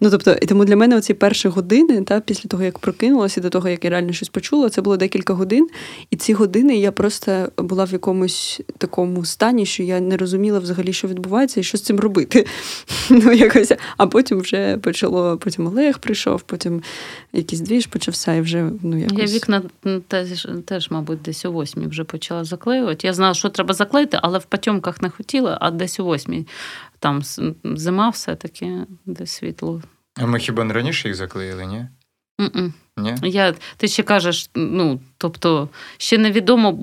Ну 0.00 0.10
тобто, 0.10 0.36
і 0.42 0.46
тому 0.46 0.64
для 0.64 0.76
мене 0.76 0.96
оці 0.96 1.14
перші 1.14 1.48
години, 1.48 2.02
та 2.02 2.20
після 2.20 2.48
того 2.48 2.64
як 2.64 2.78
прокинулася, 2.78 3.40
до 3.40 3.50
того 3.50 3.68
як 3.68 3.84
я 3.84 3.90
реально 3.90 4.12
щось 4.12 4.28
почула, 4.28 4.70
це 4.70 4.82
було 4.82 4.96
декілька 4.96 5.32
годин. 5.32 5.68
І 6.10 6.16
ці 6.16 6.32
години 6.32 6.76
я 6.76 6.92
просто 6.92 7.48
була 7.56 7.84
в 7.84 7.92
якомусь 7.92 8.60
такому 8.78 9.24
стані, 9.24 9.66
що 9.66 9.82
я 9.82 10.00
не 10.00 10.16
розуміла 10.16 10.58
взагалі, 10.58 10.92
що 10.92 11.08
відбувається, 11.08 11.60
і 11.60 11.62
що 11.62 11.78
з 11.78 11.82
цим 11.82 12.00
робити. 12.00 12.46
Ну 13.10 13.32
якось, 13.32 13.72
а 13.96 14.06
потім 14.06 14.40
вже 14.40 14.76
почало. 14.76 15.36
Потім 15.36 15.66
Олег 15.66 15.98
прийшов, 15.98 16.42
потім 16.42 16.82
якісь 17.32 17.60
дві 17.60 17.77
ж 17.80 17.88
почався 17.88 18.34
і 18.34 18.40
вже 18.40 18.70
ну 18.82 18.98
якось... 18.98 19.18
Я 19.18 19.26
вікна 19.26 19.62
теж, 20.08 20.48
теж, 20.64 20.90
мабуть, 20.90 21.22
десь 21.22 21.44
о 21.44 21.52
восьмій 21.52 21.86
вже 21.86 22.04
почала 22.04 22.44
заклеювати. 22.44 23.06
Я 23.06 23.12
знала, 23.12 23.34
що 23.34 23.48
треба 23.48 23.74
заклеїти, 23.74 24.18
але 24.22 24.38
в 24.38 24.44
патьомках 24.44 25.02
не 25.02 25.10
хотіла, 25.10 25.58
а 25.60 25.70
десь 25.70 26.00
о 26.00 26.04
восьмій 26.04 26.46
там 26.98 27.22
зима 27.64 28.08
все-таки, 28.08 28.72
де 29.06 29.26
світло. 29.26 29.82
А 30.16 30.26
ми 30.26 30.38
хіба 30.38 30.64
не 30.64 30.74
раніше 30.74 31.08
їх 31.08 31.16
заклеїли, 31.16 31.66
ні? 31.66 31.86
Mm-mm. 32.38 32.72
Ні? 32.96 33.14
Я, 33.22 33.54
Ти 33.76 33.88
ще 33.88 34.02
кажеш, 34.02 34.50
ну, 34.54 35.00
тобто, 35.18 35.68
ще 35.98 36.18
невідомо 36.18 36.78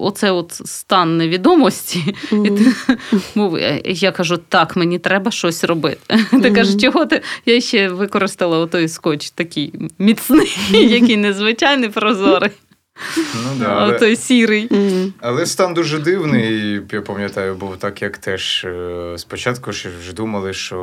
оце 0.00 0.30
от 0.30 0.52
стан 0.64 1.16
невідомості. 1.16 2.14
Mm-hmm. 2.30 2.46
І 2.46 2.50
ти, 2.50 2.96
мов, 3.34 3.58
Я 3.84 4.12
кажу, 4.12 4.36
так, 4.48 4.76
мені 4.76 4.98
треба 4.98 5.30
щось 5.30 5.64
робити. 5.64 6.00
Mm-hmm. 6.08 6.42
Ти 6.42 6.50
кажеш, 6.50 6.82
чого 6.82 7.06
ти? 7.06 7.22
Я 7.46 7.60
ще 7.60 7.88
використала 7.88 8.58
отой 8.58 8.88
скотч 8.88 9.30
такий 9.30 9.72
міцний, 9.98 10.56
який 10.70 11.16
незвичайний 11.16 11.88
прозорий. 11.88 12.50
Ну, 13.16 13.50
да, 13.58 13.66
але... 13.66 13.98
Той 13.98 14.16
сірий. 14.16 14.68
Mm-hmm. 14.68 15.12
Але 15.20 15.46
стан 15.46 15.74
дуже 15.74 15.98
дивний. 15.98 16.80
Я 16.92 17.00
пам'ятаю, 17.00 17.54
був 17.54 17.76
так, 17.76 18.02
як 18.02 18.18
теж 18.18 18.64
е, 18.64 19.14
спочатку 19.16 19.72
ж 19.72 19.88
думали, 20.12 20.52
що 20.52 20.76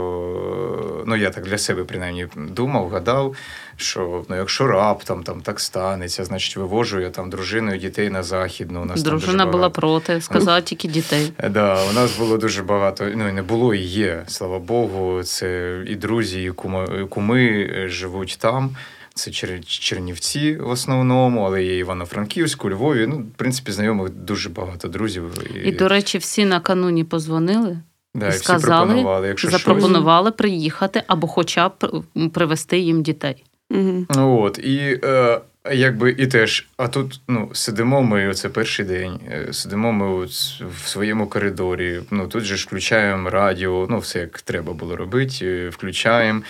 ну 1.07 1.15
я 1.15 1.29
так 1.29 1.43
для 1.43 1.57
себе 1.57 1.83
принаймні 1.83 2.27
думав, 2.35 2.89
гадав, 2.89 3.35
що 3.77 4.25
ну, 4.29 4.35
якщо 4.35 4.67
раптом 4.67 5.23
там 5.23 5.41
так 5.41 5.59
станеться, 5.59 6.25
значить 6.25 6.57
вивожу 6.57 6.99
я 6.99 7.09
там 7.09 7.29
дружиною 7.29 7.79
дітей 7.79 8.09
на 8.09 8.23
західну. 8.23 8.81
У 8.81 8.85
нас 8.85 9.03
Дружина 9.03 9.43
там 9.43 9.51
була 9.51 9.69
проти, 9.69 10.21
сказала 10.21 10.61
тільки 10.61 10.87
дітей. 10.87 11.31
Да, 11.49 11.83
У 11.89 11.93
нас 11.93 12.17
було 12.17 12.37
дуже 12.37 12.63
багато. 12.63 13.05
Ну 13.15 13.29
і 13.29 13.31
не 13.31 13.41
було, 13.41 13.73
і 13.73 13.81
є. 13.81 14.23
Слава 14.27 14.59
Богу, 14.59 15.23
це 15.23 15.79
і 15.87 15.95
друзі, 15.95 16.43
і 16.43 16.49
куми, 16.49 17.07
куми 17.09 17.69
живуть 17.89 18.37
там. 18.39 18.75
Це 19.17 19.31
Чернівці 19.61 20.57
в 20.57 20.69
основному, 20.69 21.41
але 21.41 21.63
є 21.63 21.77
Івано-Франківську, 21.77 22.69
Львові. 22.69 23.07
Ну, 23.07 23.17
в 23.17 23.37
принципі, 23.37 23.71
знайомих 23.71 24.09
дуже 24.09 24.49
багато 24.49 24.87
друзів. 24.87 25.23
І, 25.55 25.59
і 25.59 25.71
до 25.71 25.87
речі, 25.87 26.17
всі 26.17 26.45
накануні 26.45 27.03
позвонили. 27.03 27.77
Да, 28.15 28.27
і 28.27 28.31
сказали, 28.31 29.27
якщо 29.27 29.49
запропонували 29.49 30.29
щось... 30.29 30.37
приїхати 30.37 31.03
або 31.07 31.27
хоча 31.27 31.69
б 31.69 32.03
привезти 32.33 32.79
їм 32.79 33.03
дітей. 33.03 33.43
Угу. 33.69 34.05
От, 34.15 34.57
І 34.57 34.99
е, 35.03 35.41
Якби 35.71 36.15
і 36.17 36.27
теж, 36.27 36.67
а 36.77 36.87
тут 36.87 37.19
ну, 37.27 37.49
сидимо 37.53 38.01
ми, 38.01 38.27
оце 38.27 38.49
перший 38.49 38.85
день, 38.85 39.19
е, 39.31 39.53
сидимо 39.53 39.91
ми 39.91 40.07
от 40.07 40.29
в 40.75 40.87
своєму 40.87 41.27
коридорі. 41.27 42.01
Ну 42.11 42.27
тут 42.27 42.43
же 42.43 42.57
ж 42.57 42.65
включаємо 42.65 43.29
радіо, 43.29 43.87
ну 43.89 43.99
все 43.99 44.19
як 44.19 44.41
треба 44.41 44.73
було 44.73 44.95
робити. 44.95 45.37
Е, 45.41 45.69
включаємо. 45.69 46.41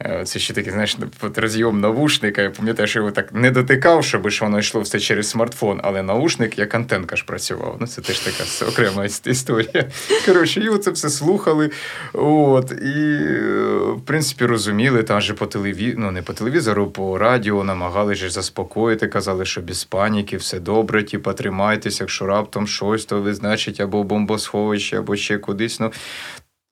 Е, 0.00 0.24
це 0.24 0.38
ще 0.38 0.54
такий, 0.54 0.72
знаєш, 0.72 0.96
розйом 1.36 1.80
навушника. 1.80 2.42
Я 2.42 2.50
пам'ятаю, 2.50 2.88
що 2.88 2.98
його 2.98 3.10
так 3.10 3.32
не 3.32 3.50
дотикав, 3.50 4.04
щоб 4.04 4.30
воно 4.40 4.58
йшло 4.58 4.80
все 4.80 5.00
через 5.00 5.28
смартфон, 5.30 5.80
але 5.82 6.02
наушник 6.02 6.58
як 6.58 6.74
антенка 6.74 7.16
ж 7.16 7.24
працював. 7.24 7.76
Ну 7.80 7.86
це 7.86 8.02
теж 8.02 8.20
така 8.20 8.70
окрема 8.72 9.04
історія. 9.24 9.84
Коротше, 10.26 10.60
і 10.60 10.68
оце 10.68 10.90
все 10.90 11.08
слухали. 11.08 11.70
От, 12.12 12.72
І 12.72 13.18
в 13.96 14.00
принципі 14.04 14.46
розуміли, 14.46 15.02
там 15.02 15.20
же 15.20 15.34
по 15.34 15.46
телевізору, 15.46 16.00
ну 16.00 16.10
не 16.10 16.22
по 16.22 16.32
телевізору, 16.32 16.90
по 16.90 17.18
радіо 17.18 17.64
намагалися 17.64 18.30
заспокоїти 18.30 18.63
заспокоїти, 18.64 19.08
казали, 19.08 19.44
що 19.44 19.60
без 19.60 19.84
паніки, 19.84 20.36
все 20.36 20.60
добре, 20.60 21.04
типа 21.04 21.32
тримайтеся, 21.32 22.04
якщо 22.04 22.26
раптом 22.26 22.66
щось, 22.66 23.04
то 23.04 23.20
ви 23.20 23.34
значить 23.34 23.80
або 23.80 24.02
бомбосховище, 24.04 24.98
або 24.98 25.16
ще 25.16 25.38
кудись. 25.38 25.80
Ну, 25.80 25.92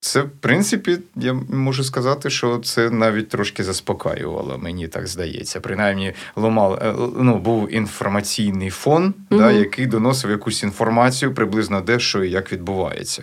це, 0.01 0.23
в 0.23 0.31
принципі, 0.41 0.99
я 1.17 1.33
можу 1.51 1.85
сказати, 1.85 2.31
що 2.31 2.59
це 2.59 2.91
навіть 2.91 3.29
трошки 3.29 3.65
заспокаювало, 3.65 4.59
мені 4.59 4.89
так 4.89 5.07
здається. 5.07 5.61
Принаймні, 5.61 6.15
ломав, 6.37 6.75
е, 6.75 6.95
ну, 7.19 7.39
був 7.39 7.75
інформаційний 7.75 8.71
фон, 8.71 9.15
угу. 9.31 9.41
да, 9.41 9.51
який 9.51 9.87
доносив 9.87 10.31
якусь 10.31 10.63
інформацію 10.63 11.35
приблизно 11.35 11.81
де, 11.81 12.01
що 12.01 12.25
і 12.25 12.31
як 12.31 12.53
відбувається. 12.53 13.23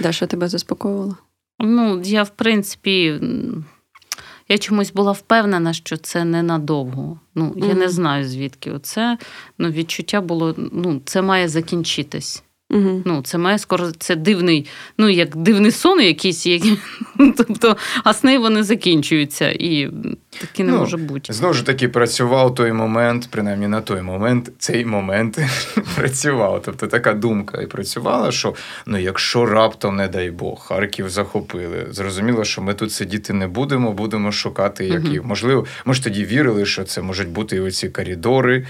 Да, 0.00 0.12
що 0.12 0.26
тебе 0.26 0.48
заспокоювало? 0.48 1.16
Ну, 1.60 2.02
я, 2.04 2.22
в 2.22 2.30
принципі, 2.30 3.20
я 4.48 4.58
чомусь 4.58 4.92
була 4.92 5.12
впевнена, 5.12 5.72
що 5.72 5.96
це 5.96 6.24
ненадовго. 6.24 7.20
Ну, 7.34 7.52
я 7.56 7.64
mm-hmm. 7.64 7.78
не 7.78 7.88
знаю, 7.88 8.28
звідки 8.28 8.70
оце. 8.70 9.18
Ну, 9.58 9.70
відчуття 9.70 10.20
було, 10.20 10.54
ну, 10.72 11.00
це 11.04 11.22
має 11.22 11.48
закінчитись. 11.48 12.42
Угу. 12.70 13.02
Ну, 13.04 13.22
Це 13.22 13.38
має 13.38 13.58
скоро 13.58 13.90
це 13.98 14.16
дивний, 14.16 14.66
ну 14.98 15.08
як 15.08 15.36
дивний 15.36 15.70
сон, 15.70 16.00
якийсь, 16.00 16.46
які, 16.46 16.78
тобто, 17.36 17.76
а 18.04 18.14
сни 18.14 18.38
вони 18.38 18.62
закінчуються, 18.62 19.50
і 19.50 19.90
таки 20.40 20.64
не 20.64 20.72
ну, 20.72 20.78
може 20.78 20.96
бути. 20.96 21.32
Знову 21.32 21.54
ж 21.54 21.66
таки, 21.66 21.88
працював 21.88 22.54
той 22.54 22.72
момент, 22.72 23.28
принаймні 23.30 23.68
на 23.68 23.80
той 23.80 24.02
момент, 24.02 24.50
цей 24.58 24.84
момент 24.84 25.38
працював. 25.96 26.62
Тобто 26.64 26.86
така 26.86 27.12
думка 27.12 27.62
і 27.62 27.66
працювала, 27.66 28.32
що 28.32 28.54
ну, 28.86 28.98
якщо 28.98 29.46
раптом, 29.46 29.96
не 29.96 30.08
дай 30.08 30.30
Бог, 30.30 30.60
Харків 30.60 31.10
захопили, 31.10 31.86
зрозуміло, 31.90 32.44
що 32.44 32.62
ми 32.62 32.74
тут 32.74 32.92
сидіти 32.92 33.32
не 33.32 33.48
будемо, 33.48 33.92
будемо 33.92 34.32
шукати, 34.32 34.86
які 34.86 35.18
угу. 35.18 35.28
можливо. 35.28 35.66
Ми 35.84 35.94
ж 35.94 36.04
тоді 36.04 36.24
вірили, 36.24 36.66
що 36.66 36.84
це 36.84 37.02
можуть 37.02 37.28
бути 37.28 37.56
і 37.56 37.60
оці 37.60 37.88
коридори 37.88 38.66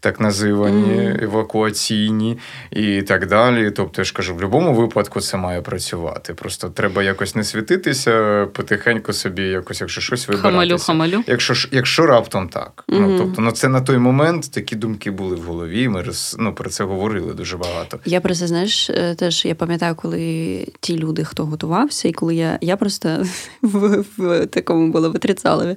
так 0.00 0.20
називані 0.20 0.92
mm. 0.92 1.24
евакуаційні 1.24 2.38
і 2.70 3.02
так 3.02 3.26
далі. 3.26 3.70
Тобто, 3.70 4.00
я 4.00 4.04
ж 4.04 4.12
кажу, 4.12 4.32
в 4.32 4.36
будь-якому 4.36 4.74
випадку 4.74 5.20
це 5.20 5.36
має 5.36 5.62
працювати. 5.62 6.34
Просто 6.34 6.68
треба 6.68 7.02
якось 7.02 7.34
не 7.34 7.44
світитися, 7.44 8.46
потихеньку 8.52 9.12
собі, 9.12 9.42
якось, 9.42 9.80
якщо 9.80 10.00
щось 10.00 10.28
вибиратися. 10.28 10.50
Хамалю, 10.50 10.78
хамалю. 10.78 11.24
Якщо 11.26 11.54
якщо 11.72 12.06
раптом 12.06 12.48
так. 12.48 12.84
Mm. 12.88 13.00
Ну, 13.00 13.18
тобто, 13.18 13.42
ну 13.42 13.50
це 13.50 13.68
на 13.68 13.80
той 13.80 13.98
момент 13.98 14.50
такі 14.52 14.76
думки 14.76 15.10
були 15.10 15.36
в 15.36 15.42
голові. 15.42 15.88
Ми 15.88 16.02
роз, 16.02 16.36
ну, 16.38 16.54
про 16.54 16.70
це 16.70 16.84
говорили 16.84 17.34
дуже 17.34 17.56
багато. 17.56 17.98
Я 18.04 18.20
про 18.20 18.34
це 18.34 18.46
знаєш, 18.46 18.90
е, 18.90 19.14
теж 19.14 19.44
я 19.44 19.54
пам'ятаю, 19.54 19.94
коли 19.94 20.66
ті 20.80 20.98
люди, 20.98 21.24
хто 21.24 21.44
готувався, 21.44 22.08
і 22.08 22.12
коли 22.12 22.34
я 22.34 22.58
я 22.60 22.76
просто 22.76 23.24
в, 23.62 24.04
в 24.18 24.46
такому 24.46 24.92
була 24.92 25.08
в 25.08 25.14
Отрицалові. 25.14 25.76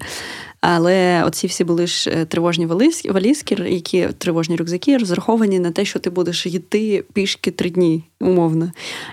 Але 0.62 1.24
оці 1.24 1.48
всі 1.48 1.64
були 1.64 1.88
ж 1.88 2.10
е, 2.10 2.26
тривожні 2.26 2.66
валізки, 3.10 3.56
які 3.68 4.08
тривожні 4.18 4.56
рюкзаки 4.56 4.98
розраховані 4.98 5.60
на 5.60 5.72
те, 5.72 5.86
що 5.86 6.00
ти 6.00 6.10
будеш 6.10 6.46
йти 6.46 7.04
пішки 7.14 7.52
три 7.52 7.70
дні, 7.70 8.04
умовно. 8.20 8.72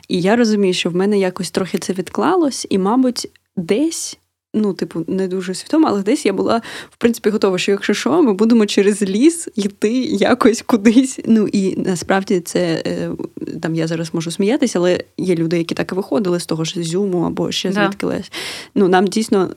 І 0.08 0.20
я 0.20 0.36
розумію, 0.36 0.74
що 0.74 0.90
в 0.90 0.96
мене 0.96 1.18
якось 1.18 1.50
трохи 1.50 1.78
це 1.78 1.92
відклалось, 1.92 2.66
і, 2.70 2.78
мабуть, 2.78 3.30
десь. 3.56 4.18
Ну, 4.54 4.72
типу, 4.72 5.04
не 5.06 5.28
дуже 5.28 5.54
свідомо, 5.54 5.88
але 5.88 6.02
десь 6.02 6.26
я 6.26 6.32
була 6.32 6.62
в 6.90 6.96
принципі 6.96 7.30
готова, 7.30 7.58
що 7.58 7.72
якщо 7.72 7.94
що, 7.94 8.22
ми 8.22 8.32
будемо 8.32 8.66
через 8.66 9.02
ліс 9.02 9.48
йти 9.54 9.92
якось 10.04 10.62
кудись. 10.62 11.20
Ну 11.26 11.48
і 11.52 11.76
насправді 11.76 12.40
це 12.40 12.82
е, 12.86 13.10
там 13.62 13.74
я 13.74 13.86
зараз 13.86 14.14
можу 14.14 14.30
сміятися, 14.30 14.78
але 14.78 15.04
є 15.18 15.34
люди, 15.34 15.58
які 15.58 15.74
так 15.74 15.92
і 15.92 15.94
виходили 15.94 16.40
з 16.40 16.46
того 16.46 16.64
ж 16.64 16.82
зюму 16.82 17.22
або 17.22 17.52
ще 17.52 17.72
звідки 17.72 18.06
лесь. 18.06 18.32
Ну 18.74 18.88
нам 18.88 19.06
дійсно 19.06 19.50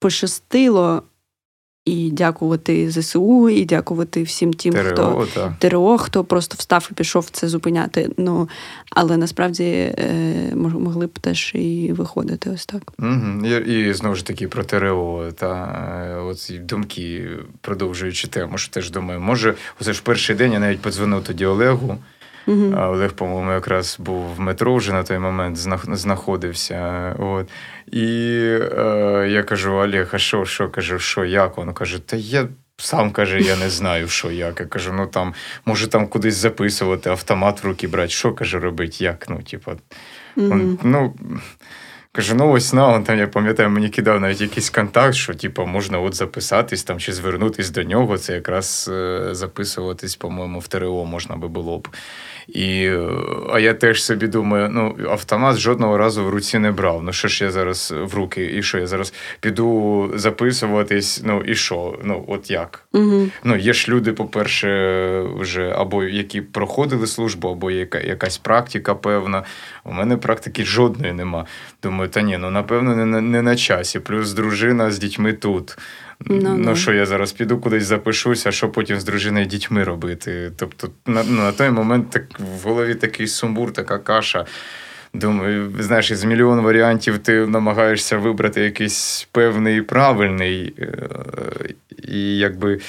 пощастило 0.00 1.02
і 1.84 2.10
дякувати 2.10 2.90
ЗСУ, 2.90 3.48
і 3.48 3.64
дякувати 3.64 4.22
всім 4.22 4.52
тим, 4.52 4.72
ТРО, 4.74 4.92
хто 4.92 5.26
та. 5.34 5.56
ТРО, 5.58 5.98
хто 5.98 6.24
просто 6.24 6.56
встав 6.58 6.88
і 6.90 6.94
пішов 6.94 7.30
це 7.30 7.48
зупиняти. 7.48 8.10
Ну 8.16 8.48
але 8.90 9.16
насправді 9.16 9.64
е, 9.64 10.52
могли 10.54 11.06
б 11.06 11.18
теж 11.18 11.52
і 11.54 11.92
виходити 11.92 12.50
ось 12.50 12.66
так. 12.66 12.82
Угу. 12.98 13.46
І, 13.46 13.88
і 13.88 13.92
знову 13.92 14.14
ж 14.14 14.26
таки 14.26 14.48
про 14.48 14.64
ТРО 14.64 15.32
та 15.36 15.64
е, 16.08 16.20
оці 16.20 16.58
думки, 16.58 17.28
продовжуючи 17.60 18.28
тему, 18.28 18.58
що 18.58 18.72
теж 18.72 18.90
думаю, 18.90 19.20
може, 19.20 19.54
оце 19.80 19.92
ж 19.92 20.02
перший 20.02 20.36
день 20.36 20.52
я 20.52 20.58
навіть 20.58 20.80
подзвонив 20.80 21.24
тоді 21.24 21.46
Олегу. 21.46 21.98
Угу. 22.46 22.74
Олег, 22.76 23.12
по-моєму, 23.12 23.52
якраз 23.52 23.96
був 23.98 24.34
в 24.34 24.40
метро 24.40 24.74
вже 24.74 24.92
на 24.92 25.02
той 25.02 25.18
момент 25.18 25.56
знаходився. 25.92 27.14
От. 27.18 27.48
І 27.86 28.06
е, 28.78 29.26
я 29.30 29.42
кажу: 29.42 29.72
Олег, 29.72 30.10
а 30.12 30.18
що, 30.18 30.44
що 30.44 30.68
кажу, 30.68 30.98
що, 30.98 31.24
як? 31.24 31.58
Він 31.58 31.72
каже, 31.72 31.98
та 31.98 32.16
я. 32.16 32.48
Сам 32.76 33.10
каже, 33.10 33.40
я 33.40 33.56
не 33.56 33.70
знаю, 33.70 34.08
що 34.08 34.30
як. 34.30 34.60
Я 34.60 34.66
кажу, 34.66 34.92
ну 34.92 35.06
там, 35.06 35.34
може 35.64 35.88
там 35.88 36.06
кудись 36.06 36.34
записувати, 36.34 37.10
автомат 37.10 37.62
в 37.62 37.66
руки 37.66 37.88
брати. 37.88 38.08
Що 38.08 38.32
каже, 38.32 38.58
робити, 38.58 39.04
як? 39.04 39.26
Ну, 39.28 39.42
типу, 39.42 39.70
mm-hmm. 40.36 40.78
ну, 40.82 41.14
Каже, 42.12 42.34
ну 42.34 42.50
ось 42.50 42.72
на, 42.72 42.88
он 42.88 43.04
там, 43.04 43.18
я 43.18 43.26
пам'ятаю, 43.26 43.70
мені 43.70 43.88
кидав 43.88 44.20
навіть 44.20 44.40
якийсь 44.40 44.70
контакт, 44.70 45.14
що 45.14 45.34
типу, 45.34 45.66
можна 45.66 45.98
от 45.98 46.14
записатись 46.14 46.82
там 46.82 46.98
чи 46.98 47.12
звернутись 47.12 47.70
до 47.70 47.82
нього. 47.82 48.18
Це 48.18 48.34
якраз 48.34 48.90
е, 48.92 49.28
записуватись, 49.32 50.16
по-моєму, 50.16 50.58
в 50.58 50.68
ТРО 50.68 51.04
можна 51.04 51.36
би 51.36 51.48
було 51.48 51.78
б. 51.78 51.88
І, 52.54 52.90
А 53.52 53.60
я 53.60 53.74
теж 53.74 54.04
собі 54.04 54.26
думаю, 54.26 54.68
ну, 54.70 54.96
автомат 55.10 55.56
жодного 55.56 55.98
разу 55.98 56.24
в 56.24 56.28
руці 56.28 56.58
не 56.58 56.72
брав. 56.72 57.02
Ну, 57.02 57.12
що 57.12 57.28
ж 57.28 57.44
я 57.44 57.50
зараз 57.50 57.94
в 57.96 58.14
руки, 58.14 58.50
і 58.56 58.62
що 58.62 58.78
я 58.78 58.86
зараз 58.86 59.12
піду 59.40 60.10
записуватись, 60.14 61.22
ну 61.24 61.42
і 61.42 61.54
що? 61.54 61.98
Ну, 62.04 62.24
от 62.28 62.50
як? 62.50 62.84
Угу. 62.92 63.28
Ну, 63.44 63.56
Є 63.56 63.72
ж 63.72 63.88
люди, 63.88 64.12
по-перше, 64.12 65.22
вже 65.38 65.70
або 65.70 66.04
які 66.04 66.40
проходили 66.40 67.06
службу, 67.06 67.48
або 67.48 67.70
яка, 67.70 68.00
якась 68.00 68.38
практика 68.38 68.94
певна. 68.94 69.42
У 69.84 69.92
мене 69.92 70.16
практики 70.16 70.64
жодної 70.64 71.12
нема. 71.12 71.46
Думаю, 71.82 72.10
та 72.10 72.22
ні, 72.22 72.38
ну 72.38 72.50
напевно, 72.50 72.96
не, 72.96 73.20
не 73.20 73.42
на 73.42 73.56
часі. 73.56 74.00
Плюс 74.00 74.32
дружина 74.32 74.90
з 74.90 74.98
дітьми 74.98 75.32
тут. 75.32 75.78
Ну, 76.26 76.56
ну 76.58 76.76
що 76.76 76.92
я 76.92 77.06
зараз 77.06 77.32
піду 77.32 77.58
кудись 77.58 77.84
запишуся, 77.84 78.48
а 78.48 78.52
що 78.52 78.68
потім 78.68 79.00
з 79.00 79.04
дружиною 79.04 79.44
і 79.44 79.48
дітьми 79.48 79.84
робити. 79.84 80.52
Тобто, 80.56 80.88
на 81.06 81.24
ну, 81.28 81.42
на 81.42 81.52
той 81.52 81.70
момент 81.70 82.10
так 82.10 82.40
в 82.40 82.66
голові 82.68 82.94
такий 82.94 83.26
сумбур, 83.26 83.72
така 83.72 83.98
каша. 83.98 84.46
Думаю, 85.14 85.72
знаєш, 85.78 86.10
із 86.10 86.24
мільйон 86.24 86.60
варіантів 86.60 87.18
ти 87.18 87.46
намагаєшся 87.46 88.18
вибрати 88.18 88.60
якийсь 88.60 89.28
певний 89.32 89.82
правильний. 89.82 90.74
Е, 90.78 91.08
і 92.08 92.36
якби, 92.36 92.80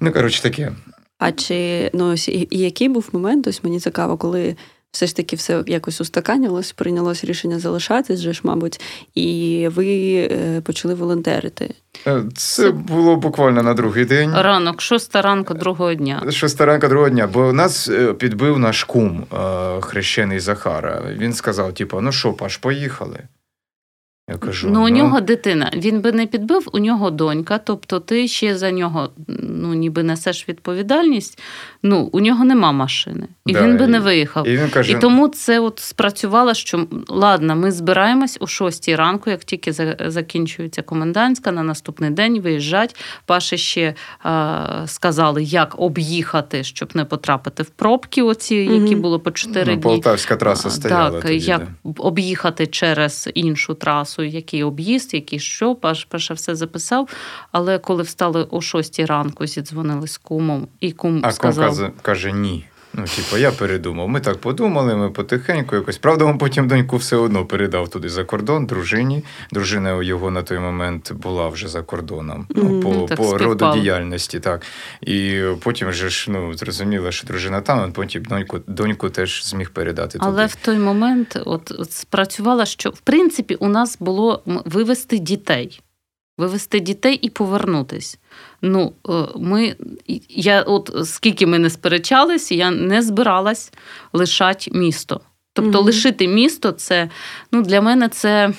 ну, 0.00 0.12
коротше, 0.12 0.42
таке. 0.42 0.72
А 1.18 1.32
чи 1.32 1.90
ну, 1.94 2.14
і 2.28 2.58
який 2.58 2.88
був 2.88 3.08
момент, 3.12 3.46
ось 3.46 3.64
мені 3.64 3.80
цікаво, 3.80 4.16
коли 4.16 4.56
все 4.92 5.06
ж 5.06 5.16
таки 5.16 5.36
все 5.36 5.64
якось 5.66 6.00
устаканілось, 6.00 6.72
прийнялось 6.72 7.24
рішення 7.24 7.58
залишатись, 7.58 8.20
же 8.20 8.32
ж, 8.32 8.40
мабуть, 8.44 8.80
і 9.14 9.68
ви 9.74 10.14
е, 10.32 10.60
почали 10.60 10.94
волонтерити. 10.94 11.74
Е, 12.06 12.22
це 12.36 12.70
було 12.70 13.16
буквально 13.16 13.62
на 13.62 13.74
другий 13.74 14.04
день. 14.04 14.32
Ранок, 14.34 14.80
шоста 14.80 15.22
ранку 15.22 15.54
другого 15.54 15.94
дня. 15.94 16.22
Шоста 16.30 16.66
ранку 16.66 16.88
другого 16.88 17.10
дня, 17.10 17.26
бо 17.26 17.52
нас 17.52 17.88
е, 17.88 18.12
підбив 18.14 18.58
наш 18.58 18.84
кум 18.84 19.26
хрещений 19.80 20.40
Захара. 20.40 21.02
Він 21.18 21.32
сказав: 21.32 21.74
типу, 21.74 22.00
ну 22.00 22.12
що, 22.12 22.32
Паш, 22.32 22.56
поїхали. 22.56 23.18
Я 24.30 24.38
кажу, 24.38 24.70
ну, 24.70 24.84
у 24.84 24.88
ну... 24.88 24.96
нього 24.96 25.20
дитина. 25.20 25.70
Він 25.76 26.00
би 26.00 26.12
не 26.12 26.26
підбив, 26.26 26.68
у 26.72 26.78
нього 26.78 27.10
донька, 27.10 27.58
тобто 27.58 28.00
ти 28.00 28.28
ще 28.28 28.56
за 28.56 28.70
нього 28.70 29.10
ну, 29.42 29.74
ніби 29.74 30.02
несеш 30.02 30.48
відповідальність. 30.48 31.38
Ну, 31.82 32.08
у 32.12 32.20
нього 32.20 32.44
нема 32.44 32.72
машини, 32.72 33.26
і 33.46 33.52
да, 33.52 33.62
він 33.62 33.76
би 33.76 33.84
і, 33.84 33.88
не 33.88 34.00
виїхав. 34.00 34.48
І, 34.48 34.56
він 34.56 34.70
каже... 34.70 34.92
і 34.92 34.94
тому 34.94 35.28
це 35.28 35.60
от 35.60 35.78
спрацювало, 35.78 36.54
що 36.54 36.86
ладно, 37.08 37.56
ми 37.56 37.72
збираємось 37.72 38.36
о 38.40 38.46
6 38.46 38.88
ранку, 38.88 39.30
як 39.30 39.44
тільки 39.44 39.72
закінчується 40.06 40.82
комендантська, 40.82 41.52
на 41.52 41.62
наступний 41.62 42.10
день 42.10 42.40
виїжджать. 42.40 42.96
Паші 43.26 43.58
ще 43.58 43.94
а, 44.22 44.82
сказали, 44.86 45.42
як 45.42 45.74
об'їхати, 45.78 46.64
щоб 46.64 46.90
не 46.94 47.04
потрапити 47.04 47.62
в 47.62 47.70
пробки, 47.70 48.22
оці, 48.22 48.54
які 48.54 48.96
були 48.96 49.18
по 49.18 49.30
4 49.30 49.64
ну, 49.66 49.72
дні. 49.72 49.82
Полтавська 49.82 50.36
траса 50.36 50.70
стояла. 50.70 51.10
Так, 51.10 51.22
тоді, 51.22 51.38
як 51.38 51.62
да. 51.84 51.92
об'їхати 51.98 52.66
через 52.66 53.28
іншу 53.34 53.74
трасу 53.74 54.19
часу, 54.20 54.36
який 54.36 54.62
об'їзд, 54.62 55.14
який 55.14 55.38
що, 55.38 55.74
Паш, 55.74 56.04
Паша 56.04 56.34
все 56.34 56.54
записав. 56.54 57.08
Але 57.52 57.78
коли 57.78 58.02
встали 58.02 58.46
о 58.50 58.60
6 58.60 59.00
ранку, 59.00 59.46
зідзвонили 59.46 60.08
з 60.08 60.18
кумом, 60.18 60.68
і 60.80 60.92
кум 60.92 61.20
а 61.22 61.32
сказав... 61.32 61.68
кум 61.68 61.76
каже, 61.76 61.92
каже 62.02 62.32
ні. 62.32 62.64
Ну, 62.92 63.04
типу, 63.04 63.36
я 63.36 63.52
передумав. 63.52 64.08
Ми 64.08 64.20
так 64.20 64.38
подумали, 64.38 64.96
ми 64.96 65.10
потихеньку 65.10 65.76
якось. 65.76 65.98
Правда, 65.98 66.24
він 66.24 66.38
потім 66.38 66.68
доньку 66.68 66.96
все 66.96 67.16
одно 67.16 67.46
передав 67.46 67.88
туди 67.88 68.08
за 68.08 68.24
кордон, 68.24 68.66
дружині. 68.66 69.24
Дружина 69.52 70.02
його 70.02 70.30
на 70.30 70.42
той 70.42 70.58
момент 70.58 71.12
була 71.12 71.48
вже 71.48 71.68
за 71.68 71.82
кордоном 71.82 72.46
mm, 72.50 72.80
по 72.80 73.08
так, 73.08 73.18
по 73.18 73.38
роду 73.38 73.72
діяльності. 73.74 74.40
так. 74.40 74.62
І 75.00 75.42
потім 75.62 75.88
вже 75.88 76.08
ж 76.08 76.30
ну, 76.30 76.54
зрозуміло, 76.54 77.10
що 77.10 77.26
дружина 77.26 77.60
там, 77.60 77.84
він 77.84 77.92
потім 77.92 78.22
доньку 78.24 78.60
доньку 78.66 79.10
теж 79.10 79.46
зміг 79.46 79.70
передати. 79.70 80.18
туди. 80.18 80.24
Але 80.26 80.46
в 80.46 80.54
той 80.54 80.78
момент 80.78 81.38
от, 81.46 81.70
от 81.78 81.92
спрацювала, 81.92 82.66
що 82.66 82.90
в 82.90 83.00
принципі 83.00 83.54
у 83.54 83.68
нас 83.68 83.96
було 84.00 84.42
вивести 84.64 85.18
дітей. 85.18 85.80
Вивести 86.38 86.80
дітей 86.80 87.14
і 87.14 87.30
повернутись. 87.30 88.18
Ну, 88.62 88.92
е, 89.08 89.12
ми, 89.36 89.76
я 90.28 90.62
от 90.62 90.96
скільки 91.04 91.46
ми 91.46 91.58
не 91.58 91.70
сперечались, 91.70 92.52
я 92.52 92.70
не 92.70 93.02
збиралась 93.02 93.72
лишати 94.12 94.70
місто. 94.74 95.20
Тобто 95.52 95.78
mm-hmm. 95.78 95.84
лишити 95.84 96.28
місто, 96.28 96.72
це 96.72 97.10
ну, 97.52 97.62
для 97.62 97.80
мене 97.80 98.08
це 98.08 98.52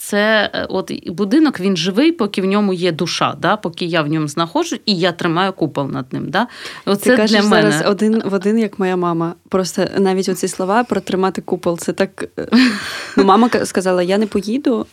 це 0.00 0.50
е, 0.54 0.66
от 0.68 0.92
будинок 1.06 1.60
він 1.60 1.76
живий, 1.76 2.12
поки 2.12 2.42
в 2.42 2.44
ньому 2.44 2.72
є 2.72 2.92
душа, 2.92 3.34
да? 3.38 3.56
поки 3.56 3.84
я 3.84 4.02
в 4.02 4.08
ньому 4.08 4.28
знаходжу, 4.28 4.76
і 4.86 4.98
я 4.98 5.12
тримаю 5.12 5.52
купол 5.52 5.90
над 5.90 6.12
ним. 6.12 6.30
Да? 6.30 6.46
Оце 6.86 7.10
Ти 7.10 7.16
кажеш 7.16 7.40
для 7.40 7.48
мене. 7.48 7.70
зараз 7.70 7.90
один 7.90 8.22
в 8.24 8.34
один, 8.34 8.58
як 8.58 8.78
моя 8.78 8.96
мама. 8.96 9.34
Просто 9.48 9.86
навіть 9.98 10.28
оці 10.28 10.48
слова 10.48 10.84
про 10.84 11.00
тримати 11.00 11.42
купол. 11.42 11.78
Це 11.78 11.92
так. 11.92 12.24
Е, 12.38 12.48
ну, 13.16 13.24
Мама 13.24 13.50
сказала: 13.64 14.02
я 14.02 14.18
не 14.18 14.26
поїду. 14.26 14.86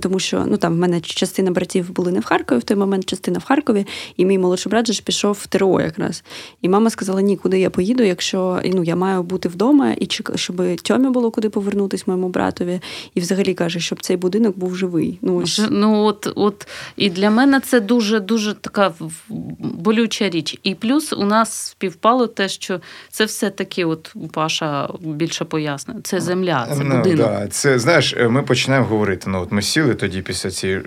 Тому 0.00 0.18
що 0.18 0.44
ну 0.46 0.56
там 0.56 0.74
в 0.74 0.76
мене 0.76 1.00
частина 1.00 1.50
братів 1.50 1.90
були 1.92 2.12
не 2.12 2.20
в 2.20 2.24
Харкові 2.24 2.58
в 2.58 2.62
той 2.62 2.76
момент, 2.76 3.04
частина 3.04 3.38
в 3.38 3.44
Харкові, 3.44 3.86
і 4.16 4.24
мій 4.24 4.38
молодший 4.38 4.70
брат 4.70 4.92
же 4.92 5.02
пішов 5.02 5.38
в 5.42 5.46
ТРО 5.46 5.80
якраз. 5.80 6.24
І 6.62 6.68
мама 6.68 6.90
сказала: 6.90 7.22
Ні, 7.22 7.36
куди 7.36 7.60
я 7.60 7.70
поїду, 7.70 8.02
якщо 8.02 8.60
ну, 8.64 8.84
я 8.84 8.96
маю 8.96 9.22
бути 9.22 9.48
вдома, 9.48 9.92
і 10.00 10.08
щоб 10.34 10.76
Тьомі 10.82 11.08
було 11.08 11.30
куди 11.30 11.48
повернутися 11.48 12.04
моєму 12.06 12.28
братові. 12.28 12.80
І 13.14 13.20
взагалі 13.20 13.54
каже, 13.54 13.80
щоб 13.80 14.00
цей 14.00 14.16
будинок 14.16 14.58
був 14.58 14.76
живий. 14.76 15.18
Ну, 15.22 15.36
ось. 15.36 15.62
ну 15.70 16.04
от, 16.04 16.32
от 16.34 16.66
і 16.96 17.10
для 17.10 17.30
мене 17.30 17.60
це 17.60 17.80
дуже 17.80 18.20
дуже 18.20 18.54
така 18.54 18.92
болюча 19.58 20.28
річ. 20.28 20.58
І 20.62 20.74
плюс 20.74 21.12
у 21.12 21.24
нас 21.24 21.52
співпало 21.52 22.26
те, 22.26 22.48
що 22.48 22.80
це 23.10 23.24
все 23.24 23.50
таки, 23.50 23.84
от 23.84 24.14
Паша 24.32 24.88
більше 25.00 25.44
пояснює, 25.44 25.96
це 26.02 26.20
земля, 26.20 26.68
це 26.76 26.84
ну, 26.84 26.96
будинок. 26.96 27.26
Да. 27.26 27.48
Це 27.48 27.78
знаєш, 27.78 28.14
ми 28.28 28.42
починаємо 28.42 28.86
говорити. 28.86 29.30
Ну 29.30 29.40
от 29.40 29.52
ми 29.52 29.62
сіли 29.62 29.83
сиділи 29.84 29.94
тоді 29.94 30.22
після 30.22 30.50
цієї 30.50 30.80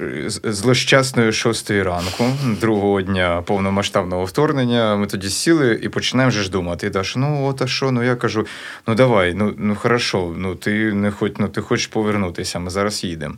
злощасної 0.43 1.31
шостої 1.31 1.83
ранку, 1.83 2.25
другого 2.61 3.01
дня 3.01 3.43
повномасштабного 3.45 4.25
вторгнення. 4.25 4.95
Ми 4.95 5.07
тоді 5.07 5.29
сіли 5.29 5.79
і 5.83 5.89
починаємо 5.89 6.29
вже 6.29 6.43
ж 6.43 6.51
думати. 6.51 6.89
Даш, 6.89 7.15
ну 7.15 7.45
от 7.45 7.61
а 7.61 7.67
що? 7.67 7.91
Ну 7.91 8.03
я 8.03 8.15
кажу: 8.15 8.45
ну 8.87 8.95
давай, 8.95 9.33
ну 9.33 9.53
ну 9.57 9.75
хорошо, 9.75 10.33
ну 10.37 10.55
ти 10.55 10.93
не 10.93 11.11
хоч, 11.11 11.31
ну 11.37 11.47
ти 11.47 11.61
хочеш 11.61 11.87
повернутися, 11.87 12.59
ми 12.59 12.69
зараз 12.69 13.03
їдемо. 13.03 13.35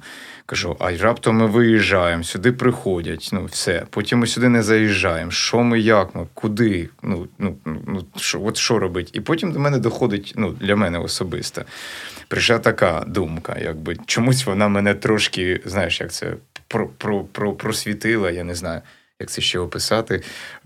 Кажу, 0.49 0.75
а 0.79 0.97
раптом 0.97 1.37
ми 1.37 1.45
виїжджаємо, 1.45 2.23
сюди 2.23 2.51
приходять. 2.51 3.29
Ну, 3.33 3.45
все. 3.45 3.85
Потім 3.89 4.19
ми 4.19 4.27
сюди 4.27 4.49
не 4.49 4.63
заїжджаємо. 4.63 5.31
Що 5.31 5.63
ми, 5.63 5.79
як 5.79 6.15
ми, 6.15 6.27
куди? 6.33 6.89
Ну, 7.03 7.27
ну, 7.39 7.55
ну 7.65 8.05
що, 8.15 8.41
от 8.43 8.57
що 8.57 8.79
робить? 8.79 9.09
І 9.13 9.21
потім 9.21 9.51
до 9.51 9.59
мене 9.59 9.77
доходить, 9.77 10.33
ну, 10.35 10.51
для 10.51 10.75
мене 10.75 10.99
особисто. 10.99 11.61
Прийшла 12.29 12.59
така 12.59 13.03
думка, 13.07 13.57
якби 13.61 13.97
чомусь 14.05 14.45
вона 14.45 14.67
мене 14.67 14.93
трошки, 14.93 15.61
знаєш, 15.65 16.01
як 16.01 16.11
це 16.11 16.33
про, 16.67 16.87
про, 16.87 17.23
про, 17.23 17.53
просвітила, 17.53 18.31
я 18.31 18.43
не 18.43 18.55
знаю, 18.55 18.81
як 19.19 19.29
це 19.29 19.41
ще 19.41 19.59
описати. 19.59 20.21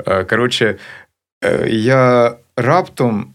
Е, 0.07 0.23
коротше, 0.23 0.75
е, 1.43 1.69
я 1.69 2.35
раптом 2.57 3.33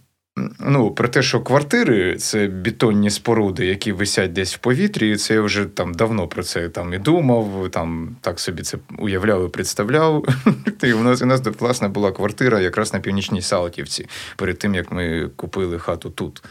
ну, 0.61 0.91
про 0.91 1.09
те, 1.09 1.23
що 1.23 1.41
квартири 1.41 2.17
це 2.17 2.47
бетонні 2.47 3.11
споруди, 3.11 3.67
які 3.67 3.93
висять 3.93 4.33
десь 4.33 4.55
в 4.55 4.59
повітрі, 4.59 5.11
і 5.11 5.17
це 5.17 5.35
я 5.35 5.41
вже 5.41 5.65
там 5.65 5.95
давно 5.95 6.29
про 6.29 6.43
це 6.43 6.69
там 6.69 6.95
і 6.95 6.99
думав, 6.99 7.69
там 7.71 8.17
так 8.21 8.41
собі 8.41 8.63
це 8.63 8.79
уявляв 8.99 9.47
і 9.47 9.49
представляв. 9.49 10.25
І 10.83 10.93
у 10.93 11.03
нас 11.03 11.23
у 11.23 11.27
нас 11.27 11.41
власне 11.59 11.89
була 11.89 12.13
квартира 12.13 12.61
якраз 12.61 12.93
на 12.93 13.01
північній 13.01 13.43
Салтівці, 13.43 14.09
перед 14.37 14.59
тим 14.59 14.75
як 14.75 14.93
ми 14.93 15.31
купили 15.37 15.79
хату 15.79 16.11
тут. 16.11 16.43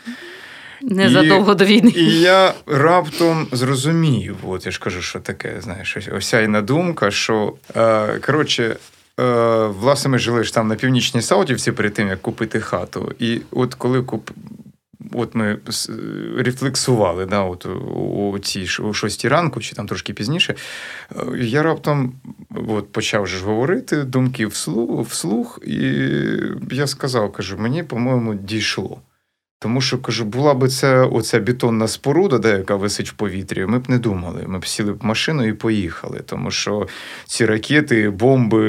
Незадовго 0.82 1.56
до 1.56 1.66
війни. 1.66 1.94
І 1.96 2.20
я 2.20 2.54
раптом 2.68 3.48
зрозумів, 3.52 4.36
от 4.44 4.66
я 4.66 4.72
ж 4.72 4.80
кажу, 4.80 5.02
що 5.02 5.20
таке, 5.20 5.54
знаєш, 5.60 5.98
осяйна 6.18 6.62
думка, 6.62 7.12
що 7.12 7.54
е, 7.76 8.20
коротше, 8.26 8.78
Е, 9.20 9.68
власне, 9.68 10.12
ми 10.12 10.20
жили 10.20 10.44
ж 10.44 10.54
там 10.54 10.68
на 10.68 10.76
північній 10.76 11.22
Саудівці 11.22 11.72
перед 11.72 11.94
тим, 11.94 12.08
як 12.08 12.22
купити 12.22 12.60
хату. 12.60 13.16
І 13.20 13.42
от 13.52 13.74
коли 13.74 14.02
куп... 14.04 14.30
От 15.12 15.36
ми 15.36 15.60
рефлексували 16.38 17.26
да, 17.26 17.42
от 17.42 17.66
у 17.66 18.40
цій 18.40 18.82
у 18.82 18.94
шостій 18.94 19.28
ранку, 19.28 19.62
чи 19.62 19.76
там 19.76 19.88
трошки 19.88 20.14
пізніше, 20.14 20.56
е, 21.12 21.38
я 21.38 21.64
раптом 21.64 22.14
от 22.68 22.92
почав 22.92 23.28
ж 23.28 23.46
говорити 23.46 24.04
думки 24.04 24.48
вслух, 24.48 25.08
вслух, 25.08 25.60
і 25.68 26.04
я 26.72 26.88
сказав, 26.88 27.32
кажу, 27.32 27.58
мені, 27.58 27.84
по-моєму, 27.84 28.36
дійшло. 28.36 29.02
Тому 29.60 29.82
що 29.82 29.98
кажу, 29.98 30.26
була 30.26 30.54
б 30.54 30.68
це 30.68 31.00
оця 31.00 31.40
бетонна 31.40 31.88
споруда, 31.88 32.38
де 32.38 32.50
яка 32.50 32.76
висить 32.76 33.10
в 33.10 33.14
повітрі, 33.14 33.66
ми 33.66 33.80
б 33.80 33.90
не 33.90 33.98
думали. 33.98 34.44
Ми 34.48 34.60
б 34.60 34.68
сіли 34.68 34.94
б 34.94 35.00
в 35.00 35.06
машину 35.06 35.48
і 35.48 35.54
поїхали. 35.54 36.22
Тому 36.26 36.52
що 36.52 36.88
ці 37.26 37.46
ракети, 37.46 38.10
бомби, 38.10 38.62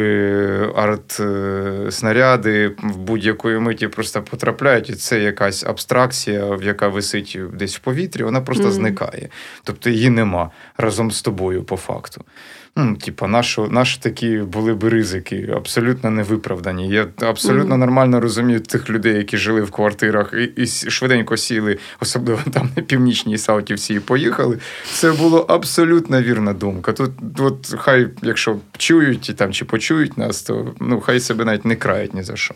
арт-снаряди 0.77 2.69
в 2.83 2.97
будь-якої 2.97 3.59
миті 3.59 3.89
просто 3.89 4.23
потрапляють, 4.23 4.91
і 4.91 4.95
це 4.95 5.21
якась 5.21 5.65
абстракція, 5.65 6.59
яка 6.63 6.89
висить 6.89 7.39
десь 7.55 7.77
в 7.77 7.81
повітрі, 7.81 8.23
вона 8.23 8.41
просто 8.41 8.65
mm-hmm. 8.65 8.73
зникає. 8.73 9.29
Тобто 9.65 9.91
її 9.91 10.11
нема 10.11 10.51
разом 10.77 11.11
з 11.11 11.23
тобою, 11.23 11.65
по 11.65 11.77
факту 11.77 12.25
ну, 12.79 12.97
типа, 12.97 13.29
наші, 13.29 13.61
наші 13.61 13.99
такі 14.01 14.39
були 14.39 14.75
б 14.75 14.85
ризики, 14.85 15.53
абсолютно 15.57 16.11
невиправдані. 16.11 16.89
Я 16.89 17.07
абсолютно 17.21 17.75
mm-hmm. 17.75 17.79
нормально 17.79 18.21
розумію 18.21 18.61
тих 18.61 18.91
людей, 18.91 19.17
які 19.17 19.37
жили 19.37 19.63
в 19.63 19.71
квартирах 19.71 20.35
і, 20.35 20.63
і 20.63 20.67
швиденько 20.67 21.37
сіли, 21.37 21.79
особливо 22.01 22.41
там 22.53 22.71
на 22.77 22.83
північній 22.83 23.39
Саутівці, 23.39 23.95
і 23.95 24.01
поїхали. 24.01 24.59
Це 24.93 25.13
було 25.13 25.39
абсолютно 25.39 26.23
вірна 26.23 26.53
думка. 26.53 26.93
Тут, 26.93 27.11
от 27.39 27.75
хай, 27.79 28.09
якщо 28.23 28.57
чують 28.79 29.35
там 29.37 29.53
чи 29.53 29.65
почують 29.65 30.19
нас, 30.19 30.43
то 30.43 30.75
ну, 30.81 31.01
хай 31.01 31.21
себе 31.21 31.45
навіть 31.45 31.65
не 31.65 31.77
крають 31.77 32.15
ні 32.15 32.23
за 32.23 32.37
що. 32.37 32.55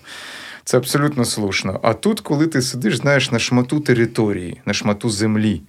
Це 0.64 0.76
абсолютно 0.76 1.24
слушно. 1.24 1.80
А 1.82 1.94
тут, 1.94 2.20
коли 2.20 2.46
ти 2.46 2.62
сидиш, 2.62 2.96
знаєш, 2.96 3.30
на 3.30 3.38
шмату 3.38 3.80
території, 3.80 4.60
на 4.66 4.72
шмату 4.72 5.10
землі. 5.10 5.62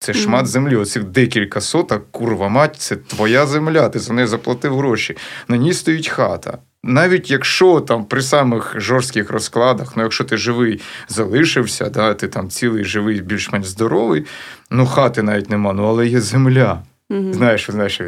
Це 0.00 0.14
шмат 0.14 0.46
землі, 0.46 0.76
оцих 0.76 1.04
декілька 1.04 1.60
соток, 1.60 2.10
курва 2.10 2.48
мать, 2.48 2.76
це 2.76 2.96
твоя 2.96 3.46
земля, 3.46 3.88
ти 3.88 3.98
за 3.98 4.12
неї 4.12 4.26
заплатив 4.26 4.76
гроші. 4.76 5.16
На 5.48 5.56
ній 5.56 5.72
стоїть 5.72 6.08
хата. 6.08 6.58
Навіть 6.82 7.30
якщо 7.30 7.80
там 7.80 8.04
при 8.04 8.22
самих 8.22 8.74
жорстких 8.80 9.30
розкладах, 9.30 9.96
ну 9.96 10.02
якщо 10.02 10.24
ти 10.24 10.36
живий 10.36 10.80
залишився, 11.08 11.88
да, 11.88 12.14
ти 12.14 12.28
там 12.28 12.50
цілий 12.50 12.84
живий, 12.84 13.20
більш-менш 13.20 13.66
здоровий, 13.66 14.26
ну 14.70 14.86
хати 14.86 15.22
навіть 15.22 15.50
нема, 15.50 15.72
ну 15.72 15.84
але 15.88 16.06
є 16.06 16.20
земля. 16.20 16.82
Mm-hmm. 17.10 17.32
Знаєш, 17.32 17.70
знаєш, 17.70 18.00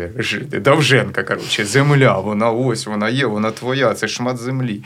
Довженка, 0.53 1.23
коротше, 1.23 1.65
земля, 1.65 2.19
вона 2.19 2.51
ось, 2.51 2.87
вона 2.87 3.09
є, 3.09 3.27
вона 3.27 3.51
твоя, 3.51 3.95
це 3.95 4.09
шмат 4.09 4.39
землі. 4.39 4.83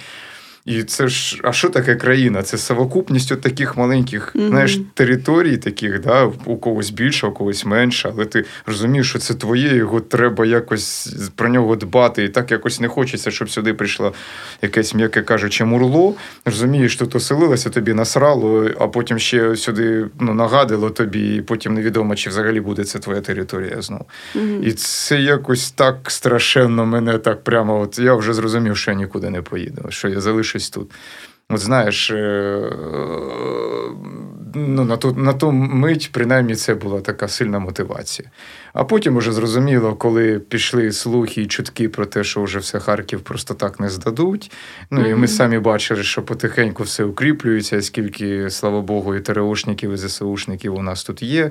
І 0.64 0.82
це 0.82 1.08
ж, 1.08 1.40
а 1.42 1.52
що 1.52 1.68
таке 1.68 1.94
країна? 1.94 2.42
Це 2.42 2.58
совокупність 2.58 3.32
от 3.32 3.40
таких 3.40 3.76
маленьких 3.76 4.36
mm-hmm. 4.36 4.48
знаєш, 4.48 4.80
територій, 4.94 5.56
таких, 5.56 6.00
да, 6.00 6.30
у 6.44 6.56
когось 6.56 6.90
більше, 6.90 7.26
у 7.26 7.32
когось 7.32 7.64
менше, 7.64 8.12
але 8.14 8.24
ти 8.24 8.44
розумієш, 8.66 9.08
що 9.08 9.18
це 9.18 9.34
твоє, 9.34 9.76
його 9.76 10.00
треба 10.00 10.46
якось 10.46 11.16
про 11.36 11.48
нього 11.48 11.76
дбати. 11.76 12.24
І 12.24 12.28
так 12.28 12.50
якось 12.50 12.80
не 12.80 12.88
хочеться, 12.88 13.30
щоб 13.30 13.50
сюди 13.50 13.74
прийшло 13.74 14.14
якесь, 14.62 14.94
м'яке 14.94 15.22
кажучи, 15.22 15.64
мурло. 15.64 16.14
Розумієш, 16.44 16.96
тут 16.96 17.14
оселилося, 17.14 17.70
тобі 17.70 17.94
насрало, 17.94 18.70
а 18.80 18.88
потім 18.88 19.18
ще 19.18 19.56
сюди 19.56 20.06
ну, 20.20 20.34
нагадило 20.34 20.90
тобі, 20.90 21.36
і 21.36 21.42
потім 21.42 21.74
невідомо, 21.74 22.16
чи 22.16 22.30
взагалі 22.30 22.60
буде 22.60 22.84
це 22.84 22.98
твоя 22.98 23.20
територія 23.20 23.82
знову. 23.82 24.04
Mm-hmm. 24.34 24.62
І 24.62 24.72
це 24.72 25.20
якось 25.20 25.70
так 25.70 25.96
страшенно 26.10 26.86
мене 26.86 27.18
так 27.18 27.44
прямо. 27.44 27.80
От 27.80 27.98
я 27.98 28.14
вже 28.14 28.34
зрозумів, 28.34 28.76
що 28.76 28.90
я 28.90 28.96
нікуди 28.96 29.30
не 29.30 29.42
поїду, 29.42 29.86
що 29.88 30.08
я 30.08 30.20
залишу 30.20 30.53
щось 30.54 30.70
тут. 30.70 30.92
От 31.48 31.60
знаєш, 31.60 32.10
е, 32.10 32.70
ну, 34.54 34.84
на 34.84 34.96
ту 34.96 35.12
на 35.12 35.32
ту 35.32 35.52
мить, 35.52 36.10
принаймні, 36.12 36.54
це 36.54 36.74
була 36.74 37.00
така 37.00 37.28
сильна 37.28 37.58
мотивація. 37.58 38.30
А 38.72 38.84
потім 38.84 39.16
уже 39.16 39.32
зрозуміло, 39.32 39.94
коли 39.94 40.38
пішли 40.38 40.92
слухи 40.92 41.42
і 41.42 41.46
чутки 41.46 41.88
про 41.88 42.06
те, 42.06 42.24
що 42.24 42.42
вже 42.42 42.58
все 42.58 42.80
Харків 42.80 43.20
просто 43.20 43.54
так 43.54 43.80
не 43.80 43.88
здадуть. 43.88 44.52
Ну 44.90 45.00
mm-hmm. 45.00 45.10
і 45.10 45.14
ми 45.14 45.28
самі 45.28 45.58
бачили, 45.58 46.02
що 46.02 46.22
потихеньку 46.22 46.82
все 46.82 47.04
укріплюється, 47.04 47.82
скільки, 47.82 48.50
слава 48.50 48.80
Богу, 48.80 49.14
і 49.14 49.20
ТРОшників, 49.20 49.92
і 49.92 49.96
ЗСУшників 49.96 50.74
у 50.74 50.82
нас 50.82 51.04
тут 51.04 51.22
є. 51.22 51.50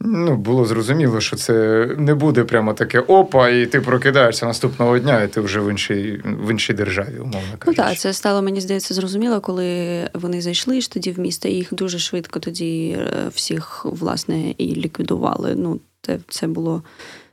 Ну, 0.00 0.36
було 0.36 0.64
зрозуміло, 0.64 1.20
що 1.20 1.36
це 1.36 1.86
не 1.98 2.14
буде 2.14 2.44
прямо 2.44 2.74
таке 2.74 3.00
опа, 3.00 3.48
і 3.48 3.66
ти 3.66 3.80
прокидаєшся 3.80 4.46
наступного 4.46 4.98
дня, 4.98 5.22
і 5.22 5.28
ти 5.28 5.40
вже 5.40 5.60
в 5.60 5.70
іншій 5.70 6.22
в 6.24 6.50
іншій 6.50 6.72
державі, 6.72 7.18
умовно 7.18 7.40
кажучи. 7.58 7.82
Ну 7.82 7.88
так, 7.88 7.98
це 7.98 8.12
стало, 8.12 8.42
мені 8.42 8.60
здається, 8.60 8.94
зрозуміло, 8.94 9.25
коли 9.40 10.10
вони 10.14 10.42
зайшли 10.42 10.80
ж 10.80 10.90
тоді 10.90 11.12
в 11.12 11.18
місто, 11.18 11.48
їх 11.48 11.74
дуже 11.74 11.98
швидко 11.98 12.40
тоді 12.40 12.88
е, 12.98 13.28
всіх 13.34 13.84
власне 13.84 14.54
і 14.58 14.74
ліквідували. 14.74 15.54
Ну, 15.54 15.80
це, 16.02 16.18
це 16.28 16.46
було 16.46 16.82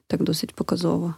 так 0.07 0.23
досить 0.23 0.55
показово. 0.55 1.13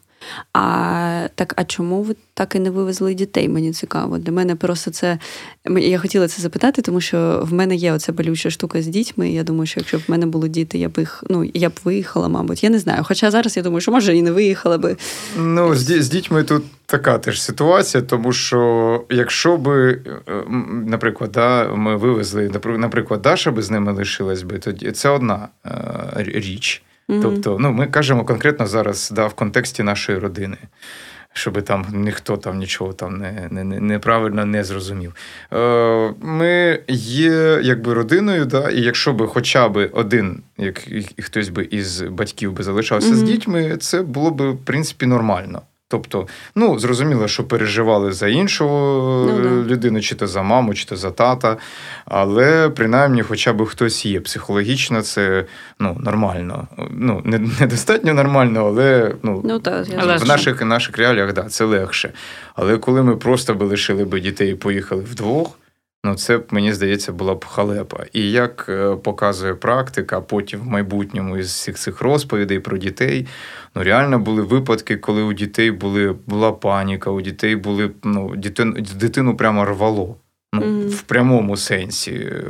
А 0.53 1.27
так, 1.35 1.53
а 1.57 1.63
чому 1.63 2.01
ви 2.01 2.15
так 2.33 2.55
і 2.55 2.59
не 2.59 2.69
вивезли 2.69 3.13
дітей? 3.13 3.49
Мені 3.49 3.71
цікаво. 3.71 4.17
Для 4.17 4.31
мене 4.31 4.55
просто 4.55 4.91
це 4.91 5.19
я 5.65 5.99
хотіла 5.99 6.27
це 6.27 6.41
запитати, 6.41 6.81
тому 6.81 7.01
що 7.01 7.43
в 7.43 7.53
мене 7.53 7.75
є 7.75 7.93
оця 7.93 8.13
болюча 8.13 8.49
штука 8.49 8.81
з 8.81 8.87
дітьми. 8.87 9.29
Я 9.29 9.43
думаю, 9.43 9.65
що 9.65 9.79
якщо 9.79 9.97
б 9.97 10.01
в 10.07 10.11
мене 10.11 10.25
були 10.25 10.49
діти, 10.49 10.77
я 10.77 10.89
б 10.89 10.93
їх 10.97 11.23
ну 11.29 11.51
я 11.53 11.69
б 11.69 11.73
виїхала, 11.83 12.27
мабуть. 12.27 12.63
Я 12.63 12.69
не 12.69 12.79
знаю. 12.79 13.03
Хоча 13.03 13.31
зараз 13.31 13.57
я 13.57 13.63
думаю, 13.63 13.81
що 13.81 13.91
може 13.91 14.17
і 14.17 14.21
не 14.21 14.31
виїхала 14.31 14.77
би. 14.77 14.97
Ну 15.37 15.75
з, 15.75 16.01
з 16.01 16.09
дітьми 16.09 16.43
тут 16.43 16.63
така 16.85 17.17
теж 17.17 17.41
ситуація, 17.41 18.03
тому 18.03 18.33
що 18.33 19.05
якщо 19.09 19.57
би, 19.57 20.01
е, 20.07 20.43
наприклад, 20.85 21.31
да, 21.31 21.67
ми 21.75 21.95
вивезли, 21.95 22.51
наприклад, 22.65 23.21
Даша 23.21 23.51
би 23.51 23.61
з 23.61 23.71
ними 23.71 23.91
лишилась 23.91 24.43
би, 24.43 24.59
тоді 24.59 24.91
це 24.91 25.09
одна 25.09 25.47
е, 25.65 25.71
річ. 26.17 26.83
Mm-hmm. 27.09 27.21
Тобто, 27.21 27.57
ну 27.59 27.71
ми 27.71 27.87
кажемо 27.87 28.25
конкретно 28.25 28.67
зараз 28.67 29.11
да, 29.15 29.27
в 29.27 29.33
контексті 29.33 29.83
нашої 29.83 30.17
родини. 30.17 30.57
Щоб 31.37 31.61
там 31.61 31.85
ніхто 31.93 32.37
там 32.37 32.57
нічого 32.57 32.93
там 32.93 33.17
не, 33.17 33.47
не, 33.51 33.63
не, 33.63 33.79
неправильно 33.79 34.45
не 34.45 34.63
зрозумів. 34.63 35.15
Е, 35.53 36.13
Ми 36.21 36.79
є 36.87 37.59
якби 37.63 37.93
родиною, 37.93 38.45
да, 38.45 38.69
і 38.69 38.81
якщо 38.81 39.13
би 39.13 39.27
хоча 39.27 39.69
б 39.69 39.89
один, 39.93 40.41
як 40.57 40.87
і 41.17 41.21
хтось 41.21 41.49
би 41.49 41.67
із 41.71 42.01
батьків 42.01 42.53
би 42.53 42.63
залишався 42.63 43.09
mm-hmm. 43.09 43.15
з 43.15 43.21
дітьми, 43.21 43.77
це 43.77 44.01
було 44.01 44.31
б 44.31 44.51
в 44.51 44.57
принципі 44.57 45.05
нормально. 45.05 45.61
Тобто, 45.87 46.27
ну 46.55 46.79
зрозуміло, 46.79 47.27
що 47.27 47.43
переживали 47.43 48.11
за 48.11 48.27
іншу 48.27 48.65
ну, 48.65 49.39
да. 49.43 49.49
людину, 49.49 50.01
чи 50.01 50.15
то 50.15 50.27
за 50.27 50.41
маму, 50.41 50.73
чи 50.73 50.85
то 50.85 50.95
за 50.95 51.11
тата, 51.11 51.57
але 52.05 52.69
принаймні, 52.69 53.21
хоча 53.21 53.53
б 53.53 53.65
хтось 53.65 54.05
є. 54.05 54.19
Психологічно 54.21 55.01
це 55.01 55.45
ну, 55.79 55.97
нормально. 55.99 56.67
Ну, 56.91 57.21
не, 57.25 57.39
Недостатньо 57.59 58.13
нормально, 58.13 58.65
але 58.65 59.15
ну, 59.23 59.41
ну 59.45 59.59
так, 59.59 59.87
в 60.21 60.27
наших 60.27 60.61
наших 60.61 60.97
реаліях 60.97 61.33
да, 61.33 61.43
це 61.43 61.65
легше. 61.65 62.13
Але 62.55 62.77
коли 62.77 63.03
ми 63.03 63.15
просто 63.15 63.55
би 63.55 63.65
лишили 63.65 64.05
би 64.05 64.19
дітей 64.19 64.51
і 64.51 64.55
поїхали 64.55 65.01
вдвох. 65.01 65.57
Ну, 66.05 66.15
це 66.15 66.41
мені 66.51 66.73
здається 66.73 67.11
була 67.11 67.35
б 67.35 67.45
халепа. 67.45 68.05
І 68.13 68.31
як 68.31 68.65
е, 68.69 68.95
показує 68.95 69.53
практика, 69.53 70.21
потім 70.21 70.59
в 70.59 70.67
майбутньому 70.67 71.37
із 71.37 71.47
всіх 71.47 71.75
цих 71.75 72.01
розповідей 72.01 72.59
про 72.59 72.77
дітей, 72.77 73.27
ну 73.75 73.83
реально 73.83 74.19
були 74.19 74.41
випадки, 74.41 74.97
коли 74.97 75.21
у 75.21 75.33
дітей 75.33 75.71
були 75.71 76.15
була 76.27 76.51
паніка, 76.51 77.11
у 77.11 77.21
дітей 77.21 77.55
були 77.55 77.91
ну, 78.03 78.35
дитину, 78.35 78.73
дитину 78.95 79.37
прямо 79.37 79.65
рвало. 79.65 80.15
Ну, 80.53 80.87
в 80.87 81.01
прямому 81.01 81.57
сенсі 81.57 82.11
е, 82.11 82.43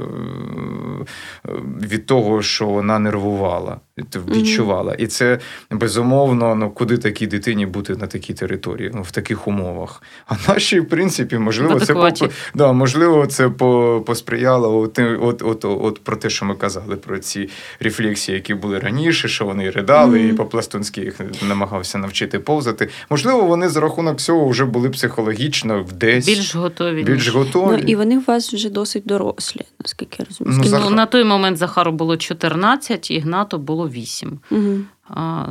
від 1.82 2.06
того, 2.06 2.41
що 2.41 2.68
вона 2.68 2.99
нервувала, 2.99 3.80
відчувала. 3.98 4.91
Mm. 4.91 4.96
І 4.96 5.08
це 5.08 5.39
безумовно, 5.72 6.56
ну 6.56 6.72
куди 6.72 6.98
такій 6.98 7.28
дитині 7.28 7.66
бути 7.66 7.96
на 7.96 8.08
такій 8.08 8.34
території, 8.34 8.91
ну 8.93 9.02
в 9.02 9.12
таких 9.12 9.48
умовах. 9.48 10.04
А 10.26 10.34
наші, 10.48 10.80
в 10.80 10.89
принципі, 10.89 11.38
можливо, 11.38 11.80
це 11.80 11.93
по, 11.93 12.10
да, 12.56 12.74
можливо, 12.74 13.28
це 13.28 13.50
по, 13.50 14.04
посприяло 14.06 14.80
от, 14.80 15.00
от, 15.00 15.41
от, 15.41 15.66
от, 15.66 16.04
про 16.04 16.16
те, 16.16 16.30
що 16.30 16.46
ми 16.46 16.56
казали, 16.56 16.96
про 16.96 17.20
ці 17.20 17.50
рефлексії, 17.80 18.36
які 18.36 18.54
були 18.54 18.80
раніше, 18.80 19.28
що 19.28 19.46
вони 19.46 19.70
ридали, 19.70 20.20
mm. 20.20 20.30
і 20.30 20.34
по-пластунськи 20.34 21.02
їх 21.02 21.20
намагався 21.48 21.98
навчити 21.98 22.39
повзати. 22.39 22.89
Можливо, 23.10 23.41
вони 23.41 23.70
за 23.70 23.80
рахунок 23.80 24.18
цього 24.18 24.48
вже 24.48 24.66
були 24.66 24.89
психологічно 24.89 25.86
десь 25.93 26.26
більш 26.26 26.56
готові. 26.56 27.04
Більш 27.04 27.28
готові. 27.28 27.72
Ну, 27.72 27.84
і 27.88 27.96
вони 27.96 28.18
у 28.18 28.24
вас 28.28 28.54
вже 28.54 28.70
досить 28.70 29.04
дорослі, 29.06 29.62
наскільки 29.80 30.16
я 30.20 30.26
розумію. 30.26 30.60
Ну, 30.64 30.70
Захар... 30.70 30.91
На 30.91 31.06
той 31.06 31.24
момент 31.24 31.58
Захару 31.58 31.91
було 31.91 32.18
14, 32.18 33.12
Ігнату 33.12 33.58
було 33.58 33.84
8. 33.89 34.39
Угу. 34.51 34.77
А, 35.09 35.45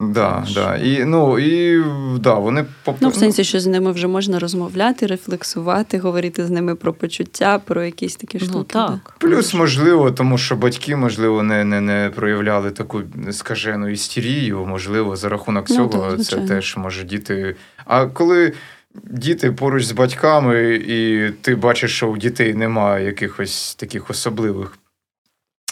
Да, 0.00 0.46
да. 0.54 0.76
І, 0.76 1.04
ну, 1.04 1.38
і, 1.38 1.84
да, 2.20 2.34
вони 2.34 2.64
поп... 2.84 2.96
Ну, 3.00 3.08
в 3.08 3.14
сенсі, 3.14 3.44
що 3.44 3.60
з 3.60 3.66
ними 3.66 3.92
вже 3.92 4.06
можна 4.06 4.38
розмовляти, 4.38 5.06
рефлексувати, 5.06 5.98
говорити 5.98 6.46
з 6.46 6.50
ними 6.50 6.74
про 6.74 6.92
почуття, 6.92 7.58
про 7.58 7.84
якісь 7.84 8.16
такі 8.16 8.38
ну, 8.40 8.46
штуки. 8.46 8.78
Ну, 8.78 8.88
так. 9.04 9.14
Плюс, 9.18 9.54
можливо, 9.54 10.10
тому 10.10 10.38
що 10.38 10.56
батьки, 10.56 10.96
можливо, 10.96 11.42
не 11.42 11.64
не, 11.64 11.80
не 11.80 12.10
проявляли 12.14 12.70
таку 12.70 13.02
скажену 13.30 13.88
істерію, 13.88 14.66
можливо, 14.66 15.16
за 15.16 15.28
рахунок 15.28 15.66
ну, 15.70 15.76
цього 15.76 15.90
ну, 16.10 16.16
так, 16.16 16.26
це 16.26 16.36
теж 16.36 16.76
може 16.76 17.04
діти. 17.04 17.56
А 17.84 18.06
коли 18.06 18.52
діти 19.04 19.52
поруч 19.52 19.84
з 19.84 19.92
батьками, 19.92 20.74
і 20.74 21.30
ти 21.40 21.54
бачиш, 21.54 21.96
що 21.96 22.08
у 22.08 22.16
дітей 22.16 22.54
немає 22.54 23.06
якихось 23.06 23.74
таких 23.74 24.10
особливих. 24.10 24.78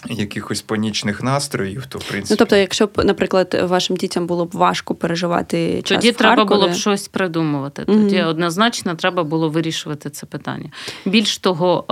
Якихось 0.06 0.62
панічних 0.62 1.22
настроїв, 1.22 1.86
то 1.86 1.98
в 1.98 2.04
принципі... 2.04 2.32
Ну, 2.32 2.36
тобто, 2.36 2.56
якщо 2.56 2.86
б, 2.86 3.04
наприклад, 3.04 3.60
вашим 3.62 3.96
дітям 3.96 4.26
було 4.26 4.44
б 4.44 4.50
важко 4.52 4.94
переживати 4.94 5.82
час 5.82 5.98
тоді 5.98 6.10
в 6.10 6.16
треба 6.16 6.44
було 6.44 6.68
б 6.68 6.74
щось 6.74 7.08
придумувати. 7.08 7.82
Mm-hmm. 7.82 8.28
однозначно 8.28 8.94
треба 8.94 9.24
було 9.24 9.48
вирішувати 9.48 10.10
це 10.10 10.26
питання. 10.26 10.70
Більш 11.04 11.38
того, 11.38 11.84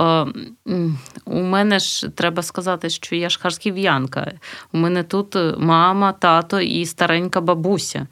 у 1.25 1.41
мене 1.41 1.79
ж 1.79 2.09
треба 2.09 2.43
сказати, 2.43 2.89
що 2.89 3.15
я 3.15 3.29
ж 3.29 3.39
харків'янка. 3.39 4.31
У 4.73 4.77
мене 4.77 5.03
тут 5.03 5.37
мама, 5.57 6.11
тато 6.11 6.61
і 6.61 6.85
старенька 6.85 7.41
бабуся. 7.41 8.07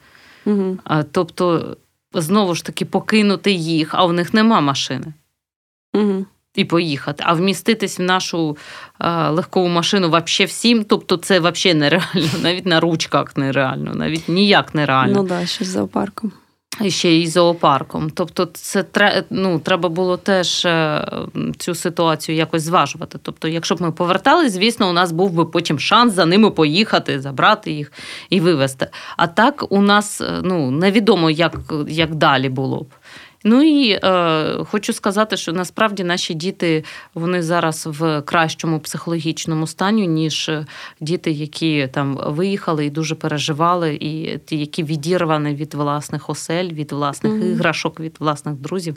Mm-hmm. 0.46 1.06
Тобто 1.12 1.78
знову 2.14 2.56
ж 2.56 2.66
таки 2.66 2.86
покинути 2.86 3.52
їх, 3.52 3.90
а 3.92 4.06
у 4.06 4.12
них 4.12 4.34
нема 4.34 4.62
машини. 4.62 5.14
Угу. 5.94 6.26
І 6.56 6.66
поїхати, 6.66 7.24
а 7.28 7.34
вміститись 7.34 8.00
в 8.00 8.02
нашу 8.02 8.58
а, 8.98 9.30
легкову 9.30 9.68
машину 9.68 10.10
вообще 10.10 10.46
всім, 10.46 10.84
тобто 10.84 11.18
це 11.18 11.40
взагалі 11.40 11.80
нереально, 11.80 12.30
навіть 12.44 12.66
на 12.66 12.80
ручках 12.80 13.38
нереально, 13.38 13.96
навіть 13.96 14.30
ніяк 14.30 14.76
нереально. 14.76 15.14
Ну 15.16 15.24
да, 15.28 15.46
ще 15.46 15.66
з 15.66 15.68
зоопарком. 15.68 16.32
І 16.82 16.92
ще 16.92 17.18
і 17.18 17.28
зоопарком. 17.28 18.10
Тобто, 18.10 18.46
це 18.46 18.86
ну, 19.30 19.60
треба 19.60 19.90
було 19.90 20.18
теж 20.18 20.66
е, 20.66 21.08
цю 21.58 21.76
ситуацію 21.76 22.36
якось 22.36 22.64
зважувати. 22.64 23.20
Тобто, 23.22 23.48
якщо 23.48 23.76
б 23.76 23.82
ми 23.82 23.92
повертались, 23.92 24.54
звісно, 24.54 24.90
у 24.90 24.94
нас 24.94 25.12
був 25.12 25.32
би 25.32 25.46
потім 25.46 25.80
шанс 25.80 26.14
за 26.14 26.26
ними 26.26 26.52
поїхати, 26.52 27.22
забрати 27.22 27.72
їх 27.72 27.92
і 28.30 28.40
вивезти. 28.40 28.88
А 29.18 29.28
так 29.28 29.66
у 29.70 29.82
нас 29.82 30.22
е, 30.22 30.42
ну, 30.44 30.72
невідомо, 30.72 31.30
як, 31.30 31.60
як 31.88 32.16
далі 32.16 32.50
було 32.50 32.80
б. 32.80 32.88
Ну 33.48 33.64
і 33.64 33.92
е, 33.92 34.64
хочу 34.64 34.94
сказати, 34.94 35.38
що 35.38 35.54
насправді 35.54 36.04
наші 36.04 36.34
діти 36.34 36.84
вони 37.14 37.42
зараз 37.42 37.86
в 37.86 38.22
кращому 38.22 38.80
психологічному 38.80 39.68
стані, 39.68 40.08
ніж 40.08 40.52
діти, 41.00 41.32
які 41.32 41.90
там 41.94 42.20
виїхали 42.26 42.86
і 42.86 42.90
дуже 42.90 43.16
переживали, 43.16 43.96
і 43.96 44.38
ті, 44.46 44.58
які 44.58 44.84
відірвані 44.84 45.56
від 45.56 45.74
власних 45.74 46.30
осель, 46.30 46.70
від 46.70 46.92
власних 46.92 47.34
mm-hmm. 47.34 47.52
іграшок, 47.52 48.00
від 48.00 48.16
власних 48.20 48.56
друзів. 48.56 48.96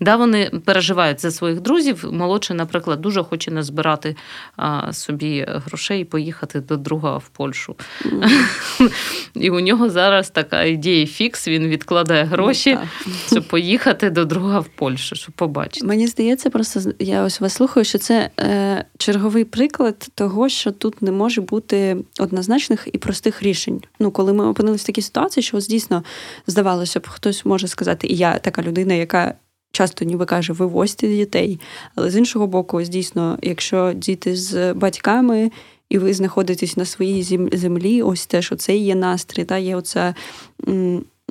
Да, 0.00 0.16
Вони 0.16 0.50
переживають 0.64 1.20
за 1.20 1.30
своїх 1.30 1.60
друзів. 1.60 2.04
Молодший, 2.12 2.56
наприклад, 2.56 3.00
дуже 3.00 3.22
хоче 3.22 3.50
назбирати 3.50 4.16
а, 4.56 4.92
собі 4.92 5.46
грошей 5.48 6.00
і 6.00 6.04
поїхати 6.04 6.60
до 6.60 6.76
друга 6.76 7.16
в 7.16 7.28
Польщу. 7.28 7.76
Mm-hmm. 8.04 8.90
І 9.34 9.50
у 9.50 9.60
нього 9.60 9.90
зараз 9.90 10.30
така 10.30 10.62
ідея 10.62 11.06
фікс. 11.06 11.48
Він 11.48 11.68
відкладає 11.68 12.24
гроші, 12.24 12.76
mm-hmm. 12.76 13.30
щоб 13.30 13.44
поїхати 13.44 13.89
поїхати 13.94 14.10
до 14.10 14.24
друга 14.24 14.60
в 14.60 14.68
Польщу, 14.68 15.16
щоб 15.16 15.34
побачити. 15.34 15.86
Мені 15.86 16.06
здається, 16.06 16.50
просто 16.50 16.80
я 16.98 17.22
ось 17.24 17.40
вас 17.40 17.52
слухаю, 17.52 17.84
що 17.84 17.98
це 17.98 18.30
е, 18.40 18.84
черговий 18.98 19.44
приклад 19.44 20.08
того, 20.14 20.48
що 20.48 20.70
тут 20.70 21.02
не 21.02 21.12
може 21.12 21.40
бути 21.40 21.96
однозначних 22.18 22.88
і 22.92 22.98
простих 22.98 23.42
рішень. 23.42 23.80
Ну, 23.98 24.10
коли 24.10 24.32
ми 24.32 24.46
опинилися 24.46 24.82
в 24.82 24.86
такій 24.86 25.02
ситуації, 25.02 25.44
що 25.44 25.56
ось 25.56 25.68
дійсно 25.68 26.04
здавалося 26.46 27.00
б, 27.00 27.08
хтось 27.08 27.44
може 27.44 27.68
сказати, 27.68 28.06
і 28.06 28.16
я 28.16 28.38
така 28.38 28.62
людина, 28.62 28.94
яка. 28.94 29.34
Часто 29.72 30.04
ніби 30.04 30.26
каже, 30.26 30.52
вивозьте 30.52 31.08
дітей. 31.08 31.60
Але 31.94 32.10
з 32.10 32.16
іншого 32.16 32.46
боку, 32.46 32.76
ось 32.76 32.88
дійсно, 32.88 33.38
якщо 33.42 33.92
діти 33.92 34.36
з 34.36 34.72
батьками, 34.72 35.50
і 35.88 35.98
ви 35.98 36.14
знаходитесь 36.14 36.76
на 36.76 36.84
своїй 36.84 37.48
землі, 37.52 38.02
ось 38.02 38.26
теж 38.26 38.52
оце 38.52 38.76
є 38.76 38.94
настрій, 38.94 39.44
та 39.44 39.58
є 39.58 39.76
оця 39.76 40.14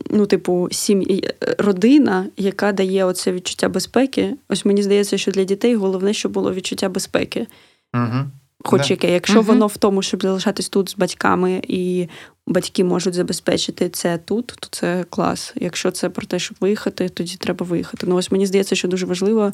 ну, 0.10 0.26
типу, 0.26 0.68
сім'ї 0.72 1.24
е, 1.44 1.56
родина, 1.60 2.26
яка 2.38 2.72
дає 2.72 3.06
оце 3.06 3.32
відчуття 3.32 3.70
безпеки. 3.70 4.36
Ось 4.50 4.66
мені 4.66 4.84
здається, 4.84 5.18
що 5.18 5.32
для 5.32 5.44
дітей 5.44 5.76
головне, 5.76 6.14
щоб 6.14 6.32
було 6.32 6.54
відчуття 6.54 6.90
безпеки. 6.90 7.48
Угу. 7.94 8.26
Хоч 8.64 8.82
да. 8.82 8.88
яке, 8.94 9.12
якщо 9.14 9.40
угу. 9.40 9.48
воно 9.48 9.68
в 9.68 9.78
тому, 9.78 10.02
щоб 10.02 10.22
залишатись 10.22 10.70
тут 10.70 10.90
з 10.90 10.96
батьками, 10.96 11.62
і 11.68 12.08
батьки 12.48 12.84
можуть 12.84 13.14
забезпечити 13.14 13.90
це 13.90 14.18
тут, 14.18 14.48
то 14.48 14.68
це 14.72 15.06
клас. 15.10 15.54
Якщо 15.56 15.92
це 15.92 16.10
про 16.10 16.26
те, 16.26 16.40
щоб 16.40 16.58
виїхати, 16.60 17.10
тоді 17.10 17.36
треба 17.36 17.66
виїхати. 17.66 18.08
Ну, 18.08 18.16
ось 18.16 18.32
мені 18.32 18.46
здається, 18.46 18.76
що 18.76 18.88
дуже 18.88 19.06
важливо 19.06 19.54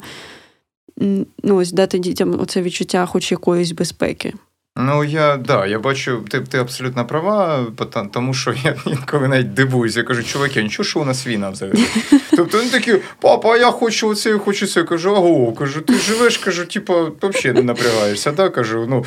ну, 1.42 1.56
ось 1.56 1.72
дати 1.72 1.98
дітям 1.98 2.40
оце 2.40 2.62
відчуття 2.62 3.06
хоч 3.06 3.32
якоїсь 3.32 3.72
безпеки. 3.72 4.34
Ну, 4.78 5.02
я 5.02 5.36
да, 5.36 5.66
я 5.66 5.78
бачу, 5.78 6.24
ти 6.28 6.40
ти 6.40 6.58
абсолютно 6.58 7.06
права, 7.06 7.66
тому 8.12 8.34
що 8.34 8.54
я 8.64 8.74
інколи 8.86 9.28
навіть 9.28 9.54
дивуюся. 9.54 9.98
Я 9.98 10.04
кажу, 10.04 10.22
чуваки, 10.22 10.62
нічого, 10.62 10.84
що 10.84 11.00
у 11.00 11.04
нас 11.04 11.26
війна 11.26 11.50
взагалі. 11.50 11.84
Тобто 12.36 12.58
вони 12.58 12.70
такі, 12.70 12.96
папа, 13.20 13.56
я 13.56 13.70
хочу 13.70 14.08
оце, 14.08 14.30
я 14.30 14.38
хочу 14.38 14.66
це. 14.66 14.80
Я 14.80 14.86
кажу, 14.86 15.16
аго, 15.16 15.52
кажу, 15.52 15.80
ти 15.80 15.94
живеш, 15.94 16.38
кажу, 16.38 16.64
типу, 16.64 16.94
взагалі 17.22 17.56
не 17.56 17.62
напрягаєшся. 17.62 18.32
Да? 18.32 18.48
Кажу, 18.48 18.86
ну, 18.88 19.04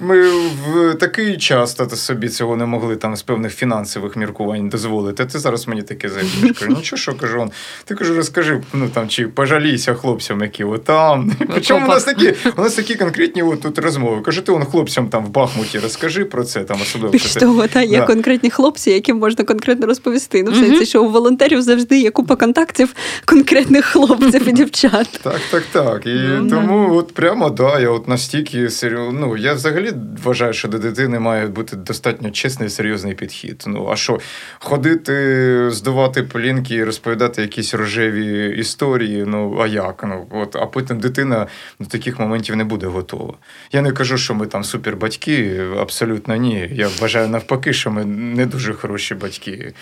Ми 0.00 0.30
в 0.30 0.94
такий 0.94 1.36
час 1.36 1.74
та 1.74 1.88
собі 1.88 2.28
цього 2.28 2.56
не 2.56 2.66
могли 2.66 2.96
там 2.96 3.16
з 3.16 3.22
певних 3.22 3.54
фінансових 3.54 4.16
міркувань 4.16 4.68
дозволити. 4.68 5.26
Ти 5.26 5.38
зараз 5.38 5.68
мені 5.68 5.82
таке 5.82 6.08
заявиш. 6.08 6.58
Кажу, 6.58 6.72
нічого, 6.72 7.00
що 7.00 7.14
кажу, 7.14 7.50
ти 7.84 7.94
кажу, 7.94 8.14
розкажи, 8.14 8.60
ну 8.72 8.88
там 8.88 9.08
чи 9.08 9.28
пожалійся 9.28 9.94
хлопцям, 9.94 10.40
які 10.42 10.64
отам. 10.64 11.32
Причому 11.48 11.86
у 11.86 11.88
нас 11.88 12.04
такі, 12.04 12.34
у 12.56 12.62
нас 12.62 12.74
такі 12.74 12.94
конкретні 12.94 13.42
от 13.42 13.62
тут 13.62 13.78
розмови. 13.78 14.20
Кажу, 14.22 14.42
ти 14.42 14.52
он 14.52 14.64
хлопцям 14.64 15.01
хлопцям 15.02 15.08
там 15.08 15.26
в 15.26 15.30
Бахмуті 15.30 15.78
розкажи 15.78 16.24
про 16.24 16.44
це 16.44 16.64
там 16.64 16.78
особливо. 16.82 17.12
Більш 17.12 17.34
того, 17.34 17.66
та 17.66 17.82
є 17.82 17.98
да. 17.98 18.06
конкретні 18.06 18.50
хлопці, 18.50 18.90
яким 18.90 19.18
можна 19.18 19.44
конкретно 19.44 19.86
розповісти. 19.86 20.42
Ну, 20.42 20.50
все 20.50 20.62
mm-hmm. 20.62 20.78
це 20.78 20.84
що 20.84 21.04
у 21.04 21.08
волонтерів 21.08 21.62
завжди 21.62 22.00
є 22.00 22.10
купа 22.10 22.36
контактів 22.36 22.94
конкретних 23.24 23.84
хлопців 23.84 24.48
і 24.48 24.52
дівчат. 24.52 25.08
Так, 25.22 25.40
так, 25.50 25.62
так. 25.72 26.06
І 26.06 26.08
mm-hmm. 26.08 26.50
тому 26.50 26.96
от 26.96 27.14
прямо 27.14 27.50
да, 27.50 27.80
я 27.80 27.90
от 27.90 28.08
настільки 28.08 28.70
серйозно. 28.70 29.20
Ну 29.20 29.36
я 29.36 29.54
взагалі 29.54 29.92
вважаю, 30.24 30.52
що 30.52 30.68
до 30.68 30.78
дитини 30.78 31.18
має 31.18 31.46
бути 31.46 31.76
достатньо 31.76 32.30
чесний 32.30 32.66
і 32.66 32.70
серйозний 32.70 33.14
підхід. 33.14 33.64
Ну 33.66 33.88
а 33.92 33.96
що 33.96 34.20
ходити, 34.58 35.70
здувати 35.70 36.22
полінки 36.22 36.74
і 36.74 36.84
розповідати 36.84 37.42
якісь 37.42 37.74
рожеві 37.74 38.56
історії? 38.58 39.24
Ну 39.26 39.58
а 39.62 39.66
як? 39.66 40.04
Ну 40.08 40.26
от 40.30 40.56
а 40.56 40.66
потім 40.66 40.98
дитина 40.98 41.46
до 41.80 41.86
таких 41.86 42.20
моментів 42.20 42.56
не 42.56 42.64
буде 42.64 42.86
готова. 42.86 43.34
Я 43.72 43.82
не 43.82 43.92
кажу, 43.92 44.18
що 44.18 44.34
ми 44.34 44.46
там 44.46 44.64
супер 44.64 44.91
супер 44.92 44.96
батьки, 44.96 45.60
абсолютно 45.80 46.36
ні. 46.36 46.70
Я 46.72 46.88
вважаю 47.00 47.28
навпаки, 47.28 47.72
що 47.72 47.90
ми 47.90 48.04
не 48.04 48.46
дуже 48.46 48.74
хороші 48.74 49.14
батьки. 49.14 49.72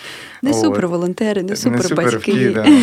Не 0.41 0.53
супер 0.53 0.87
волонтери, 0.87 1.43
не 1.43 1.55
супер, 1.55 1.89
не 1.89 1.95
батьки. 1.95 2.51
Да. 2.55 2.65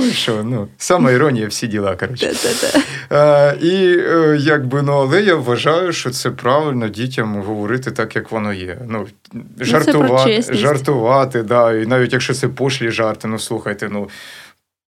Ну 0.00 0.10
що, 0.10 0.44
ну, 0.44 0.68
сама 0.78 1.10
іронія, 1.10 1.48
всі 1.48 1.66
діла. 1.66 1.96
коротше. 1.96 2.32
А, 3.10 3.54
І 3.62 3.98
е, 3.98 4.36
якби 4.40 4.82
ну, 4.82 4.92
але 4.92 5.22
я 5.22 5.34
вважаю, 5.34 5.92
що 5.92 6.10
це 6.10 6.30
правильно 6.30 6.88
дітям 6.88 7.42
говорити 7.42 7.90
так, 7.90 8.16
як 8.16 8.30
воно 8.30 8.52
є. 8.52 8.78
Ну, 8.88 9.06
ну 9.32 9.42
Жартувати, 9.60 10.42
жартувати, 10.50 11.42
да. 11.42 11.74
І 11.74 11.86
навіть 11.86 12.12
якщо 12.12 12.34
це 12.34 12.48
пошлі 12.48 12.90
жарти, 12.90 13.28
ну 13.28 13.38
слухайте, 13.38 13.88
ну. 13.92 14.08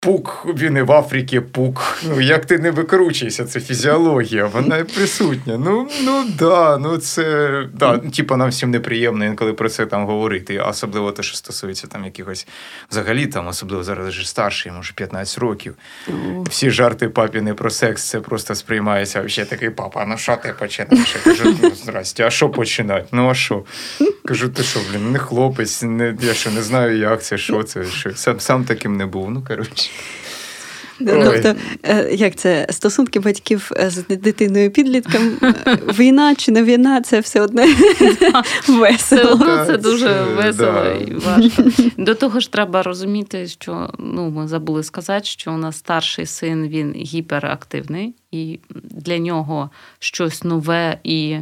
Пук, 0.01 0.47
він 0.57 0.77
і 0.77 0.81
в 0.81 0.91
Африці 0.91 1.39
пук. 1.39 1.97
Ну, 2.07 2.21
як 2.21 2.45
ти 2.45 2.57
не 2.57 2.71
викручуєшся, 2.71 3.45
це 3.45 3.59
фізіологія, 3.59 4.45
вона 4.45 4.83
присутня. 4.83 5.57
Ну, 5.57 5.87
ну 6.03 6.25
да, 6.37 6.77
ну 6.77 6.97
це 6.97 7.49
да, 7.73 7.97
типа 7.97 8.37
нам 8.37 8.49
всім 8.49 8.71
неприємно 8.71 9.25
інколи 9.25 9.53
про 9.53 9.69
це 9.69 9.85
там 9.85 10.05
говорити. 10.05 10.59
Особливо 10.59 11.11
те, 11.11 11.23
що 11.23 11.37
стосується 11.37 11.87
там 11.87 12.05
якихось 12.05 12.47
взагалі, 12.91 13.27
там, 13.27 13.47
особливо 13.47 13.83
зараз 13.83 14.07
вже 14.07 14.27
старший, 14.27 14.71
може 14.71 14.93
15 14.93 15.37
років. 15.37 15.75
Всі 16.49 16.69
жарти 16.69 17.09
папіни 17.09 17.53
про 17.53 17.69
секс, 17.69 18.09
це 18.09 18.19
просто 18.19 18.55
сприймається. 18.55 19.27
Ще 19.27 19.45
такий 19.45 19.69
папа, 19.69 20.05
ну 20.05 20.17
що 20.17 20.37
ти 20.43 20.53
починаєш? 20.59 21.15
Я 21.15 21.21
кажу, 21.21 21.57
ну 21.63 21.71
здрасте, 21.75 22.27
а 22.27 22.29
що 22.29 22.49
починати? 22.49 23.05
Ну 23.11 23.29
а 23.29 23.33
що? 23.33 23.63
Кажу, 24.25 24.49
ти 24.49 24.63
що, 24.63 24.79
блін, 24.91 25.11
не 25.11 25.19
хлопець, 25.19 25.83
не, 25.83 26.15
я 26.21 26.33
що 26.33 26.51
не 26.51 26.61
знаю, 26.61 26.97
як 26.97 27.23
це, 27.23 27.37
що 27.37 27.63
це, 27.63 27.85
що 27.85 28.13
сам 28.15 28.39
сам 28.39 28.65
таким 28.65 28.97
не 28.97 29.05
був. 29.05 29.31
Ну 29.31 29.43
коротше. 29.47 29.88
Тобто, 31.05 31.55
е, 31.83 32.09
як 32.15 32.35
це 32.35 32.67
стосунки 32.69 33.19
батьків 33.19 33.71
е, 33.77 33.89
з 33.89 34.03
дитиною 34.03 34.71
підлітком, 34.71 35.37
е, 35.43 35.53
війна 35.99 36.35
чи 36.35 36.51
не 36.51 36.63
війна, 36.63 37.01
це 37.01 37.19
все 37.19 37.41
одне 37.41 37.67
весело. 38.67 39.65
Це 39.65 39.77
дуже 39.77 40.23
весело 40.23 40.85
і 40.85 41.13
важко. 41.13 41.63
До 41.97 42.15
того 42.15 42.39
ж, 42.39 42.51
треба 42.51 42.83
розуміти, 42.83 43.47
що 43.47 43.93
ну 43.99 44.29
ми 44.29 44.47
забули 44.47 44.83
сказати, 44.83 45.25
що 45.25 45.53
у 45.53 45.57
нас 45.57 45.77
старший 45.77 46.25
син 46.25 46.67
він 46.67 46.93
гіперактивний, 46.93 48.15
і 48.31 48.59
для 48.83 49.17
нього 49.17 49.69
щось 49.99 50.43
нове 50.43 50.97
і 51.03 51.37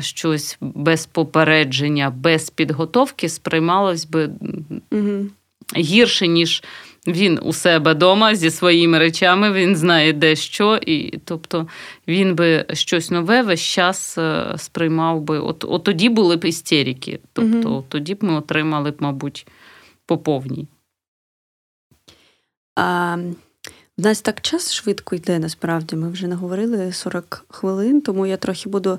щось 0.00 0.56
без 0.60 1.06
попередження, 1.06 2.10
без 2.10 2.50
підготовки 2.50 3.28
сприймалось 3.28 4.04
би 4.04 4.30
гірше, 5.76 6.28
ніж 6.28 6.62
він 7.12 7.38
у 7.42 7.52
себе 7.52 7.92
вдома 7.92 8.34
зі 8.34 8.50
своїми 8.50 8.98
речами, 8.98 9.52
він 9.52 9.76
знає 9.76 10.12
де 10.12 10.36
що, 10.36 10.76
і 10.86 11.18
тобто 11.24 11.66
він 12.08 12.34
би 12.34 12.66
щось 12.72 13.10
нове 13.10 13.42
весь 13.42 13.60
час 13.60 14.18
е, 14.18 14.54
сприймав 14.56 15.20
би. 15.20 15.38
От 15.38 15.64
от 15.68 15.84
тоді 15.84 16.08
були 16.08 16.36
б 16.36 16.44
істерики. 16.44 17.20
Тобто 17.32 17.70
угу. 17.70 17.84
тоді 17.88 18.14
б 18.14 18.24
ми 18.24 18.34
отримали 18.34 18.90
б, 18.90 18.96
мабуть, 18.98 19.46
по 20.06 20.18
повній. 20.18 20.68
А, 22.76 23.16
в 23.98 24.02
нас 24.02 24.20
так 24.20 24.40
час 24.40 24.72
швидко 24.72 25.16
йде, 25.16 25.38
насправді. 25.38 25.96
Ми 25.96 26.10
вже 26.10 26.26
наговорили 26.26 26.92
40 26.92 27.44
хвилин, 27.48 28.00
тому 28.00 28.26
я 28.26 28.36
трохи 28.36 28.68
буду 28.68 28.98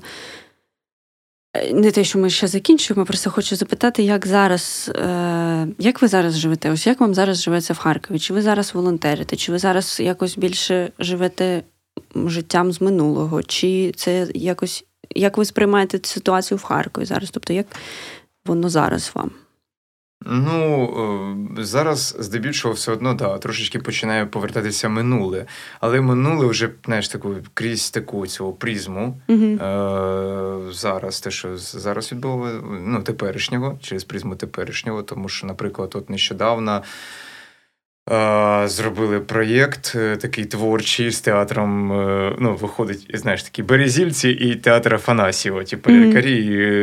не 1.72 1.90
те, 1.90 2.04
що 2.04 2.18
ми 2.18 2.30
ще 2.30 2.46
закінчуємо, 2.46 3.06
просто 3.06 3.30
хочу 3.30 3.56
запитати, 3.56 4.02
як 4.02 4.26
зараз, 4.26 4.92
е, 4.96 5.66
як 5.78 6.02
ви 6.02 6.08
зараз 6.08 6.38
живете? 6.38 6.70
Ось 6.70 6.86
як 6.86 7.00
вам 7.00 7.14
зараз 7.14 7.42
живеться 7.42 7.72
в 7.72 7.78
Харкові? 7.78 8.18
Чи 8.18 8.34
ви 8.34 8.42
зараз 8.42 8.74
волонтерите? 8.74 9.36
Чи 9.36 9.52
ви 9.52 9.58
зараз 9.58 10.00
якось 10.00 10.38
більше 10.38 10.92
живете 10.98 11.62
життям 12.26 12.72
з 12.72 12.80
минулого? 12.80 13.42
Чи 13.42 13.92
це 13.96 14.28
якось 14.34 14.84
як 15.14 15.38
ви 15.38 15.44
сприймаєте 15.44 16.00
ситуацію 16.02 16.58
в 16.58 16.62
Харкові 16.62 17.04
зараз? 17.04 17.30
Тобто, 17.30 17.52
як 17.52 17.66
воно 18.46 18.68
зараз 18.68 19.10
вам? 19.14 19.30
Ну 20.26 20.84
е, 21.58 21.64
зараз 21.64 22.16
здебільшого 22.18 22.74
все 22.74 22.92
одно 22.92 23.14
да, 23.14 23.38
трошечки 23.38 23.78
починає 23.78 24.26
повертатися 24.26 24.88
минуле, 24.88 25.46
але 25.80 26.00
минуле 26.00 26.46
вже 26.46 26.70
знаєш, 26.84 27.08
таку 27.08 27.36
крізь 27.54 27.90
таку 27.90 28.26
цього 28.26 28.52
призму 28.52 29.20
uh 29.28 29.62
е- 29.62 30.72
зараз, 30.72 31.20
те, 31.20 31.30
що 31.30 31.56
зараз 31.56 32.12
відбувається, 32.12 32.66
ну 32.86 33.02
теперішнього, 33.02 33.78
через 33.82 34.04
призму 34.04 34.36
теперішнього, 34.36 35.02
тому 35.02 35.28
що, 35.28 35.46
наприклад, 35.46 35.92
от 35.94 36.10
нещодавно. 36.10 36.82
Зробили 38.66 39.20
проєкт 39.20 39.92
е, 39.96 40.16
такий 40.16 40.44
творчий 40.44 41.10
з 41.10 41.20
театром. 41.20 41.92
Е, 41.92 42.36
ну, 42.38 42.54
виходить, 42.54 43.10
знаєш, 43.14 43.42
такі 43.42 43.62
Березільці 43.62 44.28
і 44.28 44.54
театр 44.54 44.94
Афанасіва, 44.94 45.64
типу 45.64 45.90
mm-hmm. 45.90 46.04
лікарі 46.04 46.36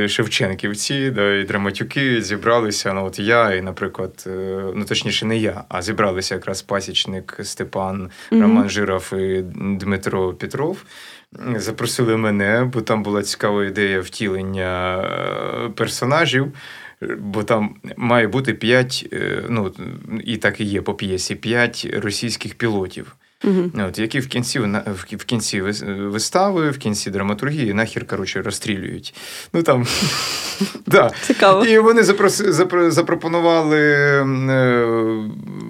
і 0.03 0.09
Шевченківці, 0.09 1.09
да, 1.09 1.33
і 1.33 1.43
драматюки 1.43 2.21
зібралися. 2.21 2.93
Ну, 2.93 3.05
от 3.05 3.19
я, 3.19 3.53
і, 3.53 3.61
наприклад, 3.61 4.23
е, 4.27 4.61
ну 4.75 4.85
точніше, 4.85 5.25
не 5.25 5.37
я, 5.37 5.63
а 5.69 5.81
зібралися 5.81 6.35
якраз 6.35 6.61
пасічник 6.61 7.39
Степан 7.43 8.09
mm-hmm. 8.31 8.41
Роман 8.41 8.69
Жиров 8.69 9.13
і 9.13 9.41
Дмитро 9.55 10.33
Петров. 10.33 10.83
Запросили 11.55 12.17
мене, 12.17 12.69
бо 12.73 12.81
там 12.81 13.03
була 13.03 13.23
цікава 13.23 13.65
ідея 13.65 14.01
втілення 14.01 15.03
персонажів 15.75 16.51
бо 17.01 17.43
там 17.43 17.75
має 17.97 18.27
бути 18.27 18.53
п'ять, 18.53 19.07
е, 19.13 19.43
ну 19.49 19.73
і 20.23 20.37
так 20.37 20.61
і 20.61 20.63
є 20.63 20.81
по 20.81 20.93
п'єсі, 20.93 21.35
п'ять 21.35 21.87
російських 21.93 22.55
пілотів. 22.55 23.15
Угу. 23.43 23.71
От, 23.87 23.99
Які 23.99 24.19
в 24.19 24.27
кінці 24.27 24.59
в 25.17 25.23
кінці 25.25 25.61
вистави, 25.61 26.69
в 26.69 26.77
кінці 26.77 27.09
драматургії 27.09 27.73
нахер 27.73 28.07
коротше, 28.07 28.41
розстрілюють. 28.41 29.13
Ну 29.53 29.63
там 29.63 29.87
да. 30.87 31.11
Цікаво. 31.21 31.65
І 31.65 31.79
вони 31.79 32.03
запропонували 32.91 33.79
е, 33.79 34.25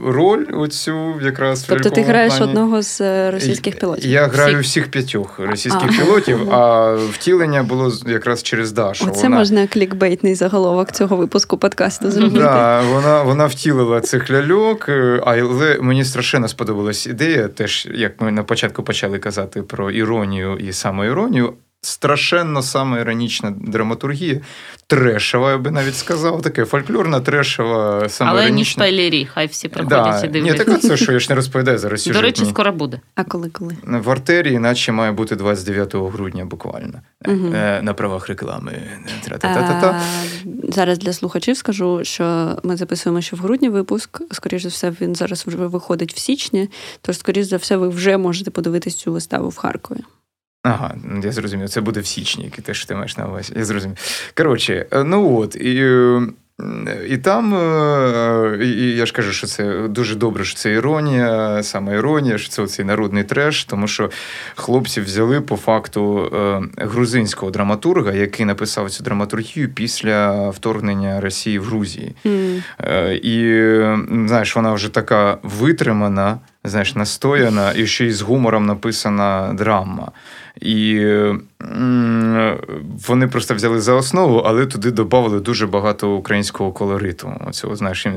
роль 0.05 0.45
оцю 0.53 1.21
якраз. 1.21 1.63
Тобто 1.63 1.89
ти 1.89 2.01
граєш 2.01 2.33
плані. 2.33 2.51
одного 2.51 2.81
з 2.81 3.01
е, 3.01 3.31
російських 3.31 3.79
пілотів? 3.79 4.11
Я 4.11 4.27
граю 4.27 4.59
всіх 4.59 4.91
п'ятьох 4.91 5.39
російських 5.39 5.89
а. 5.89 6.03
пілотів, 6.03 6.53
а 6.53 6.93
втілення 6.95 7.63
було 7.63 7.93
якраз 8.07 8.43
через 8.43 8.71
Дашу. 8.71 9.05
Оце 9.07 9.23
вона... 9.23 9.35
можна 9.35 9.67
клікбейтний 9.67 10.35
заголовок 10.35 10.91
цього 10.91 11.15
випуску 11.15 11.57
подкасту 11.57 12.11
зробити. 12.11 12.39
Да, 12.39 12.81
Вона 12.81 13.23
вона 13.23 13.45
втілила 13.45 14.01
цих 14.01 14.31
ляльок, 14.31 14.89
е, 14.89 15.21
але 15.25 15.77
мені 15.81 16.05
страшенно 16.05 16.47
сподобалась 16.47 17.07
ідея 17.07 17.49
теж, 17.57 17.87
як 17.93 18.21
ми 18.21 18.31
на 18.31 18.43
початку 18.43 18.83
почали 18.83 19.19
казати 19.19 19.63
про 19.63 19.91
іронію 19.91 20.57
і 20.57 20.73
самоіронію, 20.73 21.53
страшенно 21.87 22.61
самоіронічна 22.61 23.53
драматургія, 23.57 24.41
трешова, 24.87 25.51
я 25.51 25.57
би 25.57 25.71
навіть 25.71 25.95
сказав, 25.95 26.41
таке 26.41 26.65
фольклорна, 26.65 27.19
трешова, 27.19 28.09
самоіронічна. 28.09 28.25
Але 28.25 28.51
не 28.51 28.63
шпайлері, 28.63 29.27
хай 29.33 29.47
всі 29.47 29.67
приходять 29.67 30.21
да. 30.21 30.25
і 30.25 30.29
дивляться. 30.29 30.63
Ні, 30.63 30.71
так 30.71 30.81
це 30.81 30.97
що, 30.97 31.11
я 31.11 31.19
ж 31.19 31.29
не 31.29 31.35
розповідаю 31.35 31.77
зараз 31.77 32.01
сюжетні. 32.01 32.21
До 32.21 32.27
речі, 32.27 32.45
скоро 32.45 32.71
буде. 32.71 32.99
А 33.15 33.23
коли 33.23 33.49
коли? 33.49 33.75
В 33.83 34.09
артері, 34.09 34.53
іначе 34.53 34.91
має 34.91 35.11
бути 35.11 35.35
29 35.35 35.95
грудня 35.95 36.45
буквально. 36.45 37.01
Угу. 37.27 37.49
На 37.81 37.93
правах 37.93 38.27
реклами. 38.27 38.81
А, 39.41 40.01
зараз 40.63 40.99
для 40.99 41.13
слухачів 41.13 41.57
скажу, 41.57 41.99
що 42.03 42.57
ми 42.63 42.77
записуємо 42.77 43.21
ще 43.21 43.35
в 43.35 43.39
грудні 43.39 43.69
випуск. 43.69 44.21
Скоріше 44.31 44.63
за 44.63 44.69
все, 44.69 44.93
він 45.01 45.15
зараз 45.15 45.43
вже 45.47 45.57
виходить 45.57 46.13
в 46.13 46.17
січні, 46.17 46.69
тож, 47.01 47.17
скоріш 47.17 47.45
за 47.45 47.57
все, 47.57 47.77
ви 47.77 47.89
вже 47.89 48.17
можете 48.17 48.51
подивитись 48.51 48.95
цю 48.95 49.13
виставу 49.13 49.49
в 49.49 49.57
Харкові. 49.57 49.99
Ага, 50.67 50.95
я 51.23 51.31
зрозумів, 51.31 51.69
це 51.69 51.81
буде 51.81 51.99
в 51.99 52.05
січні, 52.05 52.51
те, 52.63 52.73
що 52.73 52.87
ти 52.87 52.95
маєш 52.95 53.17
на 53.17 53.27
увазі. 53.27 53.53
Я 53.55 53.65
зрозумів. 53.65 53.97
Коротше, 54.33 54.85
ну 55.05 55.39
от, 55.39 55.55
і 55.55 55.85
і 57.09 57.17
там, 57.17 57.55
е, 57.55 58.59
і 58.63 58.95
я 58.95 59.05
ж 59.05 59.13
кажу, 59.13 59.31
що 59.31 59.47
це 59.47 59.87
дуже 59.87 60.15
добре, 60.15 60.43
що 60.45 60.55
це 60.55 60.71
іронія, 60.71 61.63
саме 61.63 61.95
іронія, 61.95 62.37
що 62.37 62.49
це 62.49 62.67
цей 62.67 62.85
народний 62.85 63.23
треш, 63.23 63.65
тому 63.65 63.87
що 63.87 64.09
хлопці 64.55 65.01
взяли 65.01 65.41
по 65.41 65.55
факту 65.55 66.31
е, 66.35 66.61
грузинського 66.77 67.51
драматурга, 67.51 68.11
який 68.13 68.45
написав 68.45 68.89
цю 68.89 69.03
драматургію 69.03 69.69
після 69.69 70.49
вторгнення 70.49 71.21
Росії 71.21 71.59
в 71.59 71.63
Грузії. 71.63 72.15
Mm. 72.25 72.61
І 73.11 74.27
знаєш, 74.27 74.55
вона 74.55 74.73
вже 74.73 74.89
така 74.89 75.37
витримана, 75.43 76.39
знаєш, 76.69 76.95
настояна, 76.95 77.73
і 77.75 77.87
ще 77.87 78.05
й 78.05 78.11
з 78.11 78.21
гумором 78.21 78.65
написана 78.65 79.53
драма. 79.53 80.11
І 80.61 81.07
вони 83.07 83.27
просто 83.27 83.55
взяли 83.55 83.81
за 83.81 83.93
основу, 83.93 84.37
але 84.37 84.65
туди 84.65 84.91
додали 84.91 85.39
дуже 85.39 85.67
багато 85.67 86.15
українського 86.15 86.71
колориту. 86.71 87.33
Оцього, 87.47 87.75
знаєш, 87.75 88.07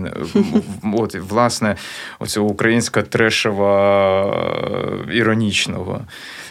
от, 0.92 1.14
власне, 1.14 1.76
оцього 2.18 2.48
українська 2.48 3.02
трешова 3.02 4.24
е, 5.10 5.16
іронічного. 5.16 6.00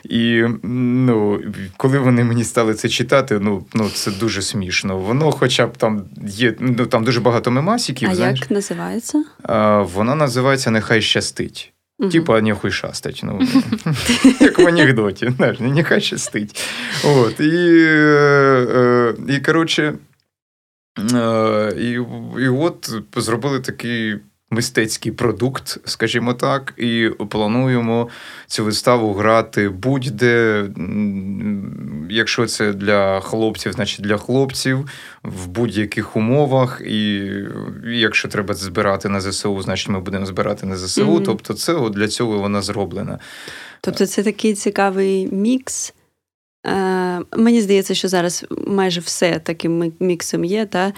І 0.04 0.44
ну, 0.64 1.40
коли 1.78 2.00
вони 2.00 2.24
мені 2.24 2.44
стали 2.44 2.74
це 2.74 2.90
читати, 2.90 3.40
ну 3.42 3.66
ну 3.74 3.90
це 3.90 4.12
дуже 4.12 4.42
смішно. 4.42 4.98
Воно, 4.98 5.32
хоча 5.32 5.68
б 5.68 5.78
там 5.78 6.04
є, 6.28 6.56
ну 6.60 6.86
там 6.86 7.04
дуже 7.04 7.20
багато 7.20 7.52
мемасіків. 7.52 8.10
А 8.12 8.16
знаєш. 8.16 8.40
як 8.40 8.52
називається? 8.52 9.24
А, 9.44 9.82
Воно 9.82 10.16
називається 10.16 10.72
Нехай 10.72 11.02
щастить. 11.02 11.74
Угу. 12.00 12.10
Типа 12.10 12.42
нехуй 12.42 12.72
шастать. 12.72 13.22
Ну, 13.24 13.42
Як 14.40 14.60
в 14.60 14.68
анекдоті, 14.68 15.32
знаєш, 15.38 15.60
нехай 15.60 16.02
щастить. 16.02 16.66
От, 17.04 17.40
І, 17.40 17.86
е, 17.88 19.14
і 19.30 19.40
коротше, 19.40 19.94
е, 21.14 21.74
і, 21.78 21.92
і 22.42 22.48
от 22.48 22.92
зробили 23.16 23.60
такий 23.60 24.20
мистецький 24.52 25.12
продукт, 25.12 25.78
скажімо 25.86 26.34
так, 26.34 26.74
і 26.78 27.10
плануємо 27.30 28.10
цю 28.48 28.66
виставу 28.66 29.14
грати 29.14 29.70
будь-де. 29.70 30.66
Якщо 32.10 32.46
це 32.46 32.74
для 32.74 33.20
хлопців, 33.20 33.74
значить 33.74 34.02
для 34.02 34.18
хлопців 34.18 34.90
в 35.24 35.48
будь-яких 35.48 36.16
умовах. 36.16 36.82
І 36.86 37.32
якщо 37.86 38.28
треба 38.28 38.54
збирати 38.54 39.10
на 39.10 39.22
ЗСУ, 39.22 39.62
значить 39.62 39.90
ми 39.90 40.00
будемо 40.00 40.26
збирати 40.26 40.66
на 40.66 40.78
ЗСУ. 40.78 41.06
Mm-hmm. 41.06 41.24
Тобто, 41.26 41.54
це 41.54 41.90
для 41.90 42.08
цього 42.08 42.40
вона 42.40 42.62
зроблена. 42.62 43.20
Тобто, 43.82 44.06
це 44.06 44.24
такий 44.24 44.54
цікавий 44.54 45.28
мікс. 45.32 45.94
Е, 46.68 47.22
Мені 47.38 47.62
здається, 47.62 47.96
що 47.96 48.08
зараз 48.08 48.46
майже 48.68 49.00
все 49.00 49.40
таким 49.40 49.94
міксом 50.00 50.46
є. 50.46 50.66
Та? 50.66 50.94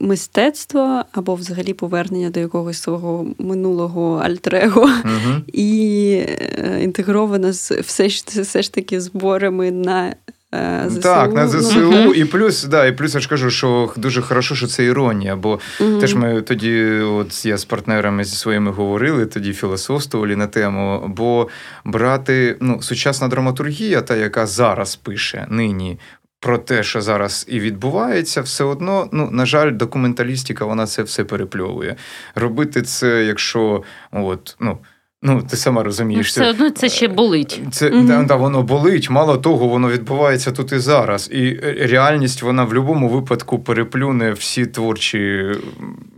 Мистецтво 0.00 1.02
або 1.12 1.34
взагалі 1.34 1.72
повернення 1.72 2.30
до 2.30 2.40
якогось 2.40 2.82
свого 2.82 3.26
минулого 3.38 4.16
альтрего 4.24 4.82
угу. 4.82 5.42
і 5.52 6.10
е, 6.28 6.80
інтегровано 6.82 7.52
з 7.52 7.70
все 7.70 8.08
ж 8.08 8.24
все 8.42 8.62
ж 8.62 8.72
таки 8.72 9.00
зборами 9.00 9.70
на. 9.70 10.14
Е, 10.54 10.84
ЗСУ. 10.88 11.00
Так, 11.00 11.32
на 11.32 11.48
ЗСУ, 11.48 11.92
uh 11.92 12.12
і 12.12 12.24
плюс, 12.24 12.64
да, 12.64 12.86
і 12.86 12.92
плюс 12.92 13.14
я 13.14 13.20
ж 13.20 13.28
кажу, 13.28 13.50
що 13.50 13.92
дуже 13.96 14.22
хорошо, 14.22 14.54
що 14.54 14.66
це 14.66 14.84
іронія. 14.84 15.36
Бо 15.36 15.60
uh 15.80 16.00
теж 16.00 16.14
ми 16.14 16.42
тоді, 16.42 16.84
от 17.00 17.46
я 17.46 17.56
з 17.56 17.64
партнерами 17.64 18.24
зі 18.24 18.36
своїми 18.36 18.70
говорили, 18.70 19.26
тоді 19.26 19.52
філософствували 19.52 20.36
на 20.36 20.46
тему. 20.46 21.04
Бо 21.16 21.48
брати 21.84 22.56
ну, 22.60 22.82
сучасна 22.82 23.28
драматургія, 23.28 24.00
та 24.00 24.16
яка 24.16 24.46
зараз 24.46 24.96
пише 24.96 25.46
нині, 25.50 25.98
про 26.44 26.58
те, 26.58 26.82
що 26.82 27.00
зараз 27.00 27.46
і 27.48 27.60
відбувається, 27.60 28.40
все 28.40 28.64
одно, 28.64 29.08
ну, 29.12 29.28
на 29.32 29.46
жаль, 29.46 29.72
документалістика 29.72 30.64
вона 30.64 30.86
це 30.86 31.02
все 31.02 31.24
перепльовує. 31.24 31.96
Робити 32.34 32.82
це, 32.82 33.24
якщо 33.24 33.82
от, 34.12 34.56
ну. 34.60 34.78
Ну, 35.26 35.42
ти 35.50 35.56
сама 35.56 35.82
розумієш. 35.82 36.26
Все 36.26 36.50
одно 36.50 36.70
це 36.70 36.88
ще 36.88 37.08
болить. 37.08 37.60
Це 37.72 37.90
угу. 37.90 38.06
да, 38.06 38.22
да, 38.22 38.36
воно 38.36 38.62
болить. 38.62 39.10
Мало 39.10 39.36
того, 39.36 39.68
воно 39.68 39.90
відбувається 39.90 40.52
тут 40.52 40.72
і 40.72 40.78
зараз. 40.78 41.30
І 41.32 41.54
реальність 41.80 42.42
вона 42.42 42.64
в 42.64 42.68
будь-якому 42.68 43.08
випадку 43.08 43.58
переплюне 43.58 44.32
всі 44.32 44.66
творчі 44.66 45.46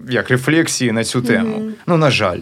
як 0.08 0.30
рефлексії 0.30 0.92
на 0.92 1.04
цю 1.04 1.22
тему. 1.22 1.56
Угу. 1.56 1.70
Ну, 1.86 1.96
на 1.96 2.10
жаль. 2.10 2.40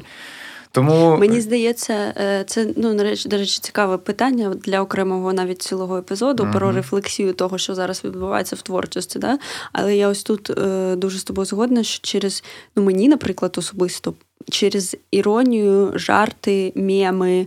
Тому 0.75 1.16
мені 1.16 1.41
здається, 1.41 2.14
е, 2.16 2.45
це 2.47 2.72
ну 2.77 2.95
на 2.95 3.03
речі, 3.03 3.29
до 3.29 3.37
речі, 3.37 3.59
цікаве 3.61 3.99
питання 3.99 4.49
для 4.49 4.81
окремого 4.81 5.33
навіть 5.33 5.62
цілого 5.62 5.99
епізоду 5.99 6.43
uh-huh. 6.43 6.53
про 6.53 6.72
рефлексію 6.72 7.33
того, 7.33 7.59
що 7.59 7.75
зараз 7.75 8.05
відбувається 8.05 8.57
в 8.57 8.62
творчості. 8.62 9.18
Да? 9.18 9.39
Але 9.72 9.97
я 9.97 10.09
ось 10.09 10.22
тут 10.22 10.51
е, 10.51 10.97
дуже 10.97 11.18
з 11.18 11.25
тобою 11.25 11.47
згодна, 11.47 11.83
що 11.83 12.01
через 12.03 12.45
ну 12.77 12.83
мені, 12.83 13.09
наприклад, 13.09 13.55
особисто 13.59 14.14
через 14.51 14.97
іронію, 15.11 15.93
жарти, 15.95 16.72
меми, 16.77 17.47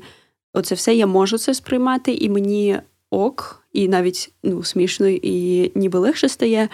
оце 0.54 0.76
все 0.76 0.96
я 0.96 1.08
можу 1.08 1.38
це 1.38 1.54
сприймати, 1.54 2.14
і 2.14 2.30
мені 2.30 2.80
ок, 3.12 3.64
і 3.74 3.88
навіть 3.88 4.32
ну 4.44 4.64
смішно, 4.64 5.08
і 5.08 5.72
ніби 5.76 6.00
легше 6.00 6.30
стає. 6.30 6.70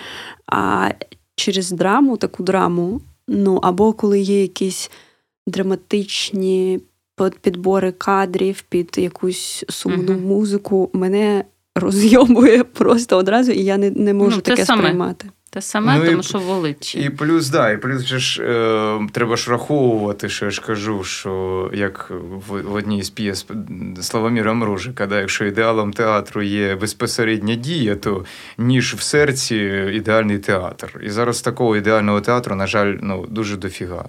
А 0.47 0.89
через 1.35 1.71
драму, 1.71 2.17
таку 2.17 2.43
драму, 2.43 3.01
ну 3.27 3.59
або 3.63 3.93
коли 3.93 4.19
є 4.19 4.41
якісь 4.41 4.91
драматичні 5.47 6.79
підбори 7.41 7.91
кадрів 7.91 8.63
під 8.69 8.97
якусь 8.97 9.65
сумну 9.69 10.13
uh-huh. 10.13 10.21
музику, 10.21 10.89
мене 10.93 11.43
розйомує 11.75 12.63
просто 12.73 13.17
одразу, 13.17 13.51
і 13.51 13.63
я 13.63 13.77
не 13.77 13.91
не 13.91 14.13
можу 14.13 14.35
ну, 14.35 14.41
таке 14.41 14.65
саме. 14.65 14.81
сприймати. 14.81 15.29
Те 15.53 15.61
саме, 15.61 15.97
ну, 15.97 16.05
тому 16.05 16.19
і, 16.19 16.23
що 16.23 16.39
волить. 16.39 16.95
І 16.95 17.09
плюс, 17.09 17.49
да, 17.49 17.71
і 17.71 17.77
плюс 17.77 18.05
ж 18.05 18.43
е, 18.43 19.07
треба 19.11 19.35
ж 19.35 19.49
враховувати, 19.49 20.29
що 20.29 20.45
я 20.45 20.51
ж 20.51 20.61
кажу, 20.61 21.03
що 21.03 21.71
як 21.73 22.11
в, 22.47 22.61
в 22.61 22.73
одній 22.73 23.03
з 23.03 23.09
п'єс 23.09 23.45
Славоміра 24.01 24.53
Мружика, 24.53 25.07
да, 25.07 25.19
якщо 25.19 25.45
ідеалом 25.45 25.93
театру 25.93 26.41
є 26.41 26.75
безпосередня 26.75 27.55
дія, 27.55 27.95
то 27.95 28.25
ніж 28.57 28.93
в 28.93 29.01
серці 29.01 29.55
ідеальний 29.93 30.39
театр. 30.39 31.01
І 31.05 31.09
зараз 31.09 31.41
такого 31.41 31.77
ідеального 31.77 32.21
театру, 32.21 32.55
на 32.55 32.67
жаль, 32.67 32.97
ну 33.01 33.25
дуже 33.29 33.57
дофіга. 33.57 34.05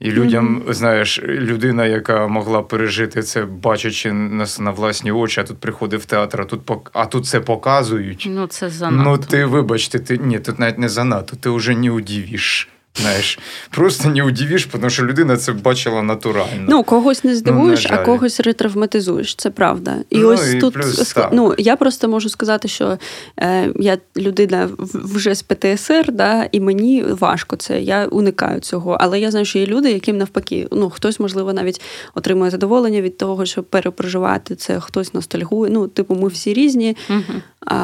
І 0.00 0.10
людям, 0.10 0.62
mm-hmm. 0.62 0.74
знаєш, 0.74 1.22
людина, 1.22 1.86
яка 1.86 2.26
могла 2.26 2.62
пережити 2.62 3.22
це, 3.22 3.44
бачачи 3.44 4.12
нас 4.12 4.60
на 4.60 4.70
власні 4.70 5.12
очі, 5.12 5.40
а 5.40 5.44
тут 5.44 5.58
приходив 5.58 6.00
в 6.00 6.04
театр, 6.04 6.40
а 6.40 6.44
тут 6.44 6.70
а 6.92 7.06
тут 7.06 7.26
це 7.26 7.40
показують. 7.40 8.26
Ну, 8.30 8.46
це 8.46 8.70
занадто. 8.70 9.10
Ну, 9.10 9.18
ти 9.18 9.44
вибачте, 9.44 9.98
ти 9.98 10.18
ні, 10.18 10.38
тут 10.38 10.58
навіть 10.58 10.78
не 10.78 10.88
занадто, 10.88 11.36
ти 11.36 11.50
вже 11.50 11.74
не 11.74 11.90
удивиш. 11.90 12.68
Знаєш, 13.00 13.38
просто 13.70 14.08
не 14.08 14.22
удивиш, 14.22 14.66
тому 14.66 14.90
що 14.90 15.06
людина 15.06 15.36
це 15.36 15.52
бачила 15.52 16.02
натурально. 16.02 16.66
Ну, 16.68 16.84
когось 16.84 17.24
не 17.24 17.30
ну, 17.30 17.36
здивуєш, 17.36 17.86
ну, 17.90 17.96
а 18.00 18.04
когось 18.04 18.40
ретравматизуєш, 18.40 19.34
це 19.34 19.50
правда. 19.50 19.96
І 20.10 20.18
ну, 20.18 20.28
ось 20.28 20.54
і 20.54 20.58
тут 20.58 20.74
плюс, 20.74 21.16
ну, 21.32 21.54
я 21.58 21.76
просто 21.76 22.08
можу 22.08 22.28
сказати, 22.28 22.68
що 22.68 22.98
е, 23.38 23.72
я 23.76 23.98
людина 24.16 24.68
вже 24.94 25.34
з 25.34 25.42
ПТСР, 25.42 26.12
да, 26.12 26.48
і 26.52 26.60
мені 26.60 27.02
важко 27.02 27.56
це. 27.56 27.80
Я 27.80 28.06
уникаю 28.06 28.60
цього. 28.60 28.96
Але 29.00 29.20
я 29.20 29.30
знаю, 29.30 29.46
що 29.46 29.58
є 29.58 29.66
люди, 29.66 29.92
яким 29.92 30.18
навпаки, 30.18 30.68
ну 30.72 30.90
хтось, 30.90 31.20
можливо, 31.20 31.52
навіть 31.52 31.80
отримує 32.14 32.50
задоволення 32.50 33.00
від 33.00 33.18
того, 33.18 33.46
щоб 33.46 33.64
перепроживати 33.64 34.54
це, 34.54 34.80
хтось 34.80 35.14
ностальгує. 35.14 35.72
Ну, 35.72 35.88
типу, 35.88 36.14
ми 36.14 36.28
всі 36.28 36.54
різні. 36.54 36.96
Угу. 37.10 37.40
А, 37.66 37.76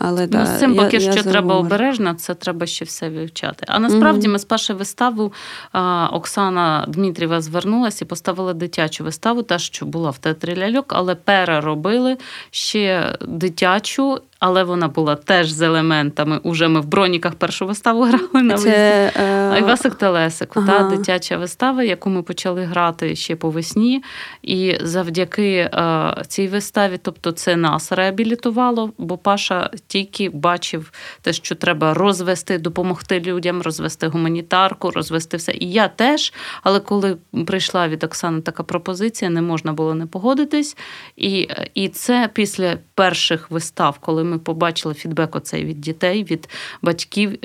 але, 0.00 0.20
ну, 0.20 0.26
да, 0.26 0.46
З 0.46 0.58
цим 0.58 0.74
поки 0.74 0.96
я, 0.96 1.00
що 1.00 1.12
я 1.14 1.22
треба 1.22 1.54
обережно, 1.54 2.14
це 2.14 2.34
треба 2.34 2.66
ще 2.66 2.84
все 2.84 3.08
вивчати. 3.08 3.64
А 3.68 3.78
насправді. 3.78 4.26
Угу 4.26 4.36
ми 4.36 4.38
спершу 4.46 4.76
виставу 4.76 5.32
Оксана 6.10 6.84
Дмитрієва 6.88 7.40
звернулася 7.40 8.04
і 8.04 8.08
поставила 8.08 8.52
дитячу 8.52 9.04
виставу, 9.04 9.42
та 9.42 9.58
що 9.58 9.86
була 9.86 10.10
в 10.10 10.18
театрі 10.18 10.56
ляльок, 10.56 10.92
але 10.96 11.14
переробили 11.14 12.16
ще 12.50 13.16
дитячу 13.20 14.20
але 14.46 14.64
вона 14.64 14.88
була 14.88 15.16
теж 15.16 15.50
з 15.50 15.62
елементами. 15.62 16.40
Уже 16.42 16.68
ми 16.68 16.80
в 16.80 16.86
броніках 16.86 17.34
першу 17.34 17.66
виставу 17.66 18.02
грали 18.02 18.42
на 18.42 18.58
Це, 18.58 19.12
е... 19.16 19.58
Івасик 19.58 19.94
Телесик, 19.94 20.56
ага. 20.56 20.66
та 20.66 20.96
дитяча 20.96 21.36
вистава, 21.36 21.82
яку 21.82 22.10
ми 22.10 22.22
почали 22.22 22.64
грати 22.64 23.16
ще 23.16 23.36
по 23.36 23.50
весні. 23.50 24.02
І 24.42 24.76
завдяки 24.80 25.52
е, 25.52 26.14
цій 26.28 26.48
виставі, 26.48 26.98
тобто 27.02 27.32
це 27.32 27.56
нас 27.56 27.92
реабілітувало, 27.92 28.92
бо 28.98 29.18
Паша 29.18 29.70
тільки 29.86 30.30
бачив 30.30 30.92
те, 31.22 31.32
що 31.32 31.54
треба 31.54 31.94
розвести, 31.94 32.58
допомогти 32.58 33.20
людям, 33.20 33.62
розвести 33.62 34.08
гуманітарку, 34.08 34.90
розвести 34.90 35.36
все. 35.36 35.52
І 35.52 35.70
я 35.70 35.88
теж. 35.88 36.32
Але 36.62 36.80
коли 36.80 37.16
прийшла 37.46 37.88
від 37.88 38.04
Оксани 38.04 38.40
така 38.40 38.62
пропозиція, 38.62 39.30
не 39.30 39.42
можна 39.42 39.72
було 39.72 39.94
не 39.94 40.06
погодитись. 40.06 40.76
І, 41.16 41.48
І 41.74 41.88
це 41.88 42.30
після 42.32 42.78
перших 42.94 43.50
вистав, 43.50 43.98
коли 44.00 44.24
ми 44.24 44.35
побачили 44.38 44.94
фідбек 44.94 45.36
оцей 45.36 45.64
від 45.64 45.80
дітей, 45.80 46.24
від 46.24 46.48
батьків. 46.82 47.38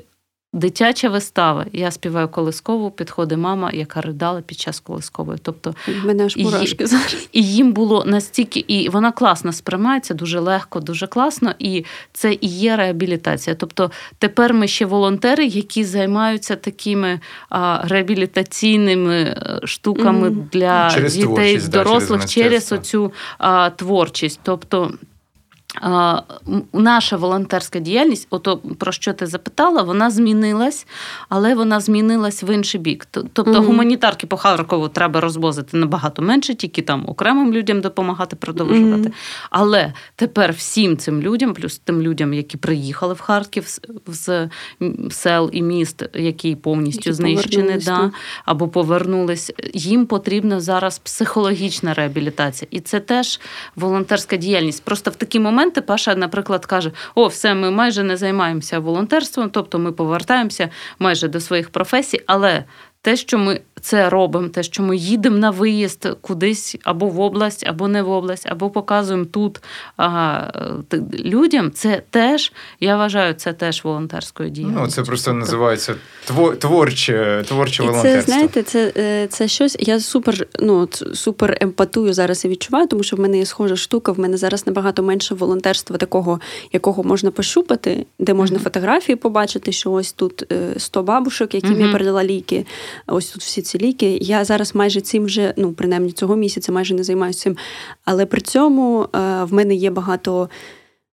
Дитяча 0.54 1.10
вистава. 1.10 1.66
Я 1.74 1.92
співаю 1.92 2.28
колискову, 2.28 2.92
підходить 2.92 3.38
мама, 3.38 3.72
яка 3.74 4.02
ридала 4.02 4.42
під 4.42 4.60
час 4.60 4.80
колискової. 4.80 5.40
Тобто 5.42 5.76
мене 6.06 6.26
аж 6.26 6.38
мурашки 6.38 6.88
зараз. 6.88 7.30
І 7.32 7.44
їм 7.44 7.74
було 7.74 8.06
настільки, 8.06 8.60
і 8.68 8.90
вона 8.90 9.12
класно 9.12 9.54
сприймається, 9.54 10.14
дуже 10.14 10.40
легко, 10.40 10.80
дуже 10.80 11.08
класно, 11.08 11.54
і 11.60 11.86
це 12.14 12.34
і 12.34 12.48
є 12.48 12.76
реабілітація. 12.76 13.56
Тобто 13.56 13.92
тепер 14.18 14.54
ми 14.54 14.68
ще 14.68 14.86
волонтери, 14.86 15.46
які 15.46 15.84
займаються 15.84 16.56
такими 16.56 17.20
а, 17.50 17.82
реабілітаційними 17.84 19.16
е, 19.16 19.60
штуками 19.64 20.30
mm. 20.30 20.50
для 20.52 20.92
через 20.92 21.16
дітей, 21.16 21.58
дорослих 21.58 22.22
да, 22.22 22.28
через, 22.28 22.68
через 22.68 22.72
оцю 22.72 23.14
а, 23.38 23.70
творчість. 23.70 24.40
Тобто 24.44 24.94
Наша 26.74 27.18
волонтерська 27.18 27.80
діяльність, 27.80 28.28
ото 28.30 28.58
про 28.58 28.92
що 28.92 29.14
ти 29.14 29.28
запитала, 29.28 29.82
вона 29.82 30.12
змінилась, 30.12 30.88
але 31.30 31.56
вона 31.56 31.80
змінилась 31.80 32.44
в 32.44 32.56
інший 32.56 32.82
бік. 32.82 33.08
Тобто 33.12 33.44
mm-hmm. 33.44 33.64
гуманітарки 33.66 34.28
по 34.28 34.38
Харкову 34.38 34.88
треба 34.88 35.22
розвозити 35.22 35.78
набагато 35.78 36.22
менше, 36.22 36.56
тільки 36.56 36.82
там 36.82 37.10
окремим 37.10 37.54
людям 37.54 37.82
допомагати 37.82 38.36
продовжувати. 38.36 39.10
Mm-hmm. 39.10 39.48
Але 39.50 39.94
тепер 40.16 40.52
всім 40.52 40.98
цим 40.98 41.22
людям, 41.22 41.54
плюс 41.54 41.78
тим 41.78 42.02
людям, 42.02 42.34
які 42.34 42.58
приїхали 42.58 43.14
в 43.14 43.20
Харків 43.20 43.68
з 44.08 44.50
сел 45.12 45.50
і 45.54 45.62
міст, 45.62 46.04
які 46.14 46.56
повністю 46.56 47.10
які 47.10 47.14
знищені, 47.14 47.78
да, 47.78 48.12
або 48.46 48.68
повернулись, 48.68 49.52
їм 49.74 50.06
потрібна 50.06 50.60
зараз 50.60 51.00
психологічна 51.00 51.94
реабілітація. 51.94 52.68
І 52.72 52.80
це 52.80 53.00
теж 53.00 53.40
волонтерська 53.76 54.38
діяльність. 54.38 54.84
Просто 54.84 55.12
в 55.12 55.16
такі 55.16 55.40
моменти 55.40 55.61
моменти 55.62 55.82
Паша, 55.82 56.16
наприклад, 56.16 56.66
каже: 56.66 56.92
О, 57.16 57.28
все, 57.28 57.54
ми 57.54 57.72
майже 57.72 58.04
не 58.04 58.18
займаємося 58.18 58.80
волонтерством, 58.80 59.50
тобто 59.50 59.80
ми 59.80 59.92
повертаємося 59.92 60.70
майже 61.00 61.28
до 61.28 61.40
своїх 61.40 61.70
професій, 61.70 62.22
але 62.26 62.64
те, 63.02 63.16
що 63.16 63.38
ми 63.38 63.62
це 63.82 64.10
робимо, 64.10 64.50
те, 64.50 64.64
що 64.64 64.84
ми 64.84 64.98
їдемо 64.98 65.38
на 65.38 65.50
виїзд 65.50 66.08
кудись 66.22 66.78
або 66.84 67.08
в 67.08 67.20
область, 67.20 67.68
або 67.68 67.88
не 67.88 68.02
в 68.02 68.10
область, 68.10 68.48
або 68.50 68.70
показуємо 68.70 69.26
тут 69.26 69.62
а, 69.98 70.42
людям, 71.20 71.72
це 71.72 72.02
теж, 72.10 72.54
я 72.80 72.98
вважаю, 72.98 73.34
це 73.34 73.54
теж 73.54 73.84
волонтерською 73.84 74.50
дією. 74.50 74.74
Ну, 74.78 74.88
це 74.88 75.04
просто 75.04 75.34
називається 75.34 75.96
творче, 76.60 77.44
творче 77.48 77.84
волонтерство. 77.84 78.22
Це 78.22 78.32
знаєте, 78.32 78.64
це 78.64 78.94
е, 78.98 79.28
це 79.28 79.48
щось. 79.48 79.78
Я 79.80 80.00
супер 80.00 80.48
ну, 80.60 80.90
супер 81.14 81.58
емпатую 81.62 82.14
зараз 82.14 82.46
і 82.46 82.48
відчуваю, 82.48 82.88
тому 82.88 83.04
що 83.04 83.16
в 83.16 83.20
мене 83.20 83.38
є 83.38 83.46
схожа 83.46 83.76
штука. 83.76 84.12
В 84.12 84.20
мене 84.20 84.38
зараз 84.38 84.68
набагато 84.68 85.04
менше 85.04 85.36
волонтерства, 85.36 85.98
такого, 85.98 86.40
якого 86.74 87.04
можна 87.04 87.32
пощупати, 87.32 88.06
де 88.20 88.34
можна 88.34 88.58
mm-hmm. 88.58 88.64
фотографії 88.64 89.16
побачити, 89.16 89.72
що 89.72 89.92
ось 89.92 90.14
тут 90.14 90.54
100 90.78 91.00
е, 91.00 91.04
бабушок, 91.04 91.54
яким 91.54 91.74
mm-hmm. 91.74 91.86
я 91.86 91.92
передала 91.92 92.24
ліки. 92.24 92.66
Ось 93.08 93.30
тут 93.30 93.42
всі 93.42 93.62
ці 93.62 93.71
ліки. 93.78 94.18
Я 94.22 94.46
зараз 94.46 94.76
майже 94.76 95.02
цим 95.02 95.26
вже, 95.26 95.54
ну 95.58 95.74
принаймні 95.74 96.12
цього 96.12 96.36
місяця, 96.36 96.72
майже 96.72 96.94
не 96.94 97.04
займаюся 97.04 97.40
цим. 97.40 97.58
Але 98.06 98.26
при 98.26 98.42
цьому 98.42 99.02
е, 99.04 99.08
в 99.44 99.54
мене 99.54 99.76
є 99.76 99.92
багато 99.92 100.50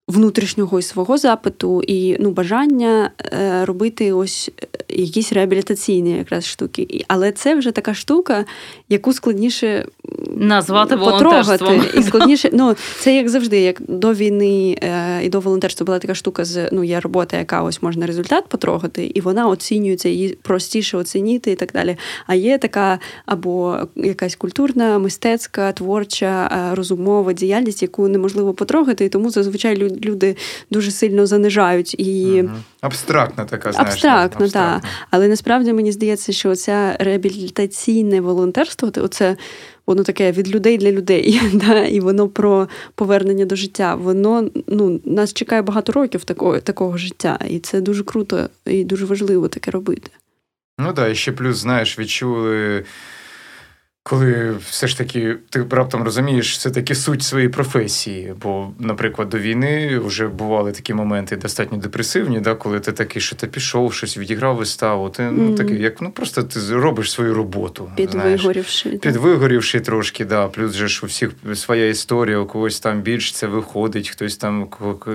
внутрішнього 0.09 0.79
і 0.79 0.83
свого 0.83 1.19
запиту, 1.19 1.83
і 1.83 2.17
ну, 2.21 2.31
бажання 2.31 3.11
е, 3.33 3.65
робити 3.65 4.13
ось 4.13 4.51
е, 4.63 4.67
якісь 4.89 5.33
реабілітаційні 5.33 6.11
якраз 6.11 6.47
штуки. 6.47 7.05
Але 7.09 7.33
це 7.33 7.55
вже 7.55 7.71
така 7.71 7.95
штука, 7.95 8.45
яку 8.89 9.13
складніше 9.13 9.87
назвати 10.37 10.97
потрогати. 10.97 11.81
І 11.99 12.03
складніше, 12.03 12.51
ну 12.53 12.77
це 13.01 13.17
як 13.17 13.29
завжди, 13.29 13.61
як 13.61 13.83
до 13.89 14.15
війни 14.15 14.79
е, 14.83 15.21
і 15.25 15.29
до 15.29 15.41
волонтерства 15.41 15.85
була 15.85 15.99
така 15.99 16.15
штука 16.15 16.45
з 16.45 16.69
ну, 16.73 16.85
є 16.85 17.01
робота, 17.01 17.39
яка 17.39 17.63
ось 17.63 17.83
можна 17.83 18.07
результат 18.07 18.47
потрогати, 18.49 19.11
і 19.15 19.21
вона 19.21 19.49
оцінюється, 19.49 20.09
її 20.09 20.39
простіше 20.43 20.97
оцінити 20.97 21.51
і 21.51 21.55
так 21.55 21.73
далі. 21.73 21.97
А 22.27 22.35
є 22.35 22.59
така 22.59 22.99
або 23.27 23.79
якась 23.97 24.37
культурна, 24.37 24.99
мистецька, 24.99 25.73
творча, 25.73 26.71
розумова 26.75 27.33
діяльність, 27.33 27.83
яку 27.83 28.09
неможливо 28.09 28.55
потрогати, 28.55 29.05
і 29.05 29.09
тому 29.09 29.31
зазвичай 29.31 29.77
люди 29.77 29.98
люди 30.05 30.37
дуже 30.71 30.91
сильно 30.91 31.27
занижають 31.27 31.95
і 32.01 32.43
угу. 32.43 32.51
абстрактна 32.81 33.45
така 33.45 33.73
знаєш, 33.73 33.93
абстрактно, 33.93 34.49
так. 34.49 34.83
Але 35.11 35.29
насправді 35.29 35.73
мені 35.73 35.93
здається, 35.93 36.33
що 36.33 36.55
це 36.55 36.97
реабілітаційне 37.01 38.21
волонтерство, 38.21 38.93
оце 38.97 39.37
воно 39.87 40.03
таке 40.03 40.33
від 40.33 40.55
людей 40.55 40.79
для 40.79 40.93
людей, 40.93 41.41
да, 41.53 41.85
і 41.85 42.01
воно 42.01 42.29
про 42.29 42.69
повернення 42.95 43.45
до 43.45 43.57
життя. 43.57 43.95
Воно 43.95 44.51
ну 44.67 45.01
нас 45.05 45.33
чекає 45.33 45.63
багато 45.63 45.93
років 45.93 46.25
такого, 46.25 46.61
такого 46.61 46.97
життя, 46.97 47.39
і 47.49 47.59
це 47.59 47.81
дуже 47.81 48.05
круто 48.05 48.49
і 48.67 48.85
дуже 48.85 49.05
важливо 49.05 49.49
таке 49.49 49.71
робити. 49.71 50.11
Ну 50.79 50.87
так, 50.87 50.95
да, 50.95 51.09
і 51.09 51.15
ще 51.15 51.33
плюс, 51.33 51.57
знаєш, 51.57 51.99
відчули. 51.99 52.85
Коли 54.09 54.55
все 54.71 54.87
ж 54.87 54.99
таки 54.99 55.37
ти 55.51 55.67
раптом 55.71 56.03
розумієш 56.03 56.53
все 56.53 56.71
таки 56.71 56.95
суть 56.95 57.23
своєї 57.23 57.49
професії. 57.49 58.35
Бо, 58.43 58.71
наприклад, 58.79 59.29
до 59.29 59.39
війни 59.39 59.99
вже 59.99 60.29
бували 60.29 60.73
такі 60.73 60.95
моменти 60.95 61.37
достатньо 61.37 61.79
депресивні, 61.79 62.41
да, 62.41 62.55
коли 62.55 62.81
ти 62.81 62.93
такий, 62.93 63.23
що 63.23 63.37
ти 63.37 63.47
пішов, 63.47 63.95
щось 63.95 64.19
відіграв 64.19 64.57
виставу. 64.57 65.09
Ти 65.09 65.23
ну 65.23 65.55
такий, 65.55 65.83
як 65.83 66.01
ну 66.01 66.11
просто 66.11 66.43
ти 66.43 66.61
робиш 66.75 67.11
свою 67.11 67.35
роботу. 67.35 67.91
Підвигорівши. 67.97 68.91
Підвигорівши 68.91 69.81
трошки, 69.81 70.25
да. 70.25 70.49
Плюс 70.49 70.75
же 70.75 70.89
ж 70.89 71.01
у 71.03 71.07
всіх 71.07 71.31
своя 71.55 71.89
історія, 71.89 72.39
у 72.39 72.47
когось 72.47 72.81
там 72.81 73.01
більше 73.01 73.35
це 73.35 73.47
виходить, 73.47 74.09
хтось 74.09 74.37
там 74.37 74.69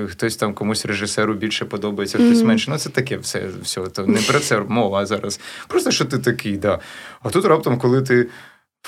хтось 0.09 0.35
там 0.35 0.53
комусь 0.53 0.85
режисеру 0.85 1.33
більше 1.33 1.65
подобається, 1.65 2.17
хтось 2.17 2.37
mm-hmm. 2.37 2.45
менше. 2.45 2.71
Ну 2.71 2.77
це 2.77 2.89
таке 2.89 3.17
все. 3.17 3.43
все. 3.63 3.81
То 3.81 4.05
не 4.05 4.21
про 4.21 4.39
це 4.39 4.59
мова 4.59 5.05
зараз. 5.05 5.39
Просто 5.67 5.91
що 5.91 6.05
ти 6.05 6.17
такий, 6.17 6.57
да. 6.57 6.79
А 7.21 7.29
тут 7.29 7.45
раптом, 7.45 7.77
коли 7.77 8.01
ти. 8.01 8.27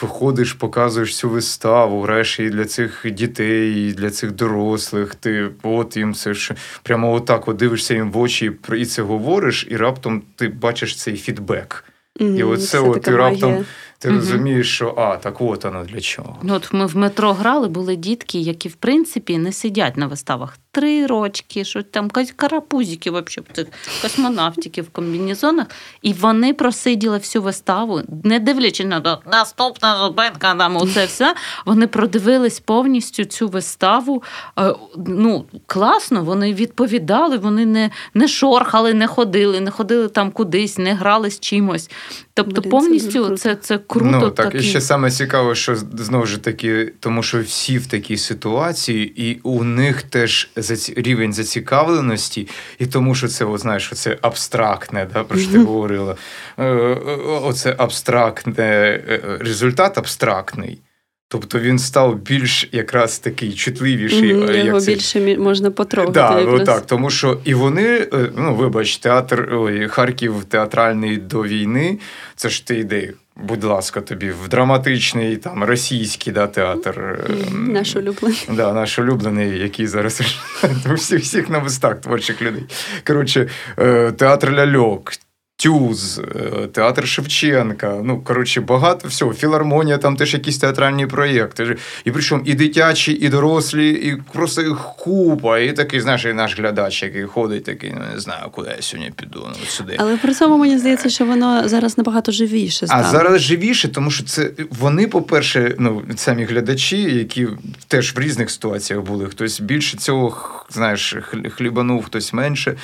Виходиш, 0.02 0.54
показуєш 0.54 1.18
цю 1.18 1.30
виставу, 1.30 2.02
граєш 2.02 2.40
і 2.40 2.50
для 2.50 2.66
цих 2.66 3.06
дітей, 3.12 3.90
і 3.90 3.94
для 3.94 4.10
цих 4.10 4.32
дорослих. 4.32 5.16
Ти 5.16 5.50
от 5.64 5.98
їм 5.98 6.14
це 6.14 6.34
ж 6.34 6.54
прямо 6.84 7.14
отак 7.14 7.48
от 7.48 7.58
дивишся 7.58 7.94
їм 7.94 8.12
в 8.12 8.18
очі 8.18 8.52
і 8.78 8.86
це 8.86 9.02
говориш, 9.02 9.68
і 9.70 9.78
раптом 9.78 10.22
ти 10.36 10.48
бачиш 10.48 10.98
цей 10.98 11.18
фідбек. 11.18 11.86
Mm, 12.20 12.38
і 12.38 12.44
оце 12.44 12.80
от 12.80 13.02
ти 13.02 13.16
раптом 13.16 13.66
ти 14.00 14.10
угу. 14.10 14.18
розумієш, 14.18 14.76
що 14.76 14.94
а, 14.98 15.18
так 15.18 15.42
от 15.42 15.64
воно 15.64 15.84
для 15.84 16.02
чого. 16.02 16.38
Ну, 16.44 16.54
От 16.54 16.74
ми 16.74 16.86
в 16.86 16.98
метро 16.98 17.34
грали, 17.34 17.68
були 17.68 17.96
дітки, 17.96 18.40
які 18.40 18.70
в 18.70 18.76
принципі 18.76 19.38
не 19.38 19.52
сидять 19.52 19.98
на 19.98 20.08
виставах. 20.08 20.58
Три 20.72 21.08
рочки, 21.08 21.66
що 21.66 21.84
там 21.84 22.10
карапузики, 22.36 23.10
взагалі, 23.10 23.48
цих 23.54 23.68
космонавтики 24.02 24.82
в 24.82 24.90
комбінезонах. 24.90 25.68
І 26.02 26.14
вони 26.14 26.54
просиділи 26.54 27.18
всю 27.18 27.42
виставу, 27.42 28.02
не 28.24 28.40
дивлячись 28.40 28.86
на 28.86 29.20
наступна 29.32 29.98
зупинка, 29.98 30.56
там 30.56 30.78
оце 30.78 31.06
все. 31.06 31.36
Вони 31.66 31.88
продивились 31.88 32.60
повністю 32.60 33.26
цю 33.26 33.48
виставу. 33.48 34.24
Е, 34.60 34.76
ну, 35.08 35.46
класно, 35.66 36.24
вони 36.24 36.54
відповідали, 36.54 37.38
вони 37.38 37.66
не 37.66 37.90
не 38.14 38.28
шорхали, 38.28 38.94
не 38.94 39.08
ходили, 39.08 39.60
не 39.60 39.72
ходили 39.72 40.08
там 40.08 40.32
кудись, 40.32 40.78
не 40.78 40.94
грали 40.94 41.30
з 41.30 41.40
чимось. 41.40 41.90
Тобто, 42.34 42.62
повністю 42.62 43.38
це 43.38 43.56
це 43.56 43.78
круто. 43.88 44.06
Ну, 44.12 44.30
так, 44.30 44.46
такий. 44.46 44.62
І 44.62 44.64
ще 44.64 44.82
саме 44.82 45.12
цікаво, 45.12 45.56
що 45.56 45.76
знову 45.76 46.26
ж 46.26 46.38
таки, 46.38 46.94
тому 47.00 47.24
що 47.24 47.42
всі 47.42 47.78
в 47.78 47.88
такій 47.88 48.18
ситуації, 48.18 49.30
і 49.30 49.40
у 49.44 49.64
них 49.64 50.04
теж 50.04 50.50
рівень 50.96 51.34
зацікавленості, 51.34 52.48
і 52.80 52.86
тому, 52.86 53.16
що 53.16 53.28
це, 53.28 53.46
от, 53.46 53.60
знаєш, 53.60 53.92
це 53.94 54.18
абстрактне, 54.22 55.08
да, 55.14 55.24
про 55.24 55.40
що 55.40 55.52
ти 55.52 55.58
говорила. 55.58 56.16
Е, 56.58 56.66
е, 56.66 56.96
оце 57.44 57.76
абстрактне 57.78 58.64
е, 58.64 59.22
результат 59.40 59.98
абстрактний. 59.98 60.82
Тобто 61.28 61.60
він 61.60 61.80
став 61.80 62.16
більш 62.16 62.70
якраз 62.72 63.20
такий 63.20 63.54
чутливіший. 63.54 64.36
Mm-hmm, 64.36 64.56
як 64.56 64.66
Його 64.66 64.82
цей... 64.82 64.96
більше 64.96 65.38
можна 65.38 65.72
потрогати. 65.72 66.14
Да, 66.14 66.40
якраз. 66.40 66.66
так, 66.66 66.86
Тому 66.86 67.10
що 67.10 67.40
і 67.44 67.54
вони, 67.54 68.08
ну 68.38 68.56
вибач, 68.56 68.98
театр 68.98 69.50
ой, 69.54 69.88
Харків 69.88 70.44
театральний 70.50 71.18
до 71.18 71.44
війни, 71.44 72.00
це 72.36 72.50
ж 72.50 72.68
ти 72.68 72.80
йди 72.80 73.14
будь 73.36 73.64
ласка, 73.64 74.02
тобі 74.02 74.32
в 74.32 74.48
драматичний 74.48 75.38
там 75.38 75.64
російський 75.64 76.34
да, 76.34 76.48
театр. 76.48 77.26
Ем, 77.48 77.74
наш 77.74 77.96
улюблений. 77.96 78.48
Да, 78.50 78.74
наш 78.74 79.00
улюблений, 79.00 79.60
який 79.60 79.88
зараз 79.88 80.22
у 80.92 80.94
всіх 80.94 81.22
всіх 81.22 81.50
на 81.50 81.60
вистах 81.60 82.02
творчих 82.02 82.42
людей. 82.42 82.64
Коротше, 83.08 83.50
е, 83.78 84.12
театр 84.12 84.52
ляльок. 84.52 85.12
Тюз, 85.58 86.22
е, 86.36 86.68
театр 86.68 87.08
Шевченка. 87.08 88.02
Ну, 88.04 88.22
коротше, 88.22 88.62
багато 88.62 89.08
всього. 89.08 89.34
Філармонія, 89.34 89.98
там 89.98 90.16
теж 90.16 90.34
якісь 90.34 90.58
театральні 90.58 91.08
проєкти. 91.08 91.78
І 92.06 92.12
причому 92.12 92.42
і 92.46 92.54
дитячі, 92.54 93.12
і 93.12 93.30
дорослі, 93.30 93.90
і 93.90 94.22
просто 94.34 94.62
їх 94.62 94.78
купа. 94.98 95.60
І 95.60 95.74
такий, 95.74 96.00
знаєш, 96.00 96.26
і 96.26 96.34
наш 96.34 96.60
глядач, 96.60 97.04
який 97.04 97.24
ходить, 97.24 97.64
такий, 97.64 97.94
ну 97.96 98.02
не 98.14 98.20
знаю, 98.20 98.50
куди 98.52 98.70
я 98.76 98.82
сьогодні 98.82 99.12
піду. 99.16 99.48
Ну, 99.48 99.66
сюди. 99.68 99.96
Але 99.98 100.18
при 100.18 100.34
цьому 100.34 100.58
мені 100.58 100.78
здається, 100.78 101.10
що 101.10 101.26
воно 101.26 101.68
зараз 101.68 101.98
набагато 101.98 102.32
живіше. 102.32 102.88
стало. 102.88 103.04
А 103.06 103.12
зараз 103.12 103.42
живіше, 103.42 103.88
тому 103.88 104.12
що 104.12 104.24
це 104.24 104.52
вони, 104.80 105.08
по-перше, 105.08 105.76
ну, 105.80 106.02
самі 106.16 106.44
глядачі, 106.44 107.02
які 107.02 107.48
теж 107.88 108.16
в 108.16 108.20
різних 108.20 108.52
ситуаціях 108.52 109.04
були. 109.04 109.26
Хтось 109.26 109.60
більше 109.60 109.98
цього, 109.98 110.66
знаєш, 110.70 111.16
хлібанув, 111.56 112.06
хтось 112.06 112.34
менше. 112.34 112.76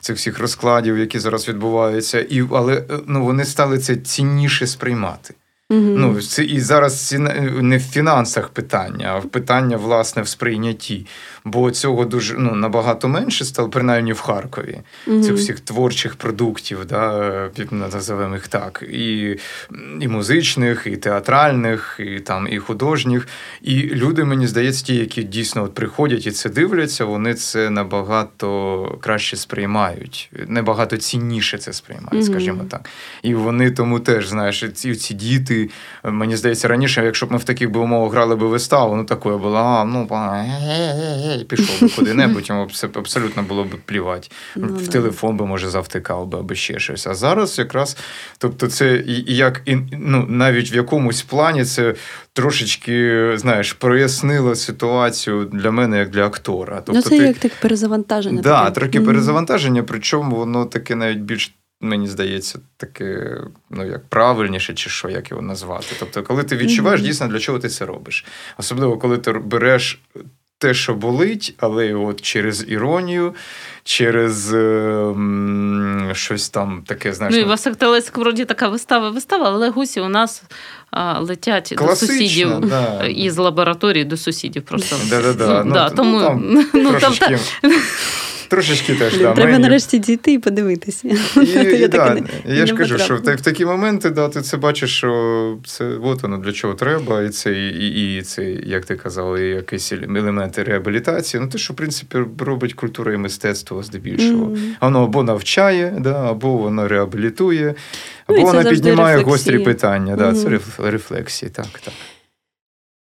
Цих 0.00 0.16
всіх 0.16 0.38
розкладів, 0.38 0.98
які 0.98 1.18
зараз 1.18 1.48
відбуваються, 1.48 2.20
і 2.20 2.44
але 2.52 2.84
ну 3.06 3.24
вони 3.24 3.44
стали 3.44 3.78
це 3.78 3.96
цінніше 3.96 4.66
сприймати. 4.66 5.34
Mm-hmm. 5.70 5.94
Ну, 5.96 6.22
це 6.22 6.44
І 6.44 6.60
зараз 6.60 7.08
ці 7.08 7.18
не 7.18 7.76
в 7.76 7.82
фінансах 7.82 8.48
питання, 8.48 9.12
а 9.14 9.18
в 9.18 9.24
питання 9.24 9.76
власне 9.76 10.22
в 10.22 10.28
сприйнятті. 10.28 11.06
Бо 11.44 11.70
цього 11.70 12.04
дуже 12.04 12.34
ну, 12.38 12.54
набагато 12.54 13.08
менше 13.08 13.44
стало, 13.44 13.68
принаймні 13.68 14.12
в 14.12 14.20
Харкові, 14.20 14.80
mm-hmm. 15.06 15.22
цих 15.22 15.34
всіх 15.34 15.60
творчих 15.60 16.16
продуктів, 16.16 16.84
да, 16.84 17.50
називаємо 17.70 18.34
їх 18.34 18.48
так, 18.48 18.82
і 18.92 19.36
і 20.00 20.08
музичних, 20.08 20.86
і 20.86 20.96
театральних, 20.96 22.00
і 22.00 22.20
там, 22.20 22.48
і 22.50 22.58
художніх. 22.58 23.28
І 23.62 23.74
люди, 23.82 24.24
мені 24.24 24.46
здається, 24.46 24.84
ті, 24.84 24.96
які 24.96 25.22
дійсно 25.22 25.64
от 25.64 25.74
приходять 25.74 26.26
і 26.26 26.30
це 26.30 26.48
дивляться, 26.48 27.04
вони 27.04 27.34
це 27.34 27.70
набагато 27.70 28.98
краще 29.00 29.36
сприймають, 29.36 30.30
набагато 30.46 30.96
цінніше 30.96 31.58
це 31.58 31.72
сприймають, 31.72 32.12
mm-hmm. 32.12 32.30
скажімо 32.30 32.64
так. 32.70 32.88
І 33.22 33.34
вони 33.34 33.70
тому 33.70 34.00
теж, 34.00 34.28
знаєш, 34.28 34.64
ці, 34.74 34.94
ці 34.94 35.14
діти 35.14 35.70
мені 36.04 36.36
здається, 36.36 36.68
раніше, 36.68 37.04
якщо 37.04 37.26
б 37.26 37.32
ми 37.32 37.38
в 37.38 37.44
таких 37.44 37.70
би 37.70 37.80
умовах 37.80 38.12
грали 38.12 38.36
би 38.36 38.46
виставу, 38.46 38.96
ну 38.96 39.04
такою 39.04 39.38
була, 39.38 39.84
а, 41.34 41.36
ну 41.36 41.44
пішов 41.44 41.80
би 41.80 41.88
куди-небудь, 41.88 42.48
йому 42.48 42.68
абсолютно 42.94 43.42
було 43.42 43.64
б 43.64 43.76
плівати. 43.84 44.28
Ну, 44.56 44.66
в 44.66 44.88
телефон 44.88 45.36
би, 45.36 45.46
може, 45.46 45.70
завтикав 45.70 46.26
би 46.26 46.38
або 46.38 46.54
ще 46.54 46.78
щось. 46.78 47.06
А 47.06 47.14
зараз 47.14 47.58
якраз, 47.58 47.96
тобто, 48.38 48.66
це 48.68 49.02
як 49.26 49.62
ну, 49.92 50.26
навіть 50.28 50.72
в 50.72 50.74
якомусь 50.74 51.22
плані 51.22 51.64
це. 51.64 51.94
Трошечки, 52.32 53.32
знаєш, 53.36 53.72
прояснило 53.72 54.54
ситуацію 54.54 55.44
для 55.44 55.70
мене 55.70 55.98
як 55.98 56.10
для 56.10 56.26
актора. 56.26 56.76
Тобто, 56.76 56.92
ну, 56.92 57.02
це 57.02 57.08
ти... 57.08 57.16
як 57.16 57.38
так 57.38 57.52
перезавантаження. 57.60 58.42
Так, 58.42 58.64
да, 58.64 58.70
трохи 58.70 59.00
mm-hmm. 59.00 59.04
перезавантаження, 59.04 59.82
причому 59.82 60.36
воно 60.36 60.64
таке 60.64 60.94
навіть 60.94 61.18
більш 61.18 61.54
мені 61.80 62.08
здається, 62.08 62.58
таке, 62.76 63.40
ну 63.70 63.86
як 63.86 64.08
правильніше, 64.08 64.74
чи 64.74 64.90
що, 64.90 65.08
як 65.08 65.30
його 65.30 65.42
назвати. 65.42 65.86
Тобто, 65.98 66.22
коли 66.22 66.44
ти 66.44 66.56
відчуваєш, 66.56 67.02
дійсно, 67.02 67.28
для 67.28 67.38
чого 67.38 67.58
ти 67.58 67.68
це 67.68 67.86
робиш. 67.86 68.24
Особливо, 68.58 68.98
коли 68.98 69.18
ти 69.18 69.32
береш. 69.32 70.00
Те, 70.60 70.74
що 70.74 70.94
болить, 70.94 71.54
але 71.58 71.94
от 71.94 72.20
через 72.20 72.64
іронію, 72.68 73.34
через 73.84 74.54
е, 74.54 75.14
щось 76.12 76.48
там 76.48 76.82
таке, 76.86 77.12
знаєш. 77.12 77.34
Ну 77.34 77.40
і 77.40 77.44
Васик 77.44 77.76
Телецьк, 77.76 78.18
вроді 78.18 78.44
така 78.44 78.68
вистава, 78.68 79.10
вистава, 79.10 79.46
але 79.48 79.68
гусі 79.70 80.00
у 80.00 80.08
нас 80.08 80.42
а, 80.90 81.18
летять 81.18 81.74
до 81.78 81.96
сусідів 81.96 82.60
да. 82.60 83.06
із 83.06 83.38
лабораторії 83.38 84.04
до 84.04 84.16
сусідів. 84.16 84.62
просто. 84.62 84.96
Да-да-да. 85.10 85.64
Ну, 85.64 85.72
да, 85.72 85.90
тому, 85.90 86.40
ну, 86.42 86.64
ну, 86.74 86.92
там, 87.00 87.14
Трошечки 88.50 88.94
теж 88.94 89.18
да, 89.18 89.32
Треба 89.32 89.50
мені... 89.50 89.62
нарешті 89.62 89.98
дійти 89.98 90.32
і 90.32 90.38
подивитися. 90.38 91.08
І, 91.08 91.88
да, 91.88 92.18
я 92.44 92.66
ж 92.66 92.74
кажу, 92.74 92.98
що 92.98 93.16
в, 93.16 93.18
в 93.18 93.40
такі 93.40 93.64
моменти 93.64 94.10
да, 94.10 94.28
ти 94.28 94.42
це 94.42 94.56
бачиш, 94.56 94.96
що 94.96 95.58
це 95.66 95.84
от 95.84 96.22
воно 96.22 96.38
для 96.38 96.52
чого 96.52 96.74
треба, 96.74 97.22
і 97.22 97.28
це, 97.28 97.52
і, 97.52 98.16
і 98.16 98.22
це, 98.22 98.50
як 98.50 98.84
ти 98.84 98.96
казав, 98.96 99.38
якісь 99.38 99.92
елементи 99.92 100.62
реабілітації. 100.62 101.40
Ну, 101.40 101.48
те, 101.48 101.58
що 101.58 101.72
в 101.72 101.76
принципі 101.76 102.18
робить 102.38 102.74
культура 102.74 103.14
і 103.14 103.16
мистецтво 103.16 103.82
здебільшого. 103.82 104.56
Воно 104.80 105.04
або 105.04 105.22
навчає, 105.22 105.96
да, 106.00 106.30
або 106.30 106.56
воно 106.56 106.88
реабілітує, 106.88 107.74
ну, 108.28 108.34
або 108.34 108.46
ну, 108.46 108.46
воно 108.46 108.70
піднімає 108.70 109.16
рефлексії. 109.16 109.56
гострі 109.56 109.72
питання. 109.72 110.16
Да. 110.16 110.32
Це 110.34 110.58
рефлексії, 110.78 111.50
так, 111.50 111.80
так. 111.84 111.94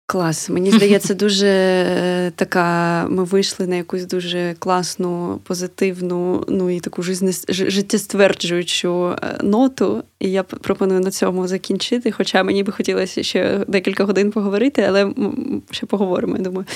Клас. 0.06 0.50
Мені 0.50 0.70
здається, 0.70 1.14
дуже 1.24 1.46
е, 1.46 2.32
така. 2.36 3.06
Ми 3.08 3.24
вийшли 3.24 3.66
на 3.66 3.76
якусь 3.76 4.04
дуже 4.04 4.54
класну, 4.58 5.40
позитивну, 5.44 6.44
ну 6.48 6.70
і 6.70 6.80
таку 6.80 7.02
життєстверджуючу 7.48 9.10
е, 9.10 9.38
ноту. 9.42 10.04
І 10.20 10.30
я 10.30 10.42
пропоную 10.42 11.00
на 11.00 11.10
цьому 11.10 11.48
закінчити. 11.48 12.12
Хоча 12.12 12.42
мені 12.42 12.62
би 12.62 12.72
хотілося 12.72 13.22
ще 13.22 13.64
декілька 13.68 14.04
годин 14.04 14.30
поговорити, 14.30 14.82
але 14.82 15.14
ще 15.70 15.86
поговоримо. 15.86 16.36
я 16.36 16.42
думаю. 16.42 16.66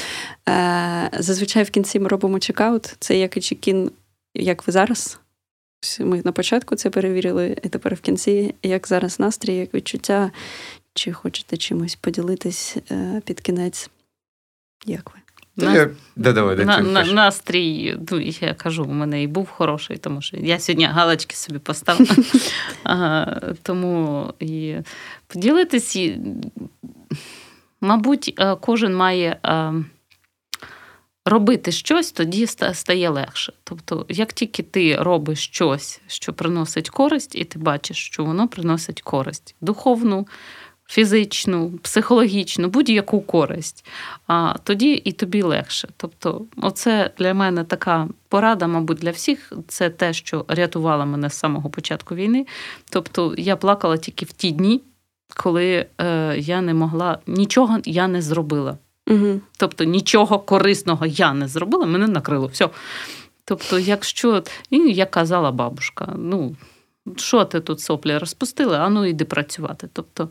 Е, 0.48 1.10
зазвичай 1.18 1.62
в 1.62 1.70
кінці 1.70 2.00
ми 2.00 2.08
робимо 2.08 2.38
чекаут. 2.38 2.96
Це 2.98 3.18
як 3.18 3.36
і 3.36 3.40
чекін, 3.40 3.90
як 4.34 4.66
ви 4.66 4.72
зараз. 4.72 5.18
Ми 6.00 6.22
на 6.24 6.32
початку 6.32 6.76
це 6.76 6.90
перевірили, 6.90 7.56
і 7.62 7.68
тепер 7.68 7.94
в 7.94 8.00
кінці, 8.00 8.54
як 8.62 8.88
зараз 8.88 9.20
настрій, 9.20 9.54
як 9.54 9.74
відчуття, 9.74 10.30
чи 10.98 11.12
хочете 11.12 11.56
чимось 11.56 11.96
поділитись 11.96 12.76
е, 12.90 13.22
під 13.24 13.40
кінець? 13.40 13.90
Як 14.86 15.14
ви? 15.14 15.20
Нас... 15.64 15.88
Да, 16.16 16.32
давай, 16.32 16.64
на, 16.64 16.80
на, 16.80 17.04
настрій, 17.04 17.98
ну, 18.10 18.20
я 18.20 18.54
кажу, 18.54 18.84
у 18.84 18.92
мене 18.92 19.22
і 19.22 19.26
був 19.26 19.48
хороший, 19.48 19.96
тому 19.96 20.22
що 20.22 20.36
я 20.36 20.58
сьогодні 20.58 20.84
галочки 20.84 21.36
собі 21.36 21.58
поставила. 21.58 22.16
ага, 22.82 23.40
тому 23.62 24.26
і 24.40 24.74
поділитись, 25.26 25.98
мабуть, 27.80 28.34
е, 28.38 28.56
кожен 28.60 28.94
має 28.94 29.40
е, 29.44 29.72
робити 31.24 31.72
щось, 31.72 32.12
тоді 32.12 32.46
стає 32.72 33.08
легше. 33.08 33.52
Тобто, 33.64 34.06
як 34.08 34.32
тільки 34.32 34.62
ти 34.62 34.96
робиш 34.96 35.44
щось, 35.44 36.00
що 36.06 36.32
приносить 36.32 36.90
користь, 36.90 37.34
і 37.36 37.44
ти 37.44 37.58
бачиш, 37.58 37.96
що 37.96 38.24
воно 38.24 38.48
приносить 38.48 39.02
користь 39.02 39.54
духовну 39.60 40.26
фізичну, 40.88 41.70
психологічну, 41.82 42.68
будь-яку 42.68 43.20
користь, 43.20 43.86
а 44.26 44.54
тоді 44.64 44.92
і 44.92 45.12
тобі 45.12 45.42
легше. 45.42 45.88
Тобто, 45.96 46.44
оце 46.56 47.10
для 47.18 47.34
мене 47.34 47.64
така 47.64 48.08
порада, 48.28 48.66
мабуть, 48.66 48.98
для 48.98 49.10
всіх. 49.10 49.52
Це 49.68 49.90
те, 49.90 50.12
що 50.12 50.44
рятувало 50.48 51.06
мене 51.06 51.30
з 51.30 51.34
самого 51.34 51.70
початку 51.70 52.14
війни. 52.14 52.46
Тобто, 52.90 53.34
я 53.38 53.56
плакала 53.56 53.96
тільки 53.96 54.24
в 54.24 54.32
ті 54.32 54.50
дні, 54.50 54.80
коли 55.36 55.86
е, 56.00 56.38
я 56.38 56.60
не 56.60 56.74
могла 56.74 57.18
нічого 57.26 57.78
я 57.84 58.08
не 58.08 58.22
зробила. 58.22 58.78
Угу. 59.06 59.40
Тобто 59.56 59.84
нічого 59.84 60.38
корисного 60.38 61.06
я 61.06 61.34
не 61.34 61.48
зробила, 61.48 61.86
мене 61.86 62.06
накрило. 62.06 62.46
все. 62.46 62.68
Тобто, 63.44 63.78
якщо, 63.78 64.42
і 64.70 64.78
як 64.78 65.10
казала 65.10 65.52
бабушка, 65.52 66.12
ну. 66.16 66.56
Що 67.16 67.44
ти 67.44 67.60
тут 67.60 67.80
соплі 67.80 68.18
розпустили, 68.18 68.76
а 68.76 68.88
ну 68.88 69.04
йди 69.04 69.24
працювати. 69.24 69.88
Тобто 69.92 70.28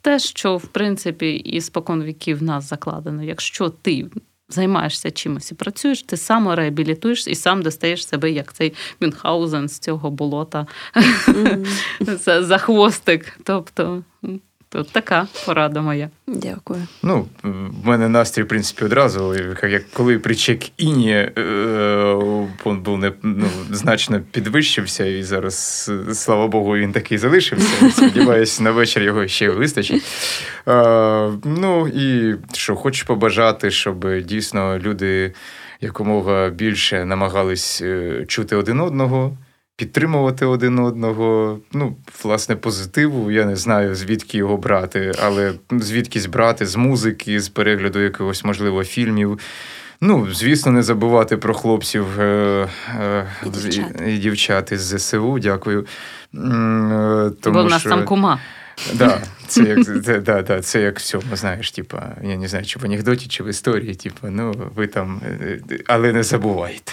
те, 0.00 0.18
що 0.18 0.56
в 0.56 0.66
принципі 0.66 1.32
і 1.32 1.60
спокон 1.60 2.02
віків 2.02 2.38
в 2.38 2.42
нас 2.42 2.68
закладено. 2.68 3.22
Якщо 3.22 3.68
ти 3.68 4.06
займаєшся 4.48 5.10
чимось 5.10 5.52
і 5.52 5.54
працюєш, 5.54 6.02
ти 6.02 6.16
сам 6.16 6.48
реабілітуєш 6.48 7.26
і 7.26 7.34
сам 7.34 7.62
достаєш 7.62 8.06
себе, 8.06 8.30
як 8.30 8.52
цей 8.52 8.74
Мюнхгаузен 9.00 9.68
з 9.68 9.78
цього 9.78 10.10
болота 10.10 10.66
за 12.40 12.58
хвостик. 12.58 13.38
Тобто 13.44 14.02
Тут 14.70 14.92
така 14.92 15.26
порада 15.46 15.80
моя. 15.80 16.10
Дякую. 16.26 16.80
Ну, 17.02 17.26
в 17.42 17.86
мене 17.86 18.08
настрій, 18.08 18.42
в 18.42 18.48
принципі, 18.48 18.84
одразу, 18.84 19.34
як 19.62 19.90
коли 19.90 20.18
при 20.18 20.34
чек-іні 20.34 21.12
е, 21.12 21.32
він 22.66 22.80
був 22.80 22.98
не 22.98 23.12
ну, 23.22 23.46
значно 23.70 24.20
підвищився, 24.32 25.04
і 25.04 25.22
зараз, 25.22 25.90
слава 26.12 26.48
Богу, 26.48 26.76
він 26.76 26.92
такий 26.92 27.18
залишився. 27.18 27.90
Сподіваюся, 27.90 28.62
на 28.62 28.70
вечір 28.70 29.02
його 29.02 29.26
ще 29.26 29.50
вистачить. 29.50 30.02
Е, 30.68 31.30
ну 31.44 31.88
і 31.88 32.36
що 32.52 32.76
хочу 32.76 33.06
побажати, 33.06 33.70
щоб 33.70 34.22
дійсно 34.22 34.78
люди 34.78 35.32
якомога 35.80 36.48
більше 36.48 37.04
намагались 37.04 37.82
е, 37.82 38.24
чути 38.28 38.56
один 38.56 38.80
одного 38.80 39.36
підтримувати 39.78 40.46
один 40.46 40.78
одного. 40.78 41.58
Ну, 41.72 41.96
власне, 42.24 42.56
позитиву. 42.56 43.30
Я 43.30 43.44
не 43.44 43.56
знаю, 43.56 43.94
звідки 43.94 44.38
його 44.38 44.56
брати, 44.56 45.12
але 45.22 45.52
звідкись 45.70 46.26
брати 46.26 46.66
з 46.66 46.76
музики, 46.76 47.40
з 47.40 47.48
перегляду 47.48 48.00
якогось, 48.00 48.44
можливо, 48.44 48.84
фільмів. 48.84 49.38
Ну, 50.00 50.32
звісно, 50.32 50.72
не 50.72 50.82
забувати 50.82 51.36
про 51.36 51.54
хлопців 51.54 52.20
е, 52.20 52.68
е, 53.00 53.26
і, 53.46 53.48
дівчат. 53.48 54.02
і 54.06 54.18
дівчат 54.18 54.72
із 54.72 54.80
ЗСУ. 54.80 55.38
Дякую. 55.38 55.80
Е, 55.80 55.86
тому, 57.40 57.54
Бо 57.54 57.64
в 57.64 57.70
нас 57.70 57.80
що... 57.80 57.90
там 57.90 58.04
кума. 58.04 58.40
Да, 58.94 59.20
це 59.46 59.62
як 59.62 60.04
це, 60.04 60.20
да, 60.20 60.42
да, 60.42 60.60
це 60.60 60.80
як 60.80 60.98
всьому, 60.98 61.36
знаєш, 61.36 61.70
типа, 61.70 62.02
я 62.22 62.36
не 62.36 62.48
знаю, 62.48 62.64
чи 62.64 62.78
в 62.78 62.84
анекдоті, 62.84 63.26
чи 63.28 63.42
в 63.42 63.48
історії, 63.48 63.94
типа, 63.94 64.30
ну, 64.30 64.54
ви 64.74 64.86
там, 64.86 65.20
е, 65.42 65.60
але 65.86 66.12
не 66.12 66.22
забувайте. 66.22 66.92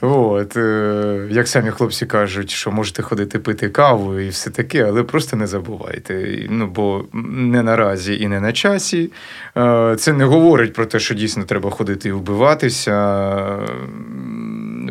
От, 0.00 0.56
е, 0.56 1.28
Як 1.30 1.48
самі 1.48 1.70
хлопці 1.70 2.06
кажуть, 2.06 2.50
що 2.50 2.70
можете 2.70 3.02
ходити 3.02 3.38
пити 3.38 3.68
каву 3.68 4.18
і 4.18 4.28
все 4.28 4.50
таке, 4.50 4.84
але 4.84 5.02
просто 5.02 5.36
не 5.36 5.46
забувайте. 5.46 6.46
Ну, 6.50 6.66
Бо 6.66 7.04
не 7.12 7.62
наразі 7.62 8.20
і 8.20 8.28
не 8.28 8.40
на 8.40 8.52
часі. 8.52 9.12
Е, 9.56 9.96
це 9.98 10.12
не 10.12 10.24
говорить 10.24 10.72
про 10.72 10.86
те, 10.86 10.98
що 10.98 11.14
дійсно 11.14 11.44
треба 11.44 11.70
ходити 11.70 12.08
і 12.08 12.12
вбиватися 12.12 12.88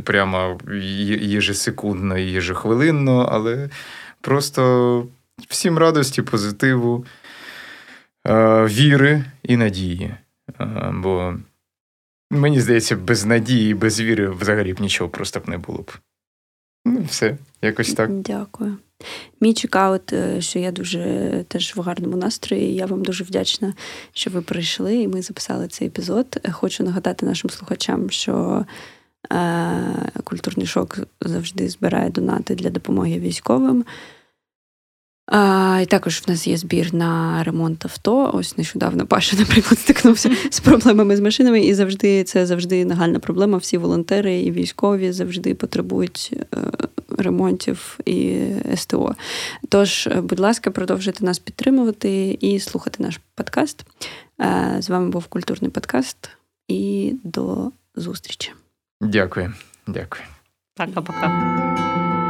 прямо 0.04 0.58
єжесекундно 1.22 2.18
і 2.18 2.24
єжехвилинно, 2.24 3.30
але 3.32 3.70
просто. 4.22 5.08
Всім 5.38 5.78
радості, 5.78 6.22
позитиву, 6.22 7.06
е, 8.28 8.66
віри 8.66 9.26
і 9.44 9.58
надії. 9.58 10.16
Е, 10.60 10.94
бо 10.94 11.36
мені 12.32 12.62
здається, 12.62 12.96
без 12.96 13.26
надії, 13.26 13.74
без 13.74 14.02
віри 14.02 14.30
взагалі 14.30 14.74
б 14.74 14.80
нічого 14.80 15.10
просто 15.10 15.40
б 15.40 15.50
не 15.50 15.58
було 15.58 15.80
б. 15.80 15.92
Ну, 16.86 17.02
все, 17.10 17.38
якось 17.62 17.94
так. 17.94 18.12
Дякую. 18.12 18.78
Мій 19.42 19.54
чекаут, 19.54 20.14
е, 20.14 20.42
що 20.42 20.60
я 20.60 20.72
дуже 20.72 21.46
теж 21.48 21.76
в 21.76 21.82
гарному 21.82 22.18
настрої. 22.18 22.76
Я 22.76 22.86
вам 22.86 23.04
дуже 23.04 23.24
вдячна, 23.24 23.74
що 24.14 24.30
ви 24.30 24.42
прийшли 24.42 24.96
і 24.96 25.08
ми 25.08 25.22
записали 25.22 25.68
цей 25.68 25.88
епізод. 25.88 26.40
Хочу 26.52 26.84
нагадати 26.84 27.26
нашим 27.26 27.50
слухачам, 27.50 28.10
що 28.10 28.66
е, 29.34 30.12
культурний 30.24 30.68
шок 30.68 31.00
завжди 31.22 31.70
збирає 31.70 32.10
донати 32.10 32.56
для 32.56 32.70
допомоги 32.70 33.20
військовим. 33.20 33.86
А, 35.28 35.80
І 35.84 35.86
також 35.86 36.24
в 36.28 36.30
нас 36.30 36.48
є 36.48 36.58
збір 36.58 36.94
на 36.94 37.44
ремонт 37.44 37.86
авто. 37.86 38.32
Ось 38.34 38.58
нещодавно 38.58 39.08
Паша, 39.08 39.36
наприклад, 39.40 39.80
стикнувся 39.80 40.32
з 40.50 40.60
проблемами 40.60 41.18
з 41.18 41.20
машинами, 41.20 41.62
і 41.62 41.74
завжди 41.74 42.24
це 42.24 42.46
завжди 42.46 42.86
нагальна 42.86 43.20
проблема. 43.20 43.58
Всі 43.58 43.78
волонтери 43.78 44.40
і 44.40 44.52
військові 44.52 45.12
завжди 45.12 45.56
потребують 45.56 46.34
е, 46.54 46.58
ремонтів 47.18 48.00
і 48.06 48.40
СТО. 48.76 49.16
Тож, 49.70 50.08
е, 50.08 50.22
будь 50.22 50.40
ласка, 50.40 50.72
продовжуйте 50.72 51.26
нас 51.26 51.40
підтримувати 51.40 52.38
і 52.42 52.60
слухати 52.60 53.04
наш 53.04 53.20
подкаст. 53.36 53.86
Е, 54.42 54.78
з 54.80 54.90
вами 54.90 55.10
був 55.10 55.26
культурний 55.26 55.72
подкаст, 55.72 56.30
і 56.68 57.14
до 57.24 57.72
зустрічі. 57.96 58.52
Дякую. 59.02 59.54
Дякую. 59.88 60.24
Пока-пока. 60.78 62.27